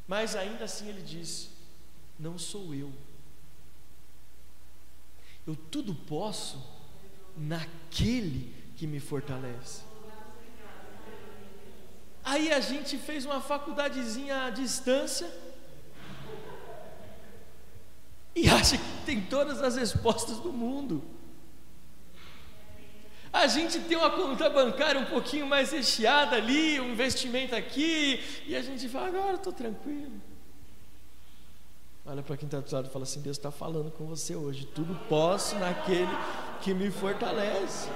Mas 0.08 0.36
ainda 0.36 0.66
assim 0.66 0.90
ele 0.90 1.04
diz: 1.04 1.52
Não 2.18 2.40
sou 2.40 2.74
eu. 2.74 2.92
Eu 5.50 5.56
tudo 5.56 5.96
posso 5.96 6.64
naquele 7.36 8.54
que 8.78 8.86
me 8.86 9.00
fortalece. 9.00 9.82
Aí 12.24 12.54
a 12.54 12.60
gente 12.60 13.00
fez 13.00 13.26
uma 13.26 13.42
faculdadezinha 13.42 14.46
à 14.46 14.52
distância 14.52 15.28
e 18.36 18.48
acha 18.58 18.78
que 18.78 19.06
tem 19.08 19.22
todas 19.22 19.60
as 19.60 19.76
respostas 19.76 20.38
do 20.38 20.54
mundo. 20.54 21.04
A 23.34 23.48
gente 23.48 23.80
tem 23.80 23.98
uma 23.98 24.12
conta 24.12 24.52
bancária 24.52 25.02
um 25.02 25.06
pouquinho 25.06 25.48
mais 25.48 25.72
recheada 25.72 26.36
ali, 26.36 26.80
um 26.80 26.92
investimento 26.92 27.56
aqui, 27.56 28.24
e 28.46 28.56
a 28.56 28.62
gente 28.62 28.88
fala, 28.88 29.08
agora 29.08 29.34
estou 29.34 29.52
tranquilo. 29.52 30.22
Olha 32.10 32.24
para 32.24 32.36
quem 32.36 32.48
está 32.48 32.60
do 32.60 32.74
lado 32.74 32.88
e 32.88 32.92
fala 32.92 33.04
assim: 33.04 33.22
Deus 33.22 33.38
está 33.38 33.52
falando 33.52 33.92
com 33.92 34.08
você 34.08 34.36
hoje. 34.36 34.66
Tudo 34.66 34.96
posso 35.08 35.56
naquele 35.60 36.10
que 36.60 36.74
me 36.74 36.90
fortalece. 36.90 37.88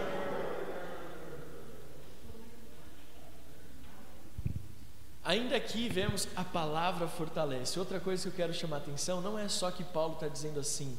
Ainda 5.24 5.56
aqui 5.56 5.90
vemos 5.90 6.28
a 6.36 6.44
palavra 6.44 7.08
fortalece. 7.08 7.80
Outra 7.80 8.00
coisa 8.00 8.22
que 8.22 8.30
eu 8.30 8.34
quero 8.34 8.54
chamar 8.54 8.76
a 8.76 8.80
atenção 8.80 9.20
não 9.20 9.40
é 9.40 9.48
só 9.48 9.72
que 9.72 9.84
Paulo 9.84 10.14
está 10.14 10.28
dizendo 10.28 10.60
assim, 10.60 10.96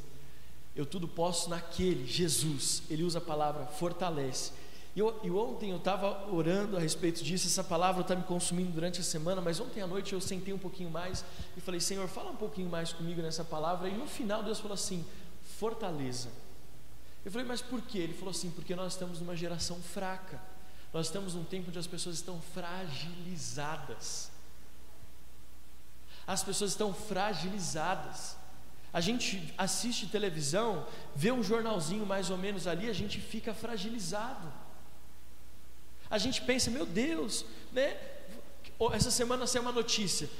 eu 0.74 0.84
tudo 0.84 1.06
posso 1.06 1.48
naquele, 1.48 2.04
Jesus. 2.04 2.82
Ele 2.90 3.04
usa 3.04 3.18
a 3.18 3.22
palavra 3.22 3.64
fortalece. 3.66 4.50
E, 4.94 5.00
eu, 5.00 5.20
e 5.24 5.30
ontem 5.30 5.70
eu 5.70 5.78
estava 5.78 6.30
orando 6.32 6.76
a 6.76 6.80
respeito 6.80 7.24
disso, 7.24 7.48
essa 7.48 7.64
palavra 7.64 8.02
está 8.02 8.14
me 8.14 8.22
consumindo 8.22 8.70
durante 8.70 9.00
a 9.00 9.02
semana, 9.02 9.40
mas 9.40 9.58
ontem 9.58 9.80
à 9.80 9.86
noite 9.86 10.12
eu 10.12 10.20
sentei 10.20 10.54
um 10.54 10.58
pouquinho 10.58 10.88
mais 10.88 11.24
e 11.56 11.60
falei, 11.60 11.80
Senhor, 11.80 12.06
fala 12.06 12.30
um 12.30 12.36
pouquinho 12.36 12.70
mais 12.70 12.92
comigo 12.92 13.20
nessa 13.20 13.42
palavra. 13.42 13.88
E 13.88 13.96
no 13.96 14.06
final 14.06 14.42
Deus 14.42 14.60
falou 14.60 14.74
assim: 14.74 15.04
fortaleza. 15.58 16.28
Eu 17.24 17.32
falei, 17.32 17.46
mas 17.46 17.60
por 17.60 17.82
quê? 17.82 17.98
Ele 17.98 18.14
falou 18.14 18.30
assim: 18.30 18.50
porque 18.50 18.76
nós 18.76 18.92
estamos 18.92 19.18
numa 19.18 19.34
geração 19.34 19.80
fraca, 19.80 20.40
nós 20.92 21.06
estamos 21.06 21.34
num 21.34 21.44
tempo 21.44 21.70
onde 21.70 21.78
as 21.78 21.88
pessoas 21.88 22.14
estão 22.16 22.40
fragilizadas. 22.54 24.30
As 26.24 26.44
pessoas 26.44 26.70
estão 26.70 26.94
fragilizadas. 26.94 28.36
A 28.92 29.00
gente 29.00 29.52
assiste 29.58 30.06
televisão, 30.06 30.86
vê 31.16 31.32
um 31.32 31.42
jornalzinho 31.42 32.06
mais 32.06 32.30
ou 32.30 32.38
menos 32.38 32.68
ali, 32.68 32.88
a 32.88 32.92
gente 32.92 33.20
fica 33.20 33.52
fragilizado 33.52 34.63
a 36.14 36.18
gente 36.18 36.42
pensa, 36.42 36.70
meu 36.70 36.86
Deus, 36.86 37.44
né? 37.72 37.96
Essa 38.92 39.10
semana 39.10 39.48
saiu 39.48 39.62
uma 39.62 39.72
notícia. 39.72 40.30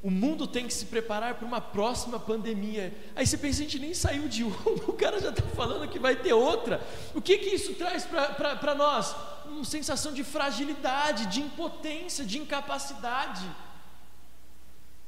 O 0.00 0.08
mundo 0.08 0.46
tem 0.46 0.64
que 0.64 0.72
se 0.72 0.86
preparar 0.86 1.34
para 1.34 1.44
uma 1.44 1.60
próxima 1.60 2.20
pandemia. 2.20 2.94
Aí 3.16 3.26
você 3.26 3.36
pensa, 3.36 3.58
a 3.58 3.64
gente 3.64 3.80
nem 3.80 3.92
saiu 3.92 4.28
de 4.28 4.44
uma, 4.46 4.56
o 4.86 4.92
cara 4.92 5.18
já 5.20 5.30
está 5.30 5.42
falando 5.56 5.88
que 5.88 5.98
vai 5.98 6.14
ter 6.14 6.32
outra. 6.32 6.80
O 7.16 7.20
que, 7.20 7.36
que 7.38 7.50
isso 7.50 7.74
traz 7.74 8.04
para 8.04 8.74
nós? 8.76 9.16
Uma 9.46 9.64
sensação 9.64 10.12
de 10.12 10.22
fragilidade, 10.22 11.26
de 11.26 11.40
impotência, 11.40 12.24
de 12.24 12.38
incapacidade. 12.38 13.44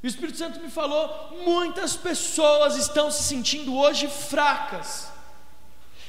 E 0.03 0.09
o 0.09 0.09
Espírito 0.09 0.39
Santo 0.39 0.59
me 0.59 0.70
falou: 0.70 1.39
muitas 1.45 1.97
pessoas 1.97 2.77
estão 2.77 3.12
se 3.12 3.22
sentindo 3.22 3.77
hoje 3.77 4.09
fracas 4.09 5.14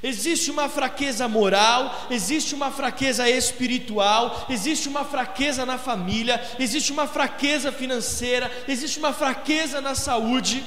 Existe 0.02 0.52
uma 0.52 0.70
fraqueza 0.70 1.28
moral, 1.28 2.08
existe 2.12 2.54
uma 2.54 2.70
fraqueza 2.70 3.28
espiritual, 3.28 4.46
existe 4.48 4.88
uma 4.88 5.04
fraqueza 5.04 5.66
na 5.66 5.78
família, 5.78 6.40
existe 6.60 6.92
uma 6.92 7.08
fraqueza 7.08 7.72
financeira, 7.72 8.52
existe 8.68 9.00
uma 9.00 9.12
fraqueza 9.12 9.82
na 9.82 9.96
saúde. 9.96 10.64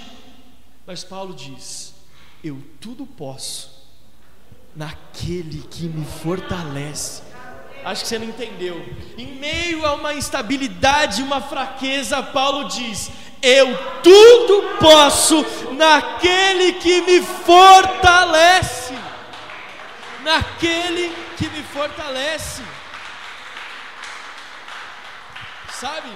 Mas 0.84 1.04
Paulo 1.04 1.32
diz: 1.32 1.94
Eu 2.42 2.60
tudo 2.80 3.06
posso 3.06 3.70
naquele 4.74 5.62
que 5.70 5.84
me 5.84 6.04
fortalece. 6.04 7.22
Acho 7.84 8.02
que 8.02 8.08
você 8.08 8.18
não 8.18 8.26
entendeu. 8.26 8.84
Em 9.16 9.34
meio 9.36 9.86
a 9.86 9.94
uma 9.94 10.12
instabilidade, 10.12 11.22
uma 11.22 11.40
fraqueza, 11.40 12.20
Paulo 12.20 12.68
diz: 12.68 13.12
Eu 13.40 13.68
tudo 14.02 14.76
posso 14.80 15.46
naquele 15.76 16.72
que 16.74 17.00
me 17.02 17.22
fortalece 17.22 18.89
naquele 20.30 21.12
que 21.36 21.48
me 21.48 21.62
fortalece. 21.62 22.62
Sabe? 25.72 26.10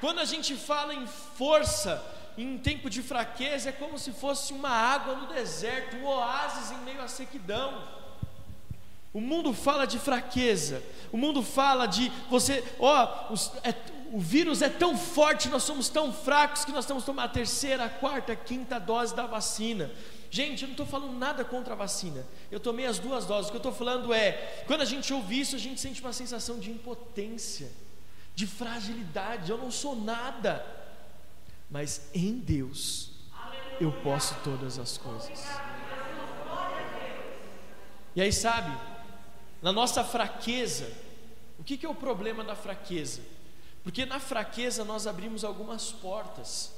Quando 0.00 0.20
a 0.20 0.24
gente 0.26 0.54
fala 0.54 0.92
em 0.92 1.06
força, 1.06 2.04
em 2.36 2.58
tempo 2.58 2.90
de 2.90 3.00
fraqueza, 3.00 3.70
é 3.70 3.72
como 3.72 3.98
se 3.98 4.12
fosse 4.12 4.52
uma 4.52 4.68
água 4.68 5.14
no 5.14 5.26
deserto, 5.28 5.96
um 5.96 6.06
oásis 6.06 6.72
em 6.72 6.78
meio 6.78 7.00
à 7.00 7.08
sequidão. 7.08 7.70
O 9.14 9.20
mundo 9.20 9.54
fala 9.54 9.86
de 9.86 9.98
fraqueza, 9.98 10.82
o 11.12 11.16
mundo 11.16 11.42
fala 11.42 11.86
de 11.86 12.10
você, 12.28 12.64
ó, 12.80 13.32
é, 13.62 13.72
o 14.12 14.18
vírus 14.18 14.60
é 14.60 14.68
tão 14.68 14.98
forte, 14.98 15.48
nós 15.48 15.62
somos 15.62 15.88
tão 15.88 16.12
fracos 16.12 16.64
que 16.64 16.72
nós 16.72 16.84
estamos 16.84 17.04
tomando 17.04 17.26
a 17.26 17.28
terceira, 17.28 17.84
a 17.84 17.88
quarta, 17.88 18.32
a 18.32 18.36
quinta 18.36 18.80
dose 18.80 19.14
da 19.14 19.24
vacina. 19.24 19.90
Gente, 20.34 20.62
eu 20.62 20.66
não 20.66 20.72
estou 20.72 20.84
falando 20.84 21.16
nada 21.16 21.44
contra 21.44 21.74
a 21.74 21.76
vacina. 21.76 22.26
Eu 22.50 22.58
tomei 22.58 22.86
as 22.86 22.98
duas 22.98 23.24
doses. 23.24 23.46
O 23.46 23.52
que 23.52 23.56
eu 23.56 23.58
estou 23.58 23.72
falando 23.72 24.12
é, 24.12 24.64
quando 24.66 24.80
a 24.80 24.84
gente 24.84 25.14
ouve 25.14 25.38
isso, 25.38 25.54
a 25.54 25.60
gente 25.60 25.80
sente 25.80 26.00
uma 26.00 26.12
sensação 26.12 26.58
de 26.58 26.72
impotência, 26.72 27.70
de 28.34 28.44
fragilidade. 28.44 29.48
Eu 29.48 29.56
não 29.56 29.70
sou 29.70 29.94
nada. 29.94 30.66
Mas 31.70 32.10
em 32.12 32.32
Deus 32.32 33.12
eu 33.80 33.92
posso 34.02 34.34
todas 34.42 34.76
as 34.76 34.98
coisas. 34.98 35.40
E 38.16 38.20
aí, 38.20 38.32
sabe, 38.32 38.76
na 39.62 39.72
nossa 39.72 40.02
fraqueza, 40.02 40.92
o 41.60 41.62
que, 41.62 41.76
que 41.76 41.86
é 41.86 41.88
o 41.88 41.94
problema 41.94 42.42
da 42.42 42.56
fraqueza? 42.56 43.22
Porque 43.84 44.04
na 44.04 44.18
fraqueza 44.18 44.84
nós 44.84 45.06
abrimos 45.06 45.44
algumas 45.44 45.92
portas. 45.92 46.73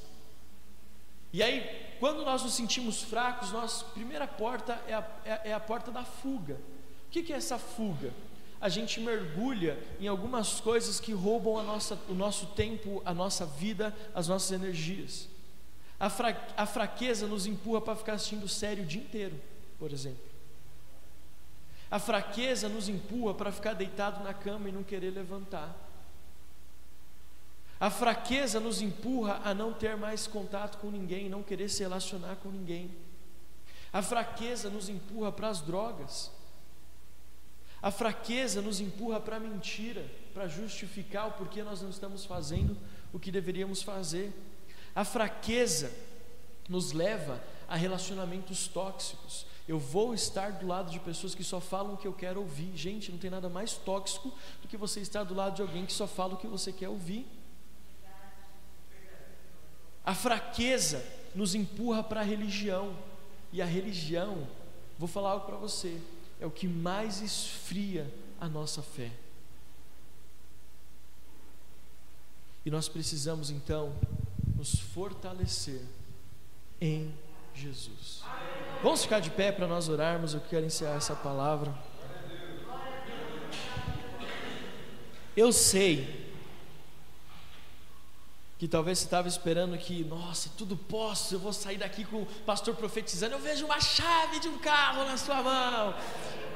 E 1.36 1.42
aí, 1.42 1.94
quando 2.00 2.24
nós 2.24 2.42
nos 2.42 2.54
sentimos 2.54 3.02
fracos, 3.02 3.52
nossa 3.52 3.84
primeira 3.84 4.26
porta 4.26 4.82
é 4.88 4.94
a, 4.94 5.06
é, 5.22 5.50
é 5.50 5.52
a 5.52 5.60
porta 5.60 5.92
da 5.92 6.02
fuga. 6.02 6.54
O 6.54 7.10
que, 7.10 7.22
que 7.22 7.30
é 7.30 7.36
essa 7.36 7.58
fuga? 7.58 8.10
A 8.58 8.70
gente 8.70 8.98
mergulha 9.00 9.78
em 10.00 10.08
algumas 10.08 10.60
coisas 10.60 10.98
que 10.98 11.12
roubam 11.12 11.62
nossa, 11.62 12.00
o 12.08 12.14
nosso 12.14 12.46
tempo, 12.54 13.02
a 13.04 13.12
nossa 13.12 13.44
vida, 13.44 13.94
as 14.14 14.28
nossas 14.28 14.50
energias. 14.50 15.28
A, 16.00 16.08
fra, 16.08 16.34
a 16.56 16.64
fraqueza 16.64 17.26
nos 17.26 17.46
empurra 17.46 17.82
para 17.82 17.96
ficar 17.96 18.14
assistindo 18.14 18.48
série 18.48 18.80
o 18.80 18.86
dia 18.86 19.02
inteiro, 19.02 19.38
por 19.78 19.92
exemplo. 19.92 20.24
A 21.90 21.98
fraqueza 21.98 22.66
nos 22.66 22.88
empurra 22.88 23.34
para 23.34 23.52
ficar 23.52 23.74
deitado 23.74 24.24
na 24.24 24.32
cama 24.32 24.70
e 24.70 24.72
não 24.72 24.82
querer 24.82 25.10
levantar. 25.10 25.85
A 27.78 27.90
fraqueza 27.90 28.58
nos 28.58 28.80
empurra 28.80 29.40
a 29.44 29.52
não 29.52 29.72
ter 29.72 29.96
mais 29.96 30.26
contato 30.26 30.78
com 30.78 30.90
ninguém, 30.90 31.28
não 31.28 31.42
querer 31.42 31.68
se 31.68 31.82
relacionar 31.82 32.36
com 32.36 32.50
ninguém. 32.50 32.90
A 33.92 34.00
fraqueza 34.02 34.70
nos 34.70 34.88
empurra 34.88 35.30
para 35.30 35.48
as 35.48 35.60
drogas. 35.60 36.30
A 37.82 37.90
fraqueza 37.90 38.62
nos 38.62 38.80
empurra 38.80 39.20
para 39.20 39.36
a 39.36 39.40
mentira, 39.40 40.04
para 40.32 40.48
justificar 40.48 41.28
o 41.28 41.32
porquê 41.32 41.62
nós 41.62 41.82
não 41.82 41.90
estamos 41.90 42.24
fazendo 42.24 42.76
o 43.12 43.18
que 43.18 43.30
deveríamos 43.30 43.82
fazer. 43.82 44.32
A 44.94 45.04
fraqueza 45.04 45.92
nos 46.68 46.92
leva 46.92 47.42
a 47.68 47.76
relacionamentos 47.76 48.66
tóxicos. 48.66 49.46
Eu 49.68 49.78
vou 49.78 50.14
estar 50.14 50.52
do 50.52 50.66
lado 50.66 50.90
de 50.90 50.98
pessoas 51.00 51.34
que 51.34 51.44
só 51.44 51.60
falam 51.60 51.94
o 51.94 51.96
que 51.96 52.08
eu 52.08 52.12
quero 52.12 52.40
ouvir. 52.40 52.74
Gente, 52.74 53.12
não 53.12 53.18
tem 53.18 53.30
nada 53.30 53.48
mais 53.48 53.74
tóxico 53.74 54.32
do 54.62 54.68
que 54.68 54.76
você 54.76 55.00
estar 55.00 55.24
do 55.24 55.34
lado 55.34 55.56
de 55.56 55.62
alguém 55.62 55.84
que 55.84 55.92
só 55.92 56.06
fala 56.06 56.34
o 56.34 56.38
que 56.38 56.46
você 56.46 56.72
quer 56.72 56.88
ouvir. 56.88 57.26
A 60.06 60.14
fraqueza 60.14 61.04
nos 61.34 61.54
empurra 61.54 62.02
para 62.02 62.20
a 62.20 62.24
religião, 62.24 62.96
e 63.52 63.60
a 63.60 63.66
religião, 63.66 64.46
vou 64.98 65.08
falar 65.08 65.30
algo 65.30 65.46
para 65.46 65.56
você, 65.56 66.00
é 66.40 66.46
o 66.46 66.50
que 66.50 66.68
mais 66.68 67.20
esfria 67.20 68.08
a 68.40 68.48
nossa 68.48 68.82
fé. 68.82 69.10
E 72.64 72.70
nós 72.70 72.88
precisamos 72.88 73.50
então 73.50 73.92
nos 74.56 74.78
fortalecer 74.78 75.80
em 76.80 77.14
Jesus. 77.54 78.22
Vamos 78.82 79.02
ficar 79.02 79.20
de 79.20 79.30
pé 79.30 79.50
para 79.52 79.66
nós 79.66 79.88
orarmos. 79.88 80.34
Eu 80.34 80.40
quero 80.40 80.66
encerrar 80.66 80.96
essa 80.96 81.14
palavra. 81.14 81.74
Eu 85.36 85.52
sei 85.52 86.25
que 88.58 88.66
talvez 88.66 88.98
você 88.98 89.04
estava 89.04 89.28
esperando 89.28 89.76
que, 89.76 90.02
nossa, 90.04 90.50
tudo 90.56 90.76
posso, 90.76 91.34
eu 91.34 91.38
vou 91.38 91.52
sair 91.52 91.76
daqui 91.76 92.04
com 92.04 92.22
o 92.22 92.26
pastor 92.46 92.74
profetizando. 92.74 93.34
Eu 93.34 93.38
vejo 93.38 93.66
uma 93.66 93.80
chave 93.80 94.40
de 94.40 94.48
um 94.48 94.58
carro 94.58 95.04
na 95.04 95.18
sua 95.18 95.42
mão, 95.42 95.94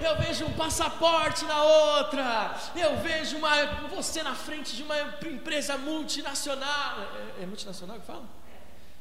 eu 0.00 0.16
vejo 0.16 0.46
um 0.46 0.52
passaporte 0.54 1.44
na 1.44 1.62
outra, 1.62 2.58
eu 2.74 2.98
vejo 3.00 3.36
uma, 3.36 3.50
você 3.94 4.22
na 4.22 4.34
frente 4.34 4.74
de 4.74 4.82
uma 4.82 4.98
empresa 5.26 5.76
multinacional. 5.76 7.00
É, 7.38 7.42
é 7.42 7.46
multinacional 7.46 8.00
que 8.00 8.06
fala? 8.06 8.24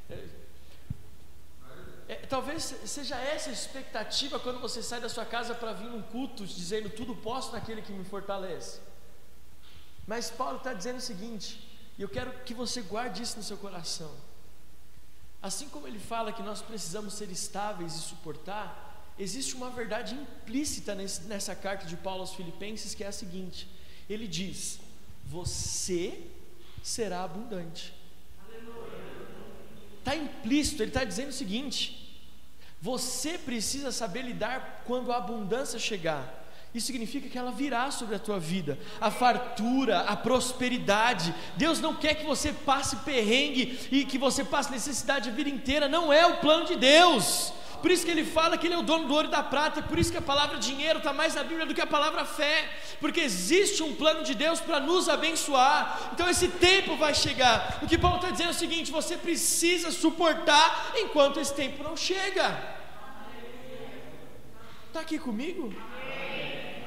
É, 0.10 0.28
é, 2.10 2.16
talvez 2.16 2.76
seja 2.86 3.16
essa 3.16 3.50
a 3.50 3.54
expectativa 3.54 4.39
quando 4.39 4.60
você 4.60 4.84
sai 4.84 5.00
da 5.00 5.08
sua 5.08 5.26
casa 5.26 5.56
para 5.56 5.72
vir 5.72 5.88
num 5.88 6.02
culto 6.02 6.45
dizendo 6.45 6.89
tudo 6.89 7.16
posso 7.16 7.54
naquele 7.54 7.82
que 7.82 7.93
me 7.93 8.04
fortalece. 8.04 8.82
Mas 10.06 10.30
Paulo 10.30 10.58
está 10.58 10.74
dizendo 10.74 10.97
o 10.97 11.02
seguinte: 11.02 11.69
e 12.00 12.02
eu 12.02 12.08
quero 12.08 12.32
que 12.45 12.54
você 12.54 12.82
guarde 12.82 13.22
isso 13.22 13.36
no 13.36 13.43
seu 13.43 13.58
coração. 13.58 14.10
Assim 15.41 15.68
como 15.68 15.86
ele 15.86 16.00
fala 16.00 16.32
que 16.32 16.41
nós 16.41 16.62
precisamos 16.62 17.14
ser 17.14 17.30
estáveis 17.30 17.93
e 17.93 18.00
suportar, 18.00 19.14
existe 19.20 19.54
uma 19.54 19.70
verdade 19.70 20.16
implícita 20.16 20.95
nesse, 20.95 21.24
nessa 21.24 21.54
carta 21.54 21.86
de 21.86 21.97
Paulo 21.97 22.22
aos 22.22 22.34
Filipenses 22.34 22.95
que 22.95 23.04
é 23.04 23.08
a 23.08 23.12
seguinte: 23.12 23.68
ele 24.10 24.30
diz, 24.30 24.80
Você 25.26 26.26
será 26.82 27.26
abundante. 27.26 27.93
está 30.00 30.16
implícito, 30.16 30.82
ele 30.82 30.91
está 30.91 31.04
dizendo 31.04 31.30
o 31.30 31.34
seguinte: 31.34 32.00
você 32.82 33.38
precisa 33.38 33.91
saber 33.91 34.22
lidar 34.22 34.84
quando 34.88 35.12
a 35.12 35.18
abundância 35.18 35.78
chegar. 35.78 36.39
Isso 36.74 36.88
significa 36.88 37.28
que 37.28 37.38
ela 37.38 37.52
virá 37.52 37.90
sobre 37.90 38.16
a 38.16 38.20
tua 38.20 38.40
vida, 38.40 38.78
a 39.02 39.10
fartura, 39.10 40.02
a 40.02 40.16
prosperidade. 40.16 41.34
Deus 41.58 41.80
não 41.80 41.96
quer 41.96 42.14
que 42.14 42.26
você 42.26 42.54
passe 42.54 42.98
perrengue 42.98 43.80
e 43.92 44.06
que 44.06 44.20
você 44.20 44.44
passe 44.44 44.72
necessidade 44.72 45.30
a 45.30 45.32
vida 45.32 45.50
inteira, 45.50 45.88
não 45.88 46.14
é 46.14 46.28
o 46.28 46.38
plano 46.38 46.66
de 46.66 46.76
Deus. 46.76 47.52
Por 47.82 47.90
isso 47.90 48.06
que 48.06 48.12
ele 48.12 48.26
fala 48.26 48.58
que 48.58 48.68
ele 48.68 48.74
é 48.74 48.78
o 48.78 48.84
dono 48.84 49.08
do 49.08 49.14
ouro 49.14 49.28
e 49.28 49.32
da 49.32 49.42
prata, 49.42 49.82
por 49.82 49.98
isso 49.98 50.12
que 50.12 50.18
a 50.18 50.22
palavra 50.22 50.60
dinheiro 50.60 51.00
está 51.00 51.14
mais 51.14 51.34
na 51.34 51.44
Bíblia 51.44 51.66
do 51.66 51.74
que 51.74 51.82
a 51.82 51.88
palavra 51.88 52.26
fé, 52.26 52.70
porque 53.00 53.22
existe 53.22 53.82
um 53.82 53.96
plano 53.96 54.22
de 54.24 54.36
Deus 54.36 54.60
para 54.60 54.80
nos 54.80 55.08
abençoar. 55.08 56.12
Então 56.14 56.30
esse 56.30 56.50
tempo 56.50 56.98
vai 56.98 57.16
chegar. 57.16 57.80
O 57.82 57.88
que 57.88 57.98
Paulo 57.98 58.18
está 58.18 58.30
dizendo 58.30 58.50
é 58.50 58.52
o 58.52 58.56
seguinte: 58.56 58.92
você 58.92 59.16
precisa 59.16 59.92
suportar 59.92 60.92
enquanto 60.96 61.40
esse 61.40 61.54
tempo 61.54 61.82
não 61.82 61.96
chega. 61.96 62.78
Está 64.88 65.00
aqui 65.00 65.18
comigo? 65.18 65.74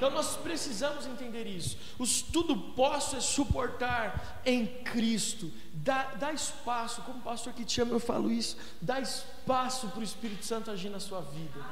Então 0.02 0.10
nós 0.10 0.34
precisamos 0.34 1.06
entender 1.06 1.46
isso. 1.46 1.78
O 1.96 2.04
tudo 2.32 2.56
posso 2.56 3.14
é 3.14 3.20
suportar 3.20 4.42
em 4.44 4.66
Cristo. 4.66 5.48
Dá, 5.74 6.14
dá 6.18 6.32
espaço, 6.32 7.02
como 7.02 7.20
pastor 7.20 7.52
que 7.52 7.64
te 7.64 7.80
ama, 7.80 7.92
eu 7.92 8.00
falo 8.00 8.28
isso. 8.28 8.56
Dá 8.80 8.98
espaço 8.98 9.86
para 9.86 10.00
o 10.00 10.02
Espírito 10.02 10.44
Santo 10.44 10.72
agir 10.72 10.88
na 10.88 10.98
sua 10.98 11.20
vida. 11.20 11.64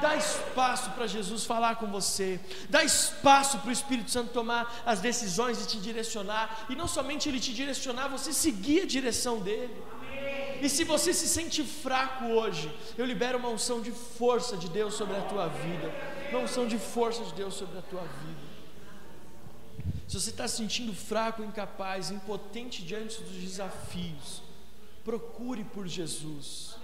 Dá 0.00 0.16
espaço 0.16 0.88
para 0.92 1.06
Jesus 1.06 1.44
falar 1.44 1.76
com 1.76 1.86
você. 1.88 2.40
Dá 2.70 2.82
espaço 2.82 3.58
para 3.58 3.68
o 3.68 3.72
Espírito 3.72 4.10
Santo 4.10 4.32
tomar 4.32 4.82
as 4.86 5.00
decisões 5.00 5.62
e 5.62 5.66
te 5.66 5.76
direcionar. 5.78 6.64
E 6.70 6.74
não 6.74 6.88
somente 6.88 7.28
ele 7.28 7.38
te 7.38 7.52
direcionar, 7.52 8.08
você 8.08 8.32
seguir 8.32 8.84
a 8.84 8.86
direção 8.86 9.40
dele. 9.40 9.76
E 10.62 10.68
se 10.70 10.82
você 10.82 11.12
se 11.12 11.28
sente 11.28 11.62
fraco 11.62 12.24
hoje, 12.24 12.74
eu 12.96 13.04
libero 13.04 13.36
uma 13.36 13.50
unção 13.50 13.82
de 13.82 13.90
força 13.92 14.56
de 14.56 14.70
Deus 14.70 14.94
sobre 14.94 15.14
a 15.14 15.20
tua 15.20 15.48
vida. 15.48 16.15
Uma 16.30 16.40
unção 16.40 16.66
de 16.66 16.78
força 16.78 17.24
de 17.24 17.34
Deus 17.34 17.54
sobre 17.54 17.78
a 17.78 17.82
tua 17.82 18.02
vida. 18.02 18.46
Se 20.08 20.20
você 20.20 20.30
está 20.30 20.46
se 20.46 20.56
sentindo 20.56 20.92
fraco, 20.94 21.42
incapaz, 21.42 22.10
impotente 22.10 22.84
diante 22.84 23.20
dos 23.22 23.32
desafios, 23.32 24.42
procure 25.04 25.64
por 25.64 25.86
Jesus. 25.86 26.76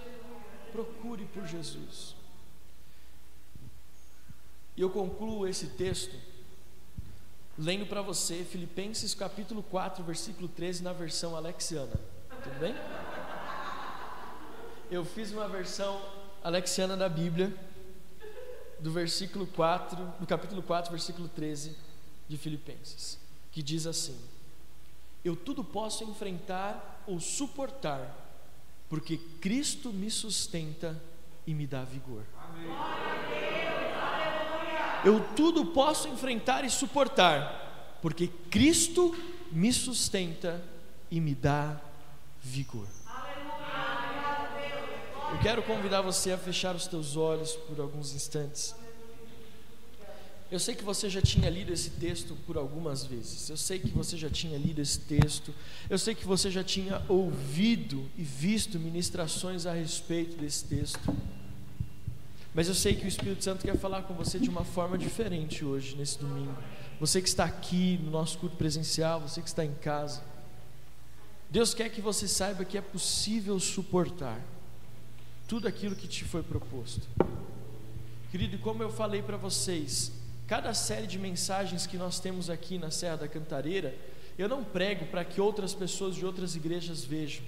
Procure 0.71 1.25
por 1.25 1.45
Jesus. 1.45 2.15
E 4.75 4.81
eu 4.81 4.89
concluo 4.89 5.47
esse 5.47 5.67
texto 5.67 6.15
lendo 7.57 7.85
para 7.85 8.01
você 8.01 8.43
Filipenses 8.43 9.13
capítulo 9.13 9.61
4, 9.63 10.03
versículo 10.03 10.47
13, 10.47 10.83
na 10.83 10.93
versão 10.93 11.35
alexiana. 11.35 11.93
Tudo 12.43 12.59
bem? 12.59 12.75
eu 14.95 15.03
fiz 15.03 15.31
uma 15.31 15.47
versão 15.47 15.99
alexiana 16.43 16.95
da 16.95 17.09
Bíblia, 17.09 17.55
do 18.83 18.91
versículo 18.91 19.47
4, 19.47 20.13
do 20.19 20.27
capítulo 20.27 20.61
4, 20.61 20.91
versículo 20.91 21.29
13 21.29 21.73
de 22.27 22.37
Filipenses, 22.37 23.17
que 23.49 23.63
diz 23.63 23.87
assim: 23.87 24.19
Eu 25.23 25.37
tudo 25.37 25.63
posso 25.63 26.03
enfrentar 26.03 27.01
ou 27.07 27.17
suportar, 27.17 28.13
porque 28.89 29.17
Cristo 29.39 29.93
me 29.93 30.11
sustenta 30.11 31.01
e 31.47 31.53
me 31.53 31.65
dá 31.65 31.85
vigor. 31.85 32.25
Eu 35.05 35.33
tudo 35.33 35.65
posso 35.67 36.09
enfrentar 36.09 36.65
e 36.65 36.69
suportar, 36.69 37.97
porque 38.01 38.27
Cristo 38.51 39.15
me 39.49 39.71
sustenta 39.71 40.61
e 41.09 41.21
me 41.21 41.33
dá 41.33 41.79
vigor. 42.41 42.87
Eu 45.33 45.39
quero 45.39 45.63
convidar 45.63 46.01
você 46.01 46.31
a 46.31 46.37
fechar 46.37 46.75
os 46.75 46.85
teus 46.85 47.17
olhos 47.17 47.53
por 47.53 47.79
alguns 47.79 48.13
instantes. 48.13 48.75
Eu 50.51 50.59
sei 50.59 50.75
que 50.75 50.83
você 50.83 51.09
já 51.09 51.23
tinha 51.23 51.49
lido 51.49 51.73
esse 51.73 51.89
texto 51.89 52.37
por 52.45 52.55
algumas 52.55 53.03
vezes. 53.03 53.49
Eu 53.49 53.57
sei 53.57 53.79
que 53.79 53.89
você 53.89 54.15
já 54.15 54.29
tinha 54.29 54.59
lido 54.59 54.79
esse 54.79 54.99
texto. 54.99 55.51
Eu 55.89 55.97
sei 55.97 56.13
que 56.13 56.23
você 56.23 56.51
já 56.51 56.63
tinha 56.63 57.01
ouvido 57.09 58.07
e 58.15 58.21
visto 58.23 58.77
ministrações 58.77 59.65
a 59.65 59.73
respeito 59.73 60.37
desse 60.37 60.65
texto. 60.65 61.17
Mas 62.53 62.67
eu 62.67 62.75
sei 62.75 62.95
que 62.95 63.03
o 63.03 63.07
Espírito 63.07 63.43
Santo 63.43 63.65
quer 63.65 63.75
falar 63.75 64.03
com 64.03 64.13
você 64.13 64.37
de 64.37 64.51
uma 64.51 64.63
forma 64.63 64.99
diferente 64.99 65.65
hoje, 65.65 65.95
nesse 65.95 66.19
domingo. 66.19 66.55
Você 66.99 67.19
que 67.19 67.27
está 67.27 67.45
aqui 67.45 67.99
no 68.03 68.11
nosso 68.11 68.37
culto 68.37 68.55
presencial, 68.55 69.19
você 69.19 69.41
que 69.41 69.47
está 69.47 69.65
em 69.65 69.73
casa. 69.73 70.21
Deus 71.49 71.73
quer 71.73 71.89
que 71.89 72.01
você 72.01 72.27
saiba 72.27 72.63
que 72.63 72.77
é 72.77 72.81
possível 72.81 73.59
suportar 73.59 74.39
tudo 75.53 75.67
aquilo 75.67 75.95
que 75.95 76.07
te 76.07 76.23
foi 76.23 76.41
proposto. 76.41 77.07
Querido, 78.31 78.57
como 78.57 78.81
eu 78.81 78.89
falei 78.89 79.21
para 79.21 79.37
vocês, 79.37 80.11
cada 80.47 80.73
série 80.73 81.05
de 81.05 81.19
mensagens 81.19 81.85
que 81.85 81.95
nós 81.95 82.19
temos 82.19 82.49
aqui 82.49 82.79
na 82.79 82.89
Serra 82.89 83.17
da 83.17 83.27
Cantareira, 83.27 83.95
eu 84.35 84.49
não 84.49 84.63
prego 84.63 85.05
para 85.05 85.23
que 85.23 85.39
outras 85.39 85.75
pessoas 85.75 86.15
de 86.15 86.25
outras 86.25 86.55
igrejas 86.55 87.05
vejam. 87.05 87.45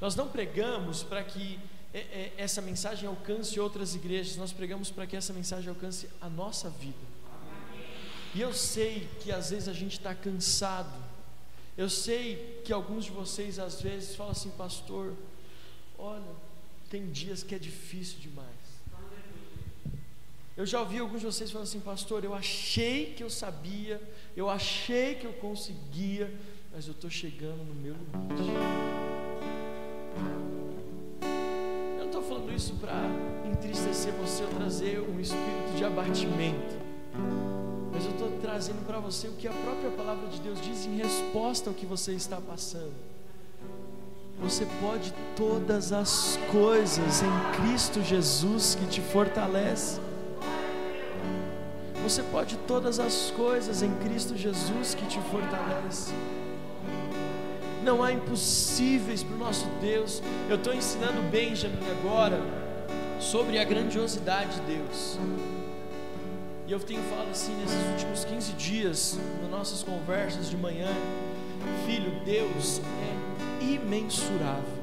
Nós 0.00 0.16
não 0.16 0.26
pregamos 0.26 1.02
para 1.02 1.22
que 1.22 1.60
é, 1.92 1.98
é, 1.98 2.32
essa 2.38 2.62
mensagem 2.62 3.06
alcance 3.06 3.60
outras 3.60 3.94
igrejas, 3.94 4.38
nós 4.38 4.50
pregamos 4.50 4.90
para 4.90 5.06
que 5.06 5.14
essa 5.14 5.34
mensagem 5.34 5.68
alcance 5.68 6.08
a 6.18 6.30
nossa 6.30 6.70
vida. 6.70 6.96
E 8.34 8.40
eu 8.40 8.54
sei 8.54 9.06
que 9.20 9.30
às 9.30 9.50
vezes 9.50 9.68
a 9.68 9.74
gente 9.74 9.98
está 9.98 10.14
cansado, 10.14 10.98
eu 11.76 11.90
sei 11.90 12.62
que 12.64 12.72
alguns 12.72 13.04
de 13.04 13.10
vocês 13.10 13.58
às 13.58 13.82
vezes 13.82 14.16
falam 14.16 14.32
assim, 14.32 14.48
pastor, 14.52 15.12
olha, 15.98 16.51
tem 16.92 17.10
dias 17.10 17.42
que 17.42 17.54
é 17.54 17.58
difícil 17.58 18.18
demais. 18.20 18.46
Eu 20.54 20.66
já 20.66 20.78
ouvi 20.78 20.98
alguns 20.98 21.20
de 21.20 21.26
vocês 21.26 21.50
falando 21.50 21.66
assim, 21.66 21.80
pastor, 21.80 22.22
eu 22.22 22.34
achei 22.34 23.14
que 23.14 23.24
eu 23.24 23.30
sabia, 23.30 23.98
eu 24.36 24.50
achei 24.50 25.14
que 25.14 25.26
eu 25.26 25.32
conseguia, 25.32 26.30
mas 26.70 26.86
eu 26.86 26.92
estou 26.92 27.08
chegando 27.08 27.64
no 27.64 27.74
meu 27.74 27.94
limite. 27.94 28.50
Eu 31.98 32.00
não 32.00 32.04
estou 32.04 32.22
falando 32.22 32.52
isso 32.52 32.74
para 32.74 33.06
entristecer 33.50 34.12
você 34.12 34.42
ou 34.42 34.50
trazer 34.50 35.00
um 35.00 35.18
espírito 35.18 35.74
de 35.74 35.84
abatimento, 35.84 36.76
mas 37.90 38.04
eu 38.04 38.10
estou 38.10 38.38
trazendo 38.42 38.84
para 38.86 39.00
você 39.00 39.28
o 39.28 39.32
que 39.32 39.48
a 39.48 39.52
própria 39.52 39.90
palavra 39.92 40.28
de 40.28 40.38
Deus 40.42 40.60
diz 40.60 40.84
em 40.84 40.98
resposta 40.98 41.70
ao 41.70 41.74
que 41.74 41.86
você 41.86 42.12
está 42.12 42.38
passando. 42.38 43.11
Você 44.42 44.66
pode 44.80 45.14
todas 45.36 45.92
as 45.92 46.36
coisas 46.50 47.22
em 47.22 47.62
Cristo 47.62 48.02
Jesus 48.02 48.74
que 48.74 48.86
te 48.86 49.00
fortalece. 49.00 50.00
Você 52.02 52.24
pode 52.24 52.56
todas 52.66 52.98
as 52.98 53.30
coisas 53.30 53.82
em 53.82 53.94
Cristo 53.98 54.36
Jesus 54.36 54.94
que 54.96 55.06
te 55.06 55.20
fortalece. 55.30 56.12
Não 57.84 58.02
há 58.02 58.12
impossíveis 58.12 59.22
para 59.22 59.34
o 59.36 59.38
nosso 59.38 59.66
Deus. 59.80 60.20
Eu 60.50 60.56
estou 60.56 60.74
ensinando 60.74 61.22
Benjamin 61.30 61.78
agora 62.00 62.40
sobre 63.20 63.60
a 63.60 63.64
grandiosidade 63.64 64.56
de 64.56 64.76
Deus. 64.76 65.18
E 66.66 66.72
eu 66.72 66.80
tenho 66.80 67.02
falado 67.04 67.30
assim 67.30 67.54
nesses 67.56 67.86
últimos 67.92 68.24
15 68.24 68.52
dias, 68.54 69.18
nas 69.40 69.50
nossas 69.50 69.84
conversas 69.84 70.50
de 70.50 70.56
manhã. 70.56 70.88
Filho, 71.86 72.24
Deus 72.24 72.80
é 72.80 73.21
imensurável. 73.62 74.82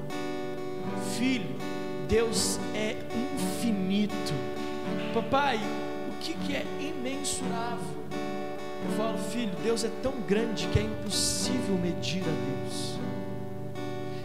Filho, 1.18 1.56
Deus 2.08 2.60
é 2.74 2.96
infinito. 3.14 4.34
Papai, 5.14 5.58
o 5.58 6.18
que, 6.20 6.34
que 6.34 6.56
é 6.56 6.66
imensurável? 6.80 8.00
Eu 8.86 8.92
falo, 8.98 9.18
filho, 9.18 9.52
Deus 9.62 9.84
é 9.84 9.92
tão 10.02 10.14
grande 10.22 10.68
que 10.68 10.80
é 10.80 10.84
impossível 10.84 11.76
medir 11.76 12.24
a 12.24 12.64
Deus. 12.64 13.00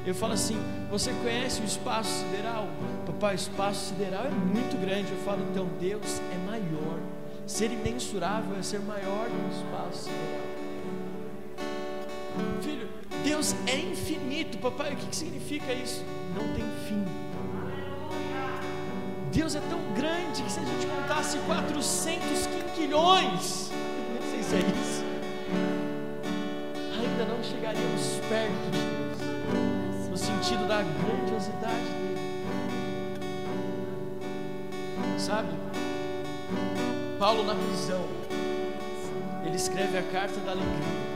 Eu 0.07 0.15
falo 0.15 0.35
assim: 0.35 0.57
você 0.91 1.13
conhece 1.23 1.61
o 1.63 1.65
espaço 1.65 2.11
sideral? 2.11 2.69
Papai, 3.07 3.35
o 3.35 3.37
espaço 3.37 3.89
sideral 3.89 4.27
é 4.27 4.31
muito 4.31 4.79
grande. 4.81 5.11
Eu 5.11 5.19
falo, 5.19 5.43
então 5.51 5.67
Deus 5.81 6.21
é 6.33 6.39
maior. 6.47 6.99
Ser 7.47 7.73
imensurável 7.73 8.57
é 8.59 8.63
ser 8.63 8.81
maior 8.81 9.29
do 9.29 9.49
que 9.49 9.55
o 9.55 9.59
espaço 9.59 10.05
sideral. 10.05 10.55
Filho, 12.63 12.89
Deus 13.25 13.57
é 13.67 13.77
infinito, 13.79 14.59
papai. 14.59 14.93
O 14.93 14.97
que, 14.97 15.07
que 15.07 15.17
significa 15.17 15.73
isso? 15.73 16.05
Não 16.37 16.47
tem 16.55 16.65
fim. 16.87 17.03
Deus 19.33 19.57
é 19.57 19.61
tão 19.61 19.81
grande 19.95 20.43
que 20.43 20.53
se 20.53 20.61
a 20.61 20.65
gente 20.65 20.87
contasse 20.87 21.39
400 21.39 22.47
quinquilhões, 22.47 23.71
não 24.15 24.31
sei 24.31 24.43
se 24.43 24.55
é 24.55 24.59
isso, 24.59 25.05
ainda 26.93 27.25
não 27.25 27.43
chegaríamos 27.43 28.21
perto 28.29 28.71
de 28.71 28.79
Deus, 28.79 30.09
no 30.11 30.17
sentido 30.17 30.69
da 30.69 30.83
grandiosidade 30.83 31.75
dele. 31.75 32.15
Sabe? 35.19 35.49
Paulo 37.19 37.43
na 37.43 37.55
prisão, 37.55 38.05
ele 39.47 39.57
escreve 39.57 39.97
a 39.97 40.03
carta 40.03 40.39
da 40.41 40.53
alegria. 40.53 41.14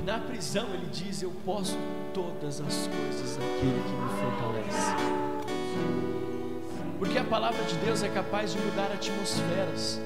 E 0.00 0.02
na 0.02 0.18
prisão 0.18 0.66
ele 0.72 0.86
diz: 0.90 1.22
Eu 1.22 1.30
posso 1.44 1.76
todas 2.14 2.60
as 2.60 2.88
coisas 2.88 3.36
naquele 3.36 3.82
que 3.82 3.92
me 3.92 4.08
fortalece. 4.18 4.94
Porque 6.98 7.18
a 7.18 7.24
palavra 7.24 7.62
de 7.64 7.74
Deus 7.76 8.02
é 8.02 8.08
capaz 8.08 8.52
de 8.52 8.58
mudar 8.60 8.90
atmosferas. 8.92 10.00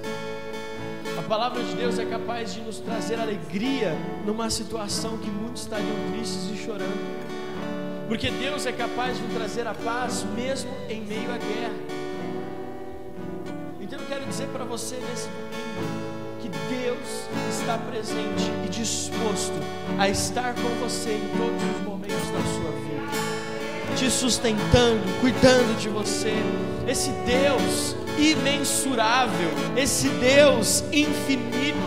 A 1.16 1.22
palavra 1.22 1.62
de 1.62 1.74
Deus 1.74 1.98
é 1.98 2.04
capaz 2.04 2.54
de 2.54 2.60
nos 2.60 2.80
trazer 2.80 3.20
alegria 3.20 3.96
numa 4.26 4.50
situação 4.50 5.16
que 5.18 5.30
muitos 5.30 5.62
estariam 5.62 5.96
tristes 6.10 6.50
e 6.50 6.56
chorando. 6.56 8.08
Porque 8.08 8.30
Deus 8.30 8.66
é 8.66 8.72
capaz 8.72 9.16
de 9.16 9.22
nos 9.22 9.34
trazer 9.34 9.66
a 9.66 9.74
paz 9.74 10.24
mesmo 10.34 10.70
em 10.88 11.02
meio 11.02 11.32
à 11.32 11.38
guerra. 11.38 11.74
Então 13.80 13.98
eu 14.00 14.06
quero 14.06 14.26
dizer 14.26 14.48
para 14.48 14.64
você 14.64 14.96
nesse 14.96 15.28
domingo 15.28 16.03
Deus 17.04 17.58
está 17.60 17.76
presente 17.78 18.50
e 18.64 18.68
disposto 18.68 19.52
a 19.98 20.08
estar 20.08 20.54
com 20.54 20.68
você 20.80 21.10
em 21.10 21.36
todos 21.36 21.62
os 21.62 21.84
momentos 21.84 22.30
da 22.30 22.40
sua 22.40 22.70
vida, 22.80 23.96
te 23.96 24.10
sustentando, 24.10 25.20
cuidando 25.20 25.78
de 25.78 25.88
você. 25.88 26.34
Esse 26.88 27.10
Deus 27.26 27.96
imensurável, 28.18 29.50
esse 29.76 30.08
Deus 30.08 30.82
infinito, 30.92 31.78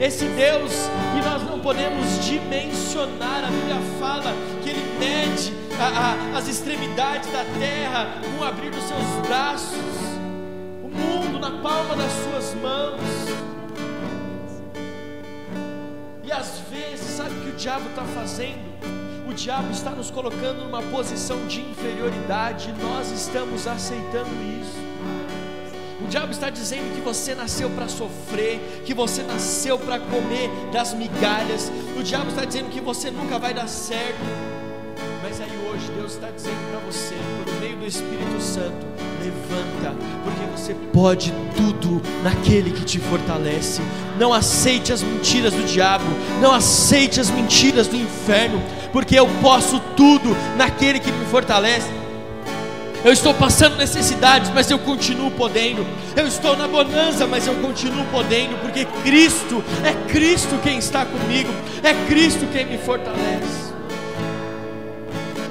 esse 0.00 0.26
Deus 0.26 0.72
que 1.14 1.28
nós 1.28 1.42
não 1.42 1.60
podemos 1.60 2.24
dimensionar. 2.24 3.44
A 3.44 3.50
Bíblia 3.50 3.80
fala 3.98 4.32
que 4.62 4.70
Ele 4.70 4.98
mede 4.98 5.54
a, 5.78 6.34
a, 6.34 6.38
as 6.38 6.48
extremidades 6.48 7.30
da 7.30 7.44
terra 7.58 8.20
com 8.36 8.44
abrir 8.44 8.70
dos 8.70 8.84
seus 8.84 9.26
braços, 9.26 9.78
o 10.82 10.88
mundo 10.88 11.38
na 11.38 11.62
palma 11.62 11.96
das 11.96 12.12
suas 12.12 12.54
mãos. 12.60 13.55
Às 16.36 16.58
vezes, 16.70 17.16
sabe 17.16 17.30
o 17.30 17.40
que 17.40 17.48
o 17.48 17.52
diabo 17.56 17.88
está 17.88 18.02
fazendo? 18.04 18.60
O 19.26 19.32
diabo 19.32 19.70
está 19.70 19.90
nos 19.90 20.10
colocando 20.10 20.64
numa 20.64 20.82
posição 20.82 21.46
de 21.46 21.62
inferioridade 21.62 22.68
e 22.68 22.82
nós 22.82 23.10
estamos 23.10 23.66
aceitando 23.66 24.28
isso. 24.60 24.76
O 26.04 26.06
diabo 26.08 26.32
está 26.32 26.50
dizendo 26.50 26.94
que 26.94 27.00
você 27.00 27.34
nasceu 27.34 27.70
para 27.70 27.88
sofrer, 27.88 28.82
que 28.84 28.92
você 28.92 29.22
nasceu 29.22 29.78
para 29.78 29.98
comer 29.98 30.50
das 30.70 30.92
migalhas. 30.92 31.72
O 31.98 32.02
diabo 32.02 32.28
está 32.28 32.44
dizendo 32.44 32.68
que 32.68 32.82
você 32.82 33.10
nunca 33.10 33.38
vai 33.38 33.54
dar 33.54 33.66
certo. 33.66 34.20
Mas 35.22 35.40
aí 35.40 35.50
hoje 35.70 35.90
Deus 35.92 36.12
está 36.12 36.30
dizendo 36.30 36.70
para 36.70 36.80
você, 36.80 37.14
por 37.44 37.60
meio 37.60 37.78
do 37.78 37.86
Espírito 37.86 38.40
Santo, 38.42 38.86
levanta, 39.26 39.94
porque 40.24 40.44
você 40.56 40.74
pode 40.92 41.32
tudo 41.56 42.02
naquele 42.22 42.70
que 42.70 42.84
te 42.84 42.98
fortalece. 42.98 43.80
Não 44.18 44.32
aceite 44.32 44.92
as 44.92 45.02
mentiras 45.02 45.52
do 45.52 45.64
diabo, 45.64 46.04
não 46.40 46.52
aceite 46.52 47.20
as 47.20 47.30
mentiras 47.30 47.86
do 47.88 47.96
inferno, 47.96 48.62
porque 48.92 49.18
eu 49.18 49.28
posso 49.42 49.80
tudo 49.96 50.36
naquele 50.56 50.98
que 50.98 51.10
me 51.10 51.26
fortalece. 51.26 51.88
Eu 53.04 53.12
estou 53.12 53.32
passando 53.34 53.76
necessidades, 53.76 54.50
mas 54.50 54.70
eu 54.70 54.78
continuo 54.78 55.30
podendo. 55.30 55.86
Eu 56.16 56.26
estou 56.26 56.56
na 56.56 56.66
bonança, 56.66 57.26
mas 57.26 57.46
eu 57.46 57.54
continuo 57.56 58.04
podendo, 58.06 58.60
porque 58.60 58.84
Cristo 59.04 59.62
é 59.84 59.92
Cristo 60.10 60.58
quem 60.62 60.78
está 60.78 61.04
comigo, 61.04 61.52
é 61.82 61.94
Cristo 62.08 62.46
quem 62.52 62.66
me 62.66 62.78
fortalece. 62.78 63.66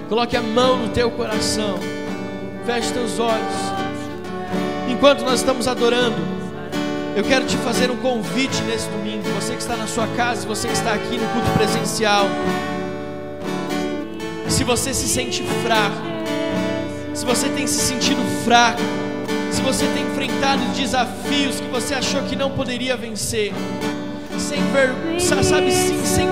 Coloque 0.10 0.36
a 0.36 0.42
mão 0.42 0.78
no 0.78 0.90
teu 0.90 1.10
coração, 1.12 1.80
feche 2.66 2.91
teus 2.91 3.20
olhos. 3.20 3.53
Enquanto 4.89 5.24
nós 5.24 5.39
estamos 5.39 5.68
adorando, 5.68 6.18
eu 7.16 7.24
quero 7.24 7.45
te 7.45 7.55
fazer 7.57 7.91
um 7.91 7.97
convite 7.97 8.61
nesse 8.63 8.88
domingo. 8.89 9.24
Você 9.39 9.53
que 9.53 9.61
está 9.61 9.76
na 9.78 9.88
sua 9.88 10.07
casa, 10.07 10.47
você 10.47 10.68
que 10.68 10.74
está 10.74 10.93
aqui 10.93 11.18
no 11.18 11.28
culto 11.30 11.49
presencial. 11.51 12.26
Se 14.49 14.63
você 14.63 14.93
se 14.93 15.07
sente 15.07 15.43
fraco, 15.63 15.95
se 17.13 17.26
você 17.26 17.49
tem 17.49 17.68
se 17.68 17.80
sentido 17.80 18.22
fraco, 18.43 18.82
se 19.51 19.61
você 19.61 19.86
tem 19.88 20.03
enfrentado 20.03 20.63
desafios 20.76 21.59
que 21.59 21.68
você 21.68 21.93
achou 21.93 22.22
que 22.24 22.36
não 22.36 22.51
poderia 22.51 22.97
vencer, 22.97 23.53
sem 24.38 24.61
ver, 24.72 24.93
sabe, 25.20 25.72
sim, 25.72 26.03
sem, 26.03 26.28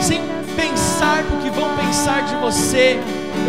sem 0.00 0.20
pensar 0.56 1.22
no 1.24 1.42
que 1.42 1.50
vão 1.50 1.76
pensar 1.76 2.24
de 2.24 2.34
você, 2.36 2.98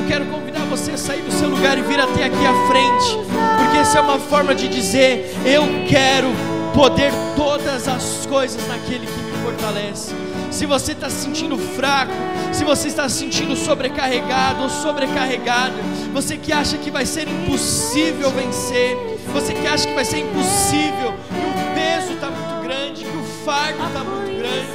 eu 0.01 0.07
quero 0.07 0.25
convidar 0.25 0.49
você 0.70 0.95
sair 0.95 1.22
do 1.22 1.32
seu 1.32 1.49
lugar 1.49 1.78
e 1.78 1.82
vir 1.82 1.99
até 1.99 2.26
aqui 2.26 2.45
à 2.45 2.67
frente, 2.67 3.17
porque 3.57 3.78
essa 3.78 3.97
é 3.97 4.01
uma 4.01 4.20
forma 4.20 4.53
de 4.53 4.67
dizer: 4.67 5.36
eu 5.43 5.63
quero 5.89 6.28
poder 6.74 7.11
todas 7.36 7.88
as 7.88 8.26
coisas 8.28 8.65
naquele 8.67 9.07
que 9.07 9.20
me 9.20 9.43
fortalece. 9.43 10.13
Se 10.51 10.65
você 10.65 10.91
está 10.91 11.09
se 11.09 11.24
sentindo 11.24 11.57
fraco, 11.57 12.13
se 12.51 12.63
você 12.63 12.88
está 12.88 13.09
se 13.09 13.17
sentindo 13.20 13.55
sobrecarregado 13.55 14.63
ou 14.63 14.70
sobrecarregada, 14.70 15.74
você 16.13 16.38
que 16.38 16.53
acha 16.53 16.78
que 16.78 16.91
vai 16.91 17.05
ser 17.05 17.28
impossível 17.28 18.30
vencer, 18.32 18.95
você 19.34 19.53
que 19.53 19.67
acha 19.67 19.88
que 19.88 19.93
vai 19.93 20.05
ser 20.05 20.20
impossível, 20.20 21.13
que 21.30 21.36
o 21.36 21.74
peso 21.76 22.13
está 22.13 22.30
muito 22.30 22.63
grande, 22.63 23.05
que 23.05 23.17
o 23.17 23.24
fardo 23.43 23.84
está 23.88 24.03
muito 24.03 24.38
grande, 24.38 24.67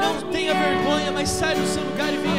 não 0.00 0.30
tenha 0.30 0.54
vergonha, 0.54 1.12
mas 1.12 1.28
sai 1.28 1.54
do 1.54 1.66
seu 1.66 1.82
lugar 1.82 2.12
e 2.12 2.16
vem 2.18 2.33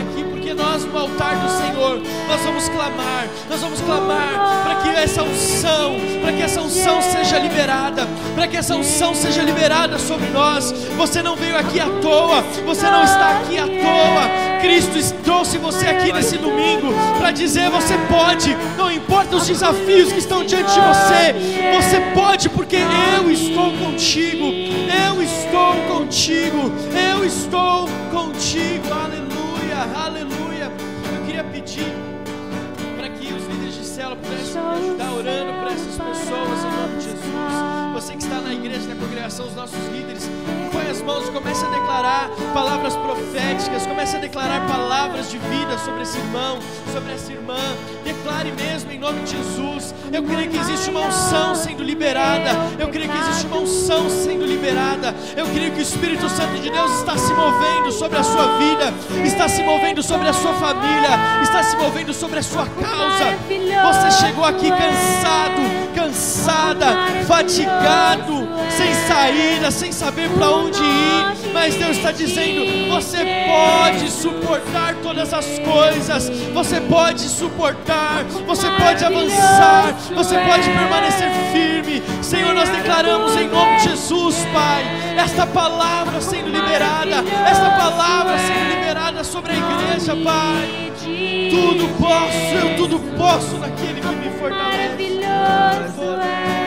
porque 0.45 0.53
nós 0.53 0.85
no 0.85 0.95
altar 0.95 1.37
do 1.37 1.49
Senhor, 1.49 1.99
nós 2.27 2.41
vamos 2.41 2.69
clamar, 2.69 3.27
nós 3.49 3.61
vamos 3.61 3.81
clamar 3.81 4.63
para 4.63 4.75
que 4.75 4.89
essa 4.89 5.23
unção, 5.23 5.95
para 6.21 6.33
que 6.33 6.41
essa 6.43 6.61
unção 6.61 7.01
seja 7.01 7.39
liberada, 7.39 8.07
para 8.35 8.47
que 8.47 8.55
essa 8.55 8.75
unção 8.75 9.15
seja 9.15 9.41
liberada 9.41 9.97
sobre 9.97 10.27
nós. 10.27 10.71
Você 10.97 11.23
não 11.23 11.35
veio 11.35 11.57
aqui 11.57 11.79
à 11.79 11.87
toa, 11.99 12.43
você 12.63 12.85
não 12.85 13.03
está 13.03 13.39
aqui 13.39 13.57
à 13.57 13.65
toa. 13.65 14.61
Cristo 14.61 15.15
trouxe 15.23 15.57
você 15.57 15.87
aqui 15.87 16.13
nesse 16.13 16.37
domingo 16.37 16.93
para 17.17 17.31
dizer: 17.31 17.71
você 17.71 17.97
pode, 18.07 18.55
não 18.77 18.91
importa 18.91 19.37
os 19.37 19.47
desafios 19.47 20.13
que 20.13 20.19
estão 20.19 20.45
diante 20.45 20.71
de 20.71 20.79
você, 20.79 21.75
você 21.75 21.99
pode, 22.13 22.49
porque 22.49 22.77
eu 23.17 23.31
estou 23.31 23.71
contigo, 23.77 24.45
eu 24.45 25.23
estou 25.23 25.73
contigo, 25.87 26.71
eu 26.93 27.25
estou 27.25 27.89
contigo, 28.11 28.93
aleluia, 28.93 30.05
aleluia. 30.05 30.34
Para 32.95 33.09
que 33.09 33.33
os 33.33 33.43
líderes 33.47 33.73
de 33.73 33.83
célula 33.85 34.15
pudessem 34.17 34.61
me 34.61 34.69
ajudar 34.69 35.11
orando 35.13 35.53
por 35.59 35.71
essas 35.71 35.97
pessoas 35.97 36.63
em 36.63 36.71
nome 36.71 36.97
de. 36.99 37.04
Você 37.95 38.11
que 38.11 38.23
está 38.23 38.41
na 38.41 38.53
igreja, 38.53 38.89
na 38.89 38.95
congregação, 38.95 39.45
os 39.47 39.55
nossos 39.55 39.79
líderes, 39.87 40.29
põe 40.69 40.85
as 40.91 41.01
mãos 41.01 41.29
e 41.29 41.31
comece 41.31 41.65
a 41.65 41.69
declarar 41.69 42.29
palavras 42.53 42.93
proféticas, 42.97 43.87
comece 43.87 44.17
a 44.17 44.19
declarar 44.19 44.67
palavras 44.67 45.31
de 45.31 45.37
vida 45.37 45.77
sobre 45.77 46.01
esse 46.01 46.17
irmão, 46.17 46.59
sobre 46.91 47.13
essa 47.13 47.31
irmã. 47.31 47.55
Declare 48.03 48.51
mesmo 48.51 48.91
em 48.91 48.99
nome 48.99 49.21
de 49.21 49.37
Jesus. 49.37 49.95
Eu 50.11 50.21
creio 50.23 50.49
que 50.49 50.57
existe 50.57 50.89
uma 50.89 51.07
unção 51.07 51.55
sendo 51.55 51.83
liberada. 51.83 52.49
Eu 52.77 52.89
creio 52.89 53.09
que 53.09 53.17
existe 53.17 53.47
uma 53.47 53.59
unção 53.59 54.09
sendo 54.09 54.45
liberada. 54.45 55.15
Eu 55.37 55.45
creio 55.45 55.71
que 55.71 55.79
o 55.79 55.81
Espírito 55.81 56.27
Santo 56.27 56.59
de 56.61 56.69
Deus 56.69 56.91
está 56.99 57.17
se 57.17 57.33
movendo 57.33 57.93
sobre 57.93 58.17
a 58.17 58.23
sua 58.23 58.57
vida, 58.57 58.93
está 59.23 59.47
se 59.47 59.63
movendo 59.63 60.03
sobre 60.03 60.27
a 60.27 60.33
sua 60.33 60.53
família, 60.55 61.11
está 61.41 61.63
se 61.63 61.77
movendo 61.77 62.13
sobre 62.13 62.39
a 62.39 62.43
sua 62.43 62.65
causa. 62.65 63.37
Você 63.87 64.25
chegou 64.25 64.43
aqui 64.43 64.69
cansado, 64.69 65.84
cansada, 66.05 66.85
fatigado, 67.27 68.47
sem 68.69 68.93
saída, 69.07 69.71
sem 69.71 69.91
saber 69.91 70.29
para 70.29 70.51
onde 70.51 70.79
ir, 70.79 71.51
mas 71.53 71.75
Deus 71.75 71.97
está 71.97 72.11
dizendo: 72.11 72.89
você 72.89 73.25
pode 73.47 74.09
suportar 74.11 74.95
todas 75.01 75.33
as 75.33 75.59
coisas, 75.59 76.29
você 76.53 76.79
pode 76.81 77.21
suportar, 77.21 78.23
você 78.45 78.69
pode 78.71 79.03
avançar, 79.03 79.93
você 80.13 80.37
pode 80.39 80.69
permanecer 80.69 81.31
firme. 81.51 82.03
Senhor, 82.21 82.53
nós 82.53 82.69
declaramos 82.69 83.35
em 83.35 83.47
nome 83.47 83.77
de 83.77 83.89
Jesus, 83.89 84.35
Pai, 84.53 84.83
esta 85.17 85.47
palavra 85.47 86.21
sendo 86.21 86.49
liberada, 86.49 87.23
esta 87.49 87.71
palavra 87.71 88.37
sendo 88.37 88.79
liberada 88.79 89.23
sobre 89.23 89.53
a 89.53 89.55
igreja, 89.55 90.15
Pai. 90.23 90.85
Tudo 91.49 91.87
posso, 91.99 92.55
eu 92.55 92.75
tudo 92.75 92.99
posso 93.17 93.57
naquele 93.57 94.01
que 94.01 94.07
me 94.07 94.29
fortalece. 94.39 95.24
those 95.45 95.95
who 95.95 96.64